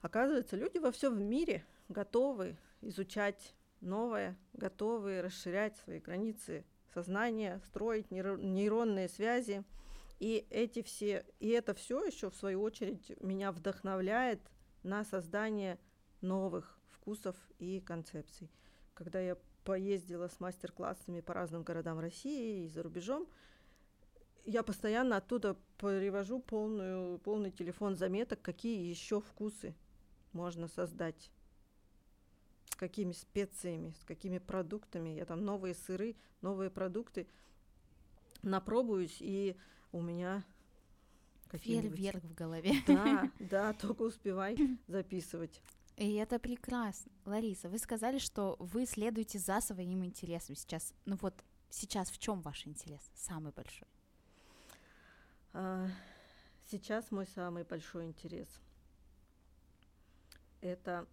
Оказывается, 0.00 0.56
люди 0.56 0.78
во 0.78 0.90
всем 0.90 1.22
мире 1.22 1.64
готовы 1.88 2.56
изучать 2.80 3.54
новое, 3.80 4.36
готовы 4.52 5.22
расширять 5.22 5.76
свои 5.76 6.00
границы 6.00 6.64
сознания, 6.92 7.60
строить 7.66 8.08
нейро- 8.10 8.40
нейронные 8.40 9.08
связи. 9.08 9.64
И 10.18 10.46
эти 10.50 10.82
все, 10.82 11.24
и 11.40 11.48
это 11.48 11.74
все 11.74 12.04
еще 12.04 12.30
в 12.30 12.36
свою 12.36 12.62
очередь 12.62 13.12
меня 13.20 13.50
вдохновляет 13.52 14.40
на 14.82 15.04
создание 15.04 15.78
новых 16.20 16.78
вкусов 16.90 17.36
и 17.58 17.80
концепций. 17.80 18.50
Когда 18.94 19.20
я 19.20 19.36
поездила 19.64 20.28
с 20.28 20.38
мастер-классами 20.40 21.20
по 21.20 21.34
разным 21.34 21.62
городам 21.62 21.98
России 21.98 22.64
и 22.64 22.68
за 22.68 22.82
рубежом, 22.82 23.28
я 24.44 24.62
постоянно 24.62 25.16
оттуда 25.16 25.56
привожу 25.78 26.40
полную, 26.40 27.18
полный 27.18 27.50
телефон 27.50 27.96
заметок, 27.96 28.40
какие 28.42 28.88
еще 28.88 29.20
вкусы 29.20 29.74
можно 30.32 30.68
создать, 30.68 31.30
с 32.70 32.76
какими 32.76 33.12
специями, 33.12 33.94
с 34.00 34.04
какими 34.04 34.38
продуктами. 34.38 35.10
Я 35.10 35.24
там 35.24 35.44
новые 35.44 35.74
сыры, 35.74 36.16
новые 36.40 36.70
продукты 36.70 37.26
напробуюсь, 38.42 39.18
и 39.20 39.56
у 39.92 40.00
меня 40.00 40.44
Фейерверк 41.52 42.24
в 42.24 42.34
голове. 42.34 42.74
Да, 42.86 43.30
да, 43.38 43.72
только 43.74 44.02
успевай 44.02 44.56
записывать. 44.86 45.62
И 45.96 46.14
это 46.14 46.38
прекрасно. 46.38 47.12
Лариса, 47.26 47.68
вы 47.68 47.78
сказали, 47.78 48.18
что 48.18 48.56
вы 48.58 48.86
следуете 48.86 49.38
за 49.38 49.60
своим 49.60 50.04
интересом 50.04 50.56
сейчас. 50.56 50.94
Ну 51.04 51.16
вот 51.20 51.34
сейчас 51.68 52.10
в 52.10 52.18
чем 52.18 52.40
ваш 52.40 52.66
интерес 52.66 53.10
самый 53.14 53.52
большой? 53.52 53.88
А, 55.52 55.88
Сейчас 56.72 57.10
мой 57.10 57.26
самый 57.26 57.64
большой 57.64 58.06
интерес 58.06 58.48
это 60.62 61.06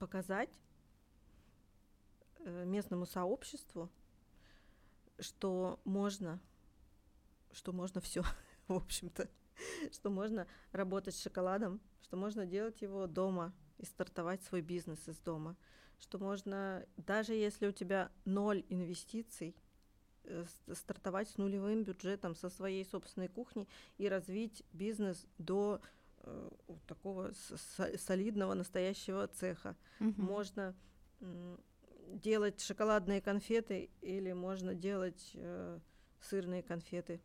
показать 0.00 0.50
э, 2.40 2.64
местному 2.64 3.06
сообществу, 3.06 3.88
что 5.20 5.78
можно, 5.84 6.40
что 7.52 7.72
можно 7.72 8.00
все, 8.00 8.22
в 8.66 8.72
общем-то, 8.72 9.30
что 9.92 10.10
можно 10.10 10.48
работать 10.72 11.14
с 11.14 11.22
шоколадом, 11.22 11.80
что 12.02 12.16
можно 12.16 12.44
делать 12.44 12.82
его 12.82 13.06
дома 13.06 13.54
и 13.78 13.84
стартовать 13.84 14.42
свой 14.42 14.62
бизнес 14.62 15.06
из 15.06 15.18
дома, 15.20 15.56
что 16.00 16.18
можно, 16.18 16.84
даже 16.96 17.34
если 17.34 17.68
у 17.68 17.72
тебя 17.72 18.10
ноль 18.24 18.64
инвестиций, 18.68 19.54
стартовать 20.72 21.28
с 21.28 21.38
нулевым 21.38 21.84
бюджетом 21.84 22.34
со 22.34 22.48
своей 22.50 22.84
собственной 22.84 23.28
кухни 23.28 23.68
и 23.98 24.08
развить 24.08 24.64
бизнес 24.72 25.26
до 25.38 25.80
э, 26.22 26.50
такого 26.86 27.32
солидного 27.98 28.54
настоящего 28.54 29.26
цеха. 29.28 29.76
Мгм. 30.00 30.24
Можно 30.24 30.74
делать 32.08 32.60
шоколадные 32.60 33.20
конфеты 33.20 33.90
или 34.00 34.32
можно 34.32 34.74
делать 34.74 35.30
э, 35.34 35.78
сырные 36.20 36.62
конфеты. 36.62 37.20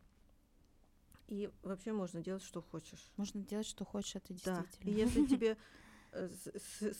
И 1.28 1.50
вообще 1.62 1.92
можно 1.92 2.20
делать, 2.20 2.42
что 2.42 2.60
хочешь. 2.60 3.10
Можно 3.16 3.42
делать, 3.42 3.66
что 3.66 3.84
хочешь, 3.84 4.16
это 4.16 4.34
Да. 4.44 4.64
И 4.80 4.84
действительно. 4.84 4.90
если 4.98 5.26
тебе 5.36 5.56
э, 6.12 6.28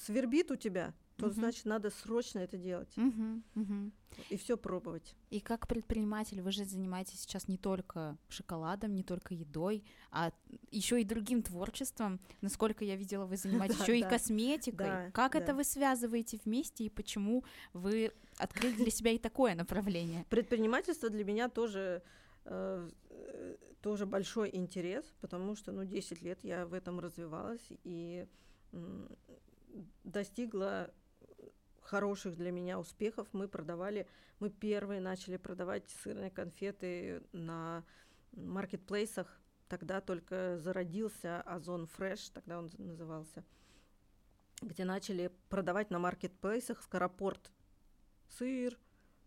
свербит 0.05 0.51
у 0.51 0.57
тебя, 0.57 0.95
то 1.17 1.27
угу. 1.27 1.35
значит 1.35 1.65
надо 1.67 1.91
срочно 1.91 2.41
это 2.41 2.57
делать. 2.57 2.97
Угу, 2.97 3.43
угу. 3.55 3.91
И 4.31 4.37
все 4.37 4.57
пробовать. 4.57 5.15
И 5.31 5.41
как 5.41 5.67
предприниматель 5.67 6.41
вы 6.43 6.53
же 6.53 6.65
занимаетесь 6.65 7.21
сейчас 7.21 7.49
не 7.49 7.57
только 7.57 8.17
шоколадом, 8.29 8.95
не 8.95 9.03
только 9.03 9.35
едой, 9.35 9.85
а 10.11 10.33
еще 10.71 11.01
и 11.01 11.05
другим 11.05 11.43
творчеством. 11.43 12.21
Насколько 12.41 12.85
я 12.85 12.97
видела, 12.97 13.27
вы 13.27 13.37
занимаетесь 13.39 13.81
еще 13.81 13.99
и 13.99 14.03
косметикой. 14.03 15.11
Как 15.13 15.35
это 15.35 15.55
вы 15.55 15.65
связываете 15.65 16.41
вместе 16.45 16.85
и 16.85 16.89
почему 16.89 17.45
вы 17.73 18.13
открыли 18.39 18.75
для 18.75 18.91
себя 18.91 19.13
и 19.13 19.19
такое 19.19 19.55
направление? 19.55 20.27
Предпринимательство 20.29 21.09
для 21.09 21.25
меня 21.25 21.49
тоже 21.49 22.03
э, 22.45 22.89
тоже 23.83 24.07
большой 24.07 24.51
интерес, 24.53 25.05
потому 25.21 25.57
что, 25.57 25.73
ну, 25.73 25.85
10 25.85 26.23
лет 26.23 26.39
я 26.43 26.67
в 26.67 26.73
этом 26.73 27.01
развивалась 27.01 27.67
и 27.85 28.27
достигла 30.05 30.91
хороших 31.93 32.36
для 32.36 32.51
меня 32.51 32.78
успехов. 32.78 33.28
Мы 33.32 33.49
продавали, 33.49 34.07
мы 34.40 34.49
первые 34.49 34.99
начали 35.03 35.36
продавать 35.36 35.90
сырные 36.03 36.30
конфеты 36.30 37.22
на 37.32 37.84
маркетплейсах. 38.32 39.38
Тогда 39.68 40.01
только 40.01 40.59
зародился 40.59 41.43
Озон 41.43 41.86
Фреш, 41.86 42.30
тогда 42.30 42.59
он 42.61 42.70
назывался, 42.78 43.45
где 44.62 44.86
начали 44.86 45.30
продавать 45.51 45.90
на 45.90 45.99
маркетплейсах 45.99 46.80
скоропорт. 46.82 47.53
Сыр, 48.38 48.78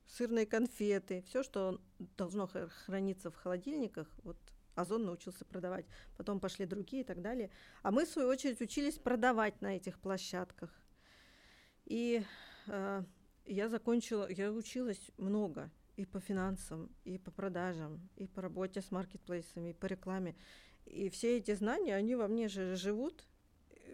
сырные 0.08 0.48
конфеты, 0.48 1.22
все, 1.28 1.44
что 1.44 1.80
должно 2.18 2.50
храниться 2.88 3.30
в 3.30 3.36
холодильниках, 3.36 4.08
вот 4.24 4.38
Озон 4.74 5.06
научился 5.06 5.46
продавать. 5.46 5.86
Потом 6.18 6.40
пошли 6.40 6.66
другие 6.66 7.04
и 7.04 7.06
так 7.06 7.22
далее. 7.22 7.52
А 7.84 7.92
мы, 7.92 8.06
в 8.06 8.10
свою 8.10 8.28
очередь, 8.28 8.60
учились 8.60 8.98
продавать 8.98 9.62
на 9.62 9.76
этих 9.76 10.00
площадках. 10.00 10.72
И 11.86 12.26
я 12.68 13.70
закончила, 13.70 14.30
я 14.30 14.52
училась 14.52 15.12
много 15.18 15.72
и 15.96 16.06
по 16.06 16.20
финансам, 16.20 16.90
и 17.04 17.18
по 17.18 17.32
продажам, 17.32 18.10
и 18.18 18.28
по 18.28 18.42
работе 18.42 18.82
с 18.82 18.92
маркетплейсами, 18.92 19.70
и 19.70 19.74
по 19.74 19.86
рекламе. 19.86 20.36
И 20.86 21.10
все 21.10 21.38
эти 21.38 21.54
знания, 21.56 21.96
они 21.96 22.16
во 22.16 22.28
мне 22.28 22.48
же 22.48 22.76
живут. 22.76 23.26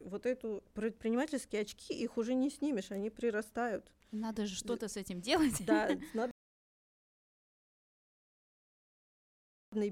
Вот 0.03 0.25
эту 0.25 0.63
предпринимательские 0.73 1.61
очки, 1.61 1.93
их 1.93 2.17
уже 2.17 2.33
не 2.33 2.49
снимешь, 2.49 2.91
они 2.91 3.09
прирастают. 3.09 3.91
Надо 4.11 4.45
же 4.45 4.55
что-то 4.55 4.87
с 4.87 4.97
этим 4.97 5.21
делать. 5.21 5.63
Да, 5.65 5.89
надо 6.13 6.31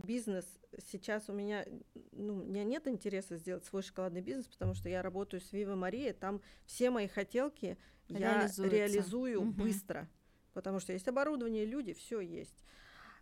бизнес 0.03 0.45
сейчас 0.91 1.29
у 1.29 1.33
меня, 1.33 1.65
ну, 2.11 2.35
у 2.35 2.43
меня 2.43 2.63
нет 2.63 2.87
интереса 2.87 3.37
сделать 3.37 3.65
свой 3.65 3.81
шоколадный 3.81 4.21
бизнес, 4.21 4.47
потому 4.47 4.73
что 4.73 4.89
я 4.89 5.01
работаю 5.01 5.41
с 5.41 5.51
Вива 5.51 5.75
Мария, 5.75 6.13
там 6.13 6.41
все 6.65 6.89
мои 6.89 7.07
хотелки 7.07 7.77
я 8.09 8.47
реализую 8.57 9.41
угу. 9.41 9.51
быстро, 9.51 10.07
потому 10.53 10.79
что 10.79 10.93
есть 10.93 11.07
оборудование, 11.07 11.65
люди, 11.65 11.93
все 11.93 12.19
есть. 12.19 12.65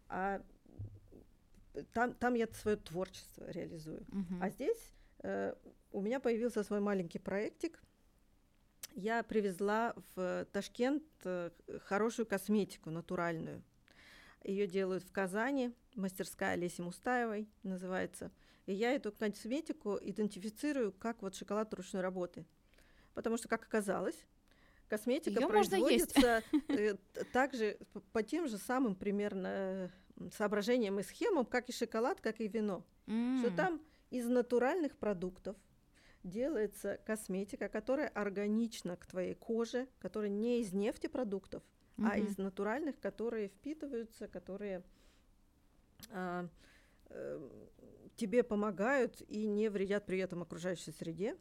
А 0.09 0.41
там, 1.93 2.13
там 2.13 2.33
я 2.33 2.47
свое 2.47 2.77
творчество 2.77 3.49
реализую. 3.49 4.05
Угу. 4.11 4.35
А 4.41 4.49
здесь 4.49 4.93
э, 5.23 5.53
у 5.91 6.01
меня 6.01 6.19
появился 6.19 6.63
свой 6.63 6.79
маленький 6.79 7.19
проектик. 7.19 7.81
Я 8.93 9.21
привезла 9.23 9.93
в 10.15 10.47
Ташкент 10.51 11.03
э, 11.23 11.51
хорошую 11.83 12.25
косметику 12.25 12.89
натуральную. 12.89 13.63
Ее 14.43 14.65
делают 14.65 15.03
в 15.03 15.11
Казани, 15.11 15.73
мастерская 15.95 16.53
Олеси 16.53 16.81
Мустаевой 16.81 17.49
называется. 17.63 18.31
И 18.65 18.73
я 18.73 18.93
эту 18.93 19.11
косметику 19.11 19.97
идентифицирую 20.01 20.91
как 20.93 21.21
вот 21.21 21.35
шоколад 21.35 21.73
ручной 21.73 22.01
работы. 22.01 22.45
Потому 23.13 23.37
что, 23.37 23.47
как 23.47 23.63
оказалось, 23.63 24.25
косметика 24.87 25.39
Её 25.39 25.47
производится 25.47 26.43
э, 26.67 26.95
также 27.33 27.77
по 28.11 28.23
тем 28.23 28.47
же 28.47 28.57
самым 28.57 28.95
примерно 28.95 29.91
соображениям 30.35 30.99
и 30.99 31.03
схемам, 31.03 31.45
как 31.45 31.69
и 31.69 31.71
шоколад, 31.71 32.21
как 32.21 32.39
и 32.41 32.47
вино. 32.47 32.83
Mm. 33.05 33.39
Что 33.39 33.55
там 33.55 33.81
из 34.09 34.27
натуральных 34.27 34.97
продуктов 34.97 35.55
делается 36.23 36.99
косметика, 37.05 37.69
которая 37.69 38.07
органична 38.09 38.97
к 38.97 39.05
твоей 39.05 39.35
коже, 39.35 39.87
которая 39.99 40.29
не 40.29 40.61
из 40.61 40.73
нефтепродуктов, 40.73 41.63
а 42.03 42.17
из 42.17 42.37
натуральных, 42.37 42.99
которые 42.99 43.47
впитываются, 43.47 44.27
которые 44.27 44.83
а, 46.11 46.47
э, 47.09 47.49
тебе 48.15 48.43
помогают 48.43 49.21
и 49.27 49.47
не 49.47 49.69
вредят 49.69 50.05
при 50.05 50.19
этом 50.19 50.43
окружающей 50.43 50.91
среде. 50.91 51.35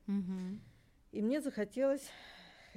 И 1.13 1.23
мне 1.23 1.41
захотелось 1.41 2.11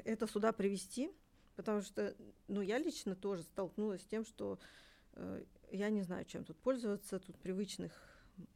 это 0.06 0.28
сюда 0.28 0.52
привести, 0.52 1.12
потому 1.56 1.82
что, 1.82 2.16
ну, 2.48 2.62
я 2.62 2.78
лично 2.78 3.16
тоже 3.16 3.44
столкнулась 3.44 4.02
с 4.02 4.06
тем, 4.06 4.26
что 4.26 4.60
э, 5.14 5.44
я 5.72 5.90
не 5.90 6.02
знаю, 6.02 6.26
чем 6.26 6.44
тут 6.44 6.58
пользоваться, 6.58 7.20
тут 7.20 7.38
привычных, 7.38 7.92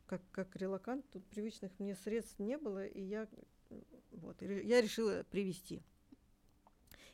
как, 0.06 0.22
как 0.32 0.56
релакант, 0.56 1.06
тут 1.12 1.26
привычных 1.26 1.72
мне 1.80 1.96
средств 1.96 2.40
не 2.40 2.58
было, 2.58 2.86
и 2.86 3.02
я, 3.02 3.28
вот, 4.12 4.42
я 4.42 4.82
решила 4.82 5.24
привести 5.30 5.82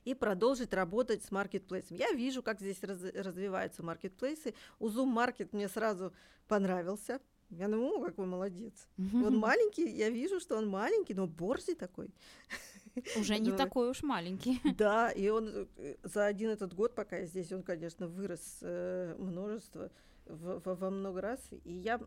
и 0.05 0.13
продолжить 0.13 0.73
работать 0.73 1.23
с 1.23 1.31
маркетплейсом. 1.31 1.97
Я 1.97 2.11
вижу, 2.13 2.41
как 2.41 2.59
здесь 2.59 2.81
раз, 2.83 3.01
развиваются 3.13 3.83
маркетплейсы. 3.83 4.53
У 4.79 4.87
Zoom 4.89 5.13
Market 5.13 5.49
мне 5.51 5.67
сразу 5.67 6.13
понравился. 6.47 7.19
Я 7.49 7.67
думаю, 7.67 7.97
о, 7.97 8.05
какой 8.05 8.25
молодец. 8.25 8.87
Он 8.97 9.37
маленький, 9.39 9.87
я 9.89 10.09
вижу, 10.09 10.39
что 10.39 10.57
он 10.57 10.67
маленький, 10.67 11.13
но 11.13 11.27
борзый 11.27 11.75
такой. 11.75 12.09
Уже 13.17 13.39
не 13.39 13.51
такой 13.51 13.89
уж 13.89 14.03
маленький. 14.03 14.61
Да, 14.77 15.11
и 15.11 15.29
он 15.29 15.67
э, 15.77 15.95
за 16.03 16.25
один 16.25 16.49
этот 16.49 16.73
год, 16.73 16.95
пока 16.95 17.17
я 17.17 17.25
здесь, 17.25 17.51
он, 17.51 17.63
конечно, 17.63 18.07
вырос 18.07 18.59
э, 18.61 19.15
множество, 19.17 19.91
во 20.25 20.89
много 20.89 21.21
раз. 21.21 21.39
И 21.63 21.73
я 21.73 21.99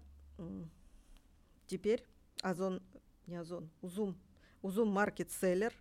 теперь 1.66 2.05
Озон, 2.43 2.82
не 3.26 3.36
Озон, 3.36 3.70
Узум, 3.82 4.16
Узум 4.62 4.88
Маркет 4.88 5.30
Селлер. 5.30 5.72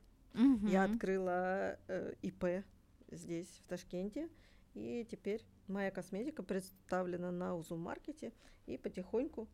Я 0.64 0.86
открыла 0.86 1.78
э, 1.88 2.14
ИП 2.22 2.64
здесь, 3.12 3.47
в 3.47 3.68
Ташкенте, 3.68 4.30
и 4.74 5.05
теперь 5.09 5.45
моя 5.68 5.91
косметика 5.91 6.43
представлена 6.43 7.32
на 7.32 7.55
Узум-маркете, 7.55 8.32
и 8.66 8.78
потихоньку 8.78 9.49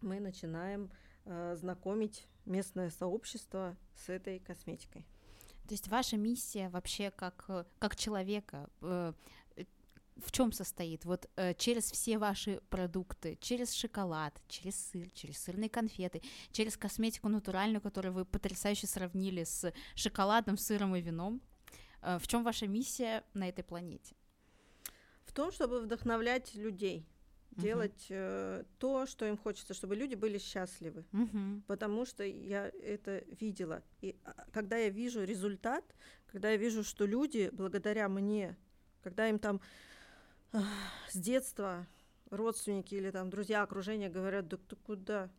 мы 0.00 0.20
начинаем 0.20 0.90
знакомить 1.24 2.26
местное 2.44 2.90
сообщество 2.90 3.76
с 3.96 4.08
этой 4.08 4.38
косметикой. 4.38 5.06
То 5.66 5.72
есть 5.72 5.88
ваша 5.88 6.16
миссия 6.16 6.68
вообще 6.68 7.10
как, 7.10 7.44
э, 7.48 7.64
как 7.78 7.96
человека 7.96 8.68
э, 8.82 9.14
в 10.16 10.30
чем 10.30 10.52
состоит? 10.52 11.04
Вот 11.04 11.28
э, 11.36 11.54
через 11.54 11.90
все 11.90 12.18
ваши 12.18 12.60
продукты, 12.70 13.36
через 13.40 13.72
шоколад, 13.72 14.40
через 14.48 14.76
сыр, 14.76 15.10
через 15.10 15.38
сырные 15.38 15.68
конфеты, 15.68 16.22
через 16.52 16.76
косметику 16.76 17.28
натуральную, 17.28 17.80
которую 17.80 18.12
вы 18.12 18.24
потрясающе 18.24 18.86
сравнили 18.86 19.44
с 19.44 19.72
шоколадом, 19.94 20.56
сыром 20.56 20.94
и 20.96 21.00
вином. 21.00 21.40
Э, 22.02 22.18
в 22.18 22.28
чем 22.28 22.44
ваша 22.44 22.66
миссия 22.66 23.24
на 23.34 23.48
этой 23.48 23.64
планете? 23.64 24.14
В 25.24 25.32
том, 25.32 25.50
чтобы 25.50 25.80
вдохновлять 25.80 26.54
людей, 26.54 27.06
uh-huh. 27.56 27.62
делать 27.62 28.06
э, 28.10 28.64
то, 28.78 29.06
что 29.06 29.26
им 29.26 29.36
хочется, 29.36 29.74
чтобы 29.74 29.96
люди 29.96 30.14
были 30.14 30.38
счастливы. 30.38 31.04
Uh-huh. 31.12 31.62
Потому 31.66 32.04
что 32.04 32.24
я 32.24 32.70
это 32.82 33.24
видела. 33.40 33.82
И 34.00 34.16
а, 34.24 34.46
когда 34.52 34.76
я 34.76 34.88
вижу 34.88 35.24
результат, 35.24 35.84
когда 36.26 36.50
я 36.50 36.56
вижу, 36.56 36.84
что 36.84 37.06
люди 37.06 37.50
благодаря 37.52 38.08
мне, 38.08 38.56
когда 39.02 39.28
им 39.28 39.38
там 39.38 39.60
с 40.52 41.16
детства 41.16 41.86
родственники 42.30 42.94
или 42.94 43.10
там 43.10 43.30
друзья 43.30 43.62
окружения 43.62 44.08
говорят, 44.08 44.48
да 44.48 44.56
ты 44.56 44.76
куда? 44.76 45.30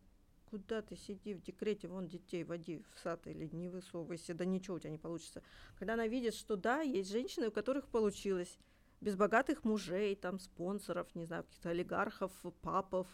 Куда 0.50 0.80
ты 0.80 0.96
сиди 0.96 1.34
в 1.34 1.42
декрете, 1.42 1.88
вон 1.88 2.06
детей 2.06 2.44
води 2.44 2.84
в 2.94 3.00
сад 3.00 3.26
или 3.26 3.48
не 3.52 3.68
высовывайся, 3.68 4.32
да 4.32 4.44
ничего 4.44 4.76
у 4.76 4.78
тебя 4.78 4.90
не 4.90 4.98
получится. 4.98 5.42
Когда 5.78 5.94
она 5.94 6.06
видит, 6.06 6.34
что 6.34 6.56
да, 6.56 6.82
есть 6.82 7.10
женщины, 7.10 7.48
у 7.48 7.50
которых 7.50 7.88
получилось, 7.88 8.56
без 9.00 9.16
богатых 9.16 9.64
мужей, 9.64 10.16
там, 10.16 10.38
спонсоров, 10.38 11.14
не 11.14 11.24
знаю, 11.24 11.44
каких-то 11.44 11.70
олигархов, 11.70 12.32
папов, 12.62 13.06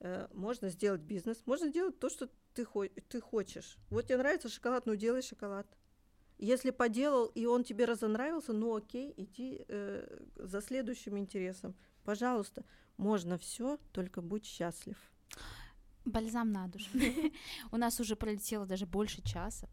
э, 0.00 0.28
можно 0.32 0.68
сделать 0.70 1.00
бизнес, 1.00 1.42
можно 1.46 1.68
сделать 1.68 1.98
то, 1.98 2.08
что 2.08 2.28
ты, 2.54 2.64
ты 3.08 3.20
хочешь. 3.20 3.76
Вот 3.90 4.06
тебе 4.06 4.18
нравится 4.18 4.48
шоколад, 4.48 4.86
ну 4.86 4.96
делай 4.96 5.22
шоколад. 5.22 5.66
Если 6.38 6.70
поделал, 6.70 7.26
и 7.26 7.44
он 7.44 7.64
тебе 7.64 7.84
разонравился, 7.84 8.52
ну 8.52 8.74
окей, 8.74 9.12
иди 9.16 9.64
э, 9.68 10.18
за 10.36 10.62
следующим 10.62 11.18
интересом. 11.18 11.74
Пожалуйста, 12.02 12.64
можно 12.96 13.36
все, 13.36 13.78
только 13.92 14.22
будь 14.22 14.46
счастлив. 14.46 14.96
Бальзам 16.06 16.50
на 16.50 16.66
душу. 16.66 16.88
У 17.72 17.76
нас 17.76 18.00
уже 18.00 18.16
пролетело 18.16 18.64
даже 18.64 18.86
больше 18.86 19.22
часа. 19.22 19.68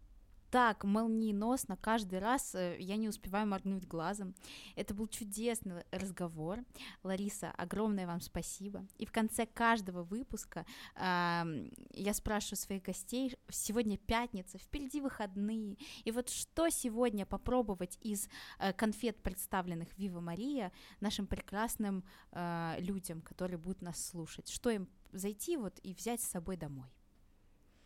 Так 0.58 0.84
молниеносно, 0.86 1.78
каждый 1.78 2.18
раз 2.18 2.55
э, 2.55 2.78
я 2.80 2.95
не 2.95 3.08
успеваю 3.10 3.45
моргнуть 3.45 3.88
глазом. 3.88 4.34
Это 4.76 4.95
был 4.95 5.08
чудесный 5.08 5.84
разговор. 5.91 6.66
Лариса, 7.03 7.51
огромное 7.51 8.08
вам 8.08 8.22
спасибо. 8.22 8.84
И 8.97 9.05
в 9.05 9.12
конце 9.12 9.45
каждого 9.45 10.01
выпуска 10.01 10.66
э, 10.95 11.70
я 11.91 12.14
спрашиваю 12.16 12.58
своих 12.58 12.82
гостей, 12.82 13.36
сегодня 13.49 13.99
пятница, 13.99 14.58
впереди 14.58 14.99
выходные, 14.99 15.78
и 16.03 16.10
вот 16.10 16.30
что 16.30 16.70
сегодня 16.70 17.28
попробовать 17.28 17.99
из 18.01 18.28
э, 18.58 18.74
конфет, 18.74 19.22
представленных 19.22 19.95
Вива 19.99 20.22
Мария, 20.22 20.72
нашим 21.01 21.28
прекрасным 21.28 22.03
э, 22.32 22.78
людям, 22.80 23.22
которые 23.22 23.60
будут 23.60 23.84
нас 23.84 24.03
слушать, 24.03 24.49
что 24.49 24.72
им 24.72 24.89
зайти 25.12 25.55
вот 25.55 25.80
и 25.84 25.93
взять 25.93 26.20
с 26.20 26.28
собой 26.28 26.58
домой? 26.58 26.96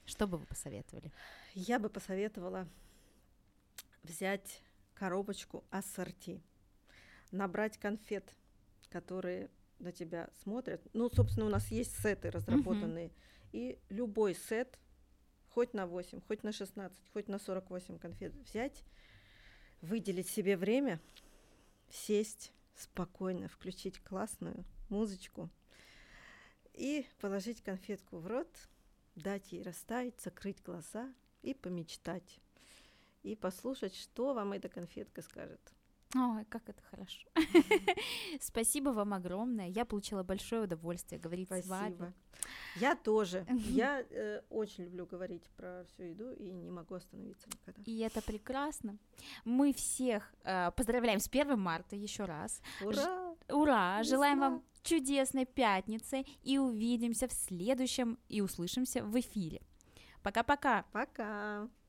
Что 0.06 0.28
бы 0.28 0.38
вы 0.38 0.45
посоветовали? 0.45 1.12
Я 1.54 1.80
бы 1.80 1.89
посоветовала 1.89 2.68
взять 4.04 4.62
коробочку 4.93 5.64
ассорти, 5.70 6.41
набрать 7.32 7.78
конфет, 7.78 8.36
которые 8.89 9.49
на 9.80 9.91
тебя 9.91 10.30
смотрят. 10.43 10.82
Ну, 10.93 11.10
собственно, 11.10 11.45
у 11.45 11.49
нас 11.49 11.70
есть 11.72 11.99
сеты 12.02 12.30
разработанные, 12.30 13.08
uh-huh. 13.08 13.49
и 13.54 13.80
любой 13.89 14.36
сет, 14.36 14.78
хоть 15.49 15.74
на 15.74 15.88
8, 15.88 16.22
хоть 16.28 16.43
на 16.43 16.52
16, 16.52 17.10
хоть 17.14 17.28
на 17.28 17.39
48 17.39 17.97
конфет 17.97 18.34
взять, 18.36 18.84
выделить 19.82 20.30
себе 20.30 20.56
время, 20.56 20.99
сесть 21.89 22.54
спокойно, 22.76 23.47
включить 23.47 23.99
классную 24.04 24.64
музычку 24.89 25.49
и 26.74 27.06
положить 27.20 27.62
конфетку 27.62 28.18
в 28.18 28.28
рот, 28.28 28.47
дать 29.16 29.51
ей 29.51 29.64
растаять, 29.64 30.20
закрыть 30.22 30.62
глаза 30.64 31.14
и 31.41 31.53
помечтать. 31.53 32.39
И 33.24 33.36
послушать, 33.36 33.95
что 33.95 34.34
вам 34.34 34.53
эта 34.53 34.68
конфетка 34.70 35.22
скажет. 35.22 35.62
Ой, 36.16 36.43
как 36.45 36.68
это 36.68 36.82
хорошо. 36.89 37.30
Спасибо 38.41 38.89
вам 38.89 39.14
огромное. 39.14 39.68
Я 39.68 39.86
получила 39.86 40.24
большое 40.24 40.64
удовольствие 40.64 41.22
говорить 41.22 41.47
Спасибо. 41.47 41.66
с 41.68 41.70
вами. 41.70 42.14
Я 42.76 42.95
тоже. 42.95 43.45
Я 43.49 44.01
э, 44.09 44.41
очень 44.49 44.86
люблю 44.86 45.05
говорить 45.05 45.43
про 45.55 45.86
всю 45.86 46.03
еду 46.03 46.32
и 46.34 46.51
не 46.51 46.70
могу 46.70 46.95
остановиться 46.95 47.47
никогда. 47.49 47.82
И 47.86 47.99
это 47.99 48.22
прекрасно. 48.22 48.97
Мы 49.45 49.72
всех 49.74 50.34
э, 50.43 50.72
поздравляем 50.72 51.20
с 51.20 51.28
1 51.28 51.57
марта 51.57 51.95
еще 51.95 52.26
раз. 52.26 52.62
Ура! 52.82 52.93
Ж- 52.93 53.53
ура! 53.53 53.99
Весна. 53.99 54.03
Желаем 54.03 54.39
вам 54.39 54.64
чудесной 54.84 55.46
пятницы 55.46 56.26
и 56.44 56.58
увидимся 56.58 57.28
в 57.28 57.34
следующем 57.34 58.18
и 58.30 58.42
услышимся 58.42 59.04
в 59.04 59.20
эфире. 59.20 59.62
Пока-пока. 60.24 60.86
Пока. 60.92 61.24
-пока. 61.24 61.68
Пока. 61.68 61.81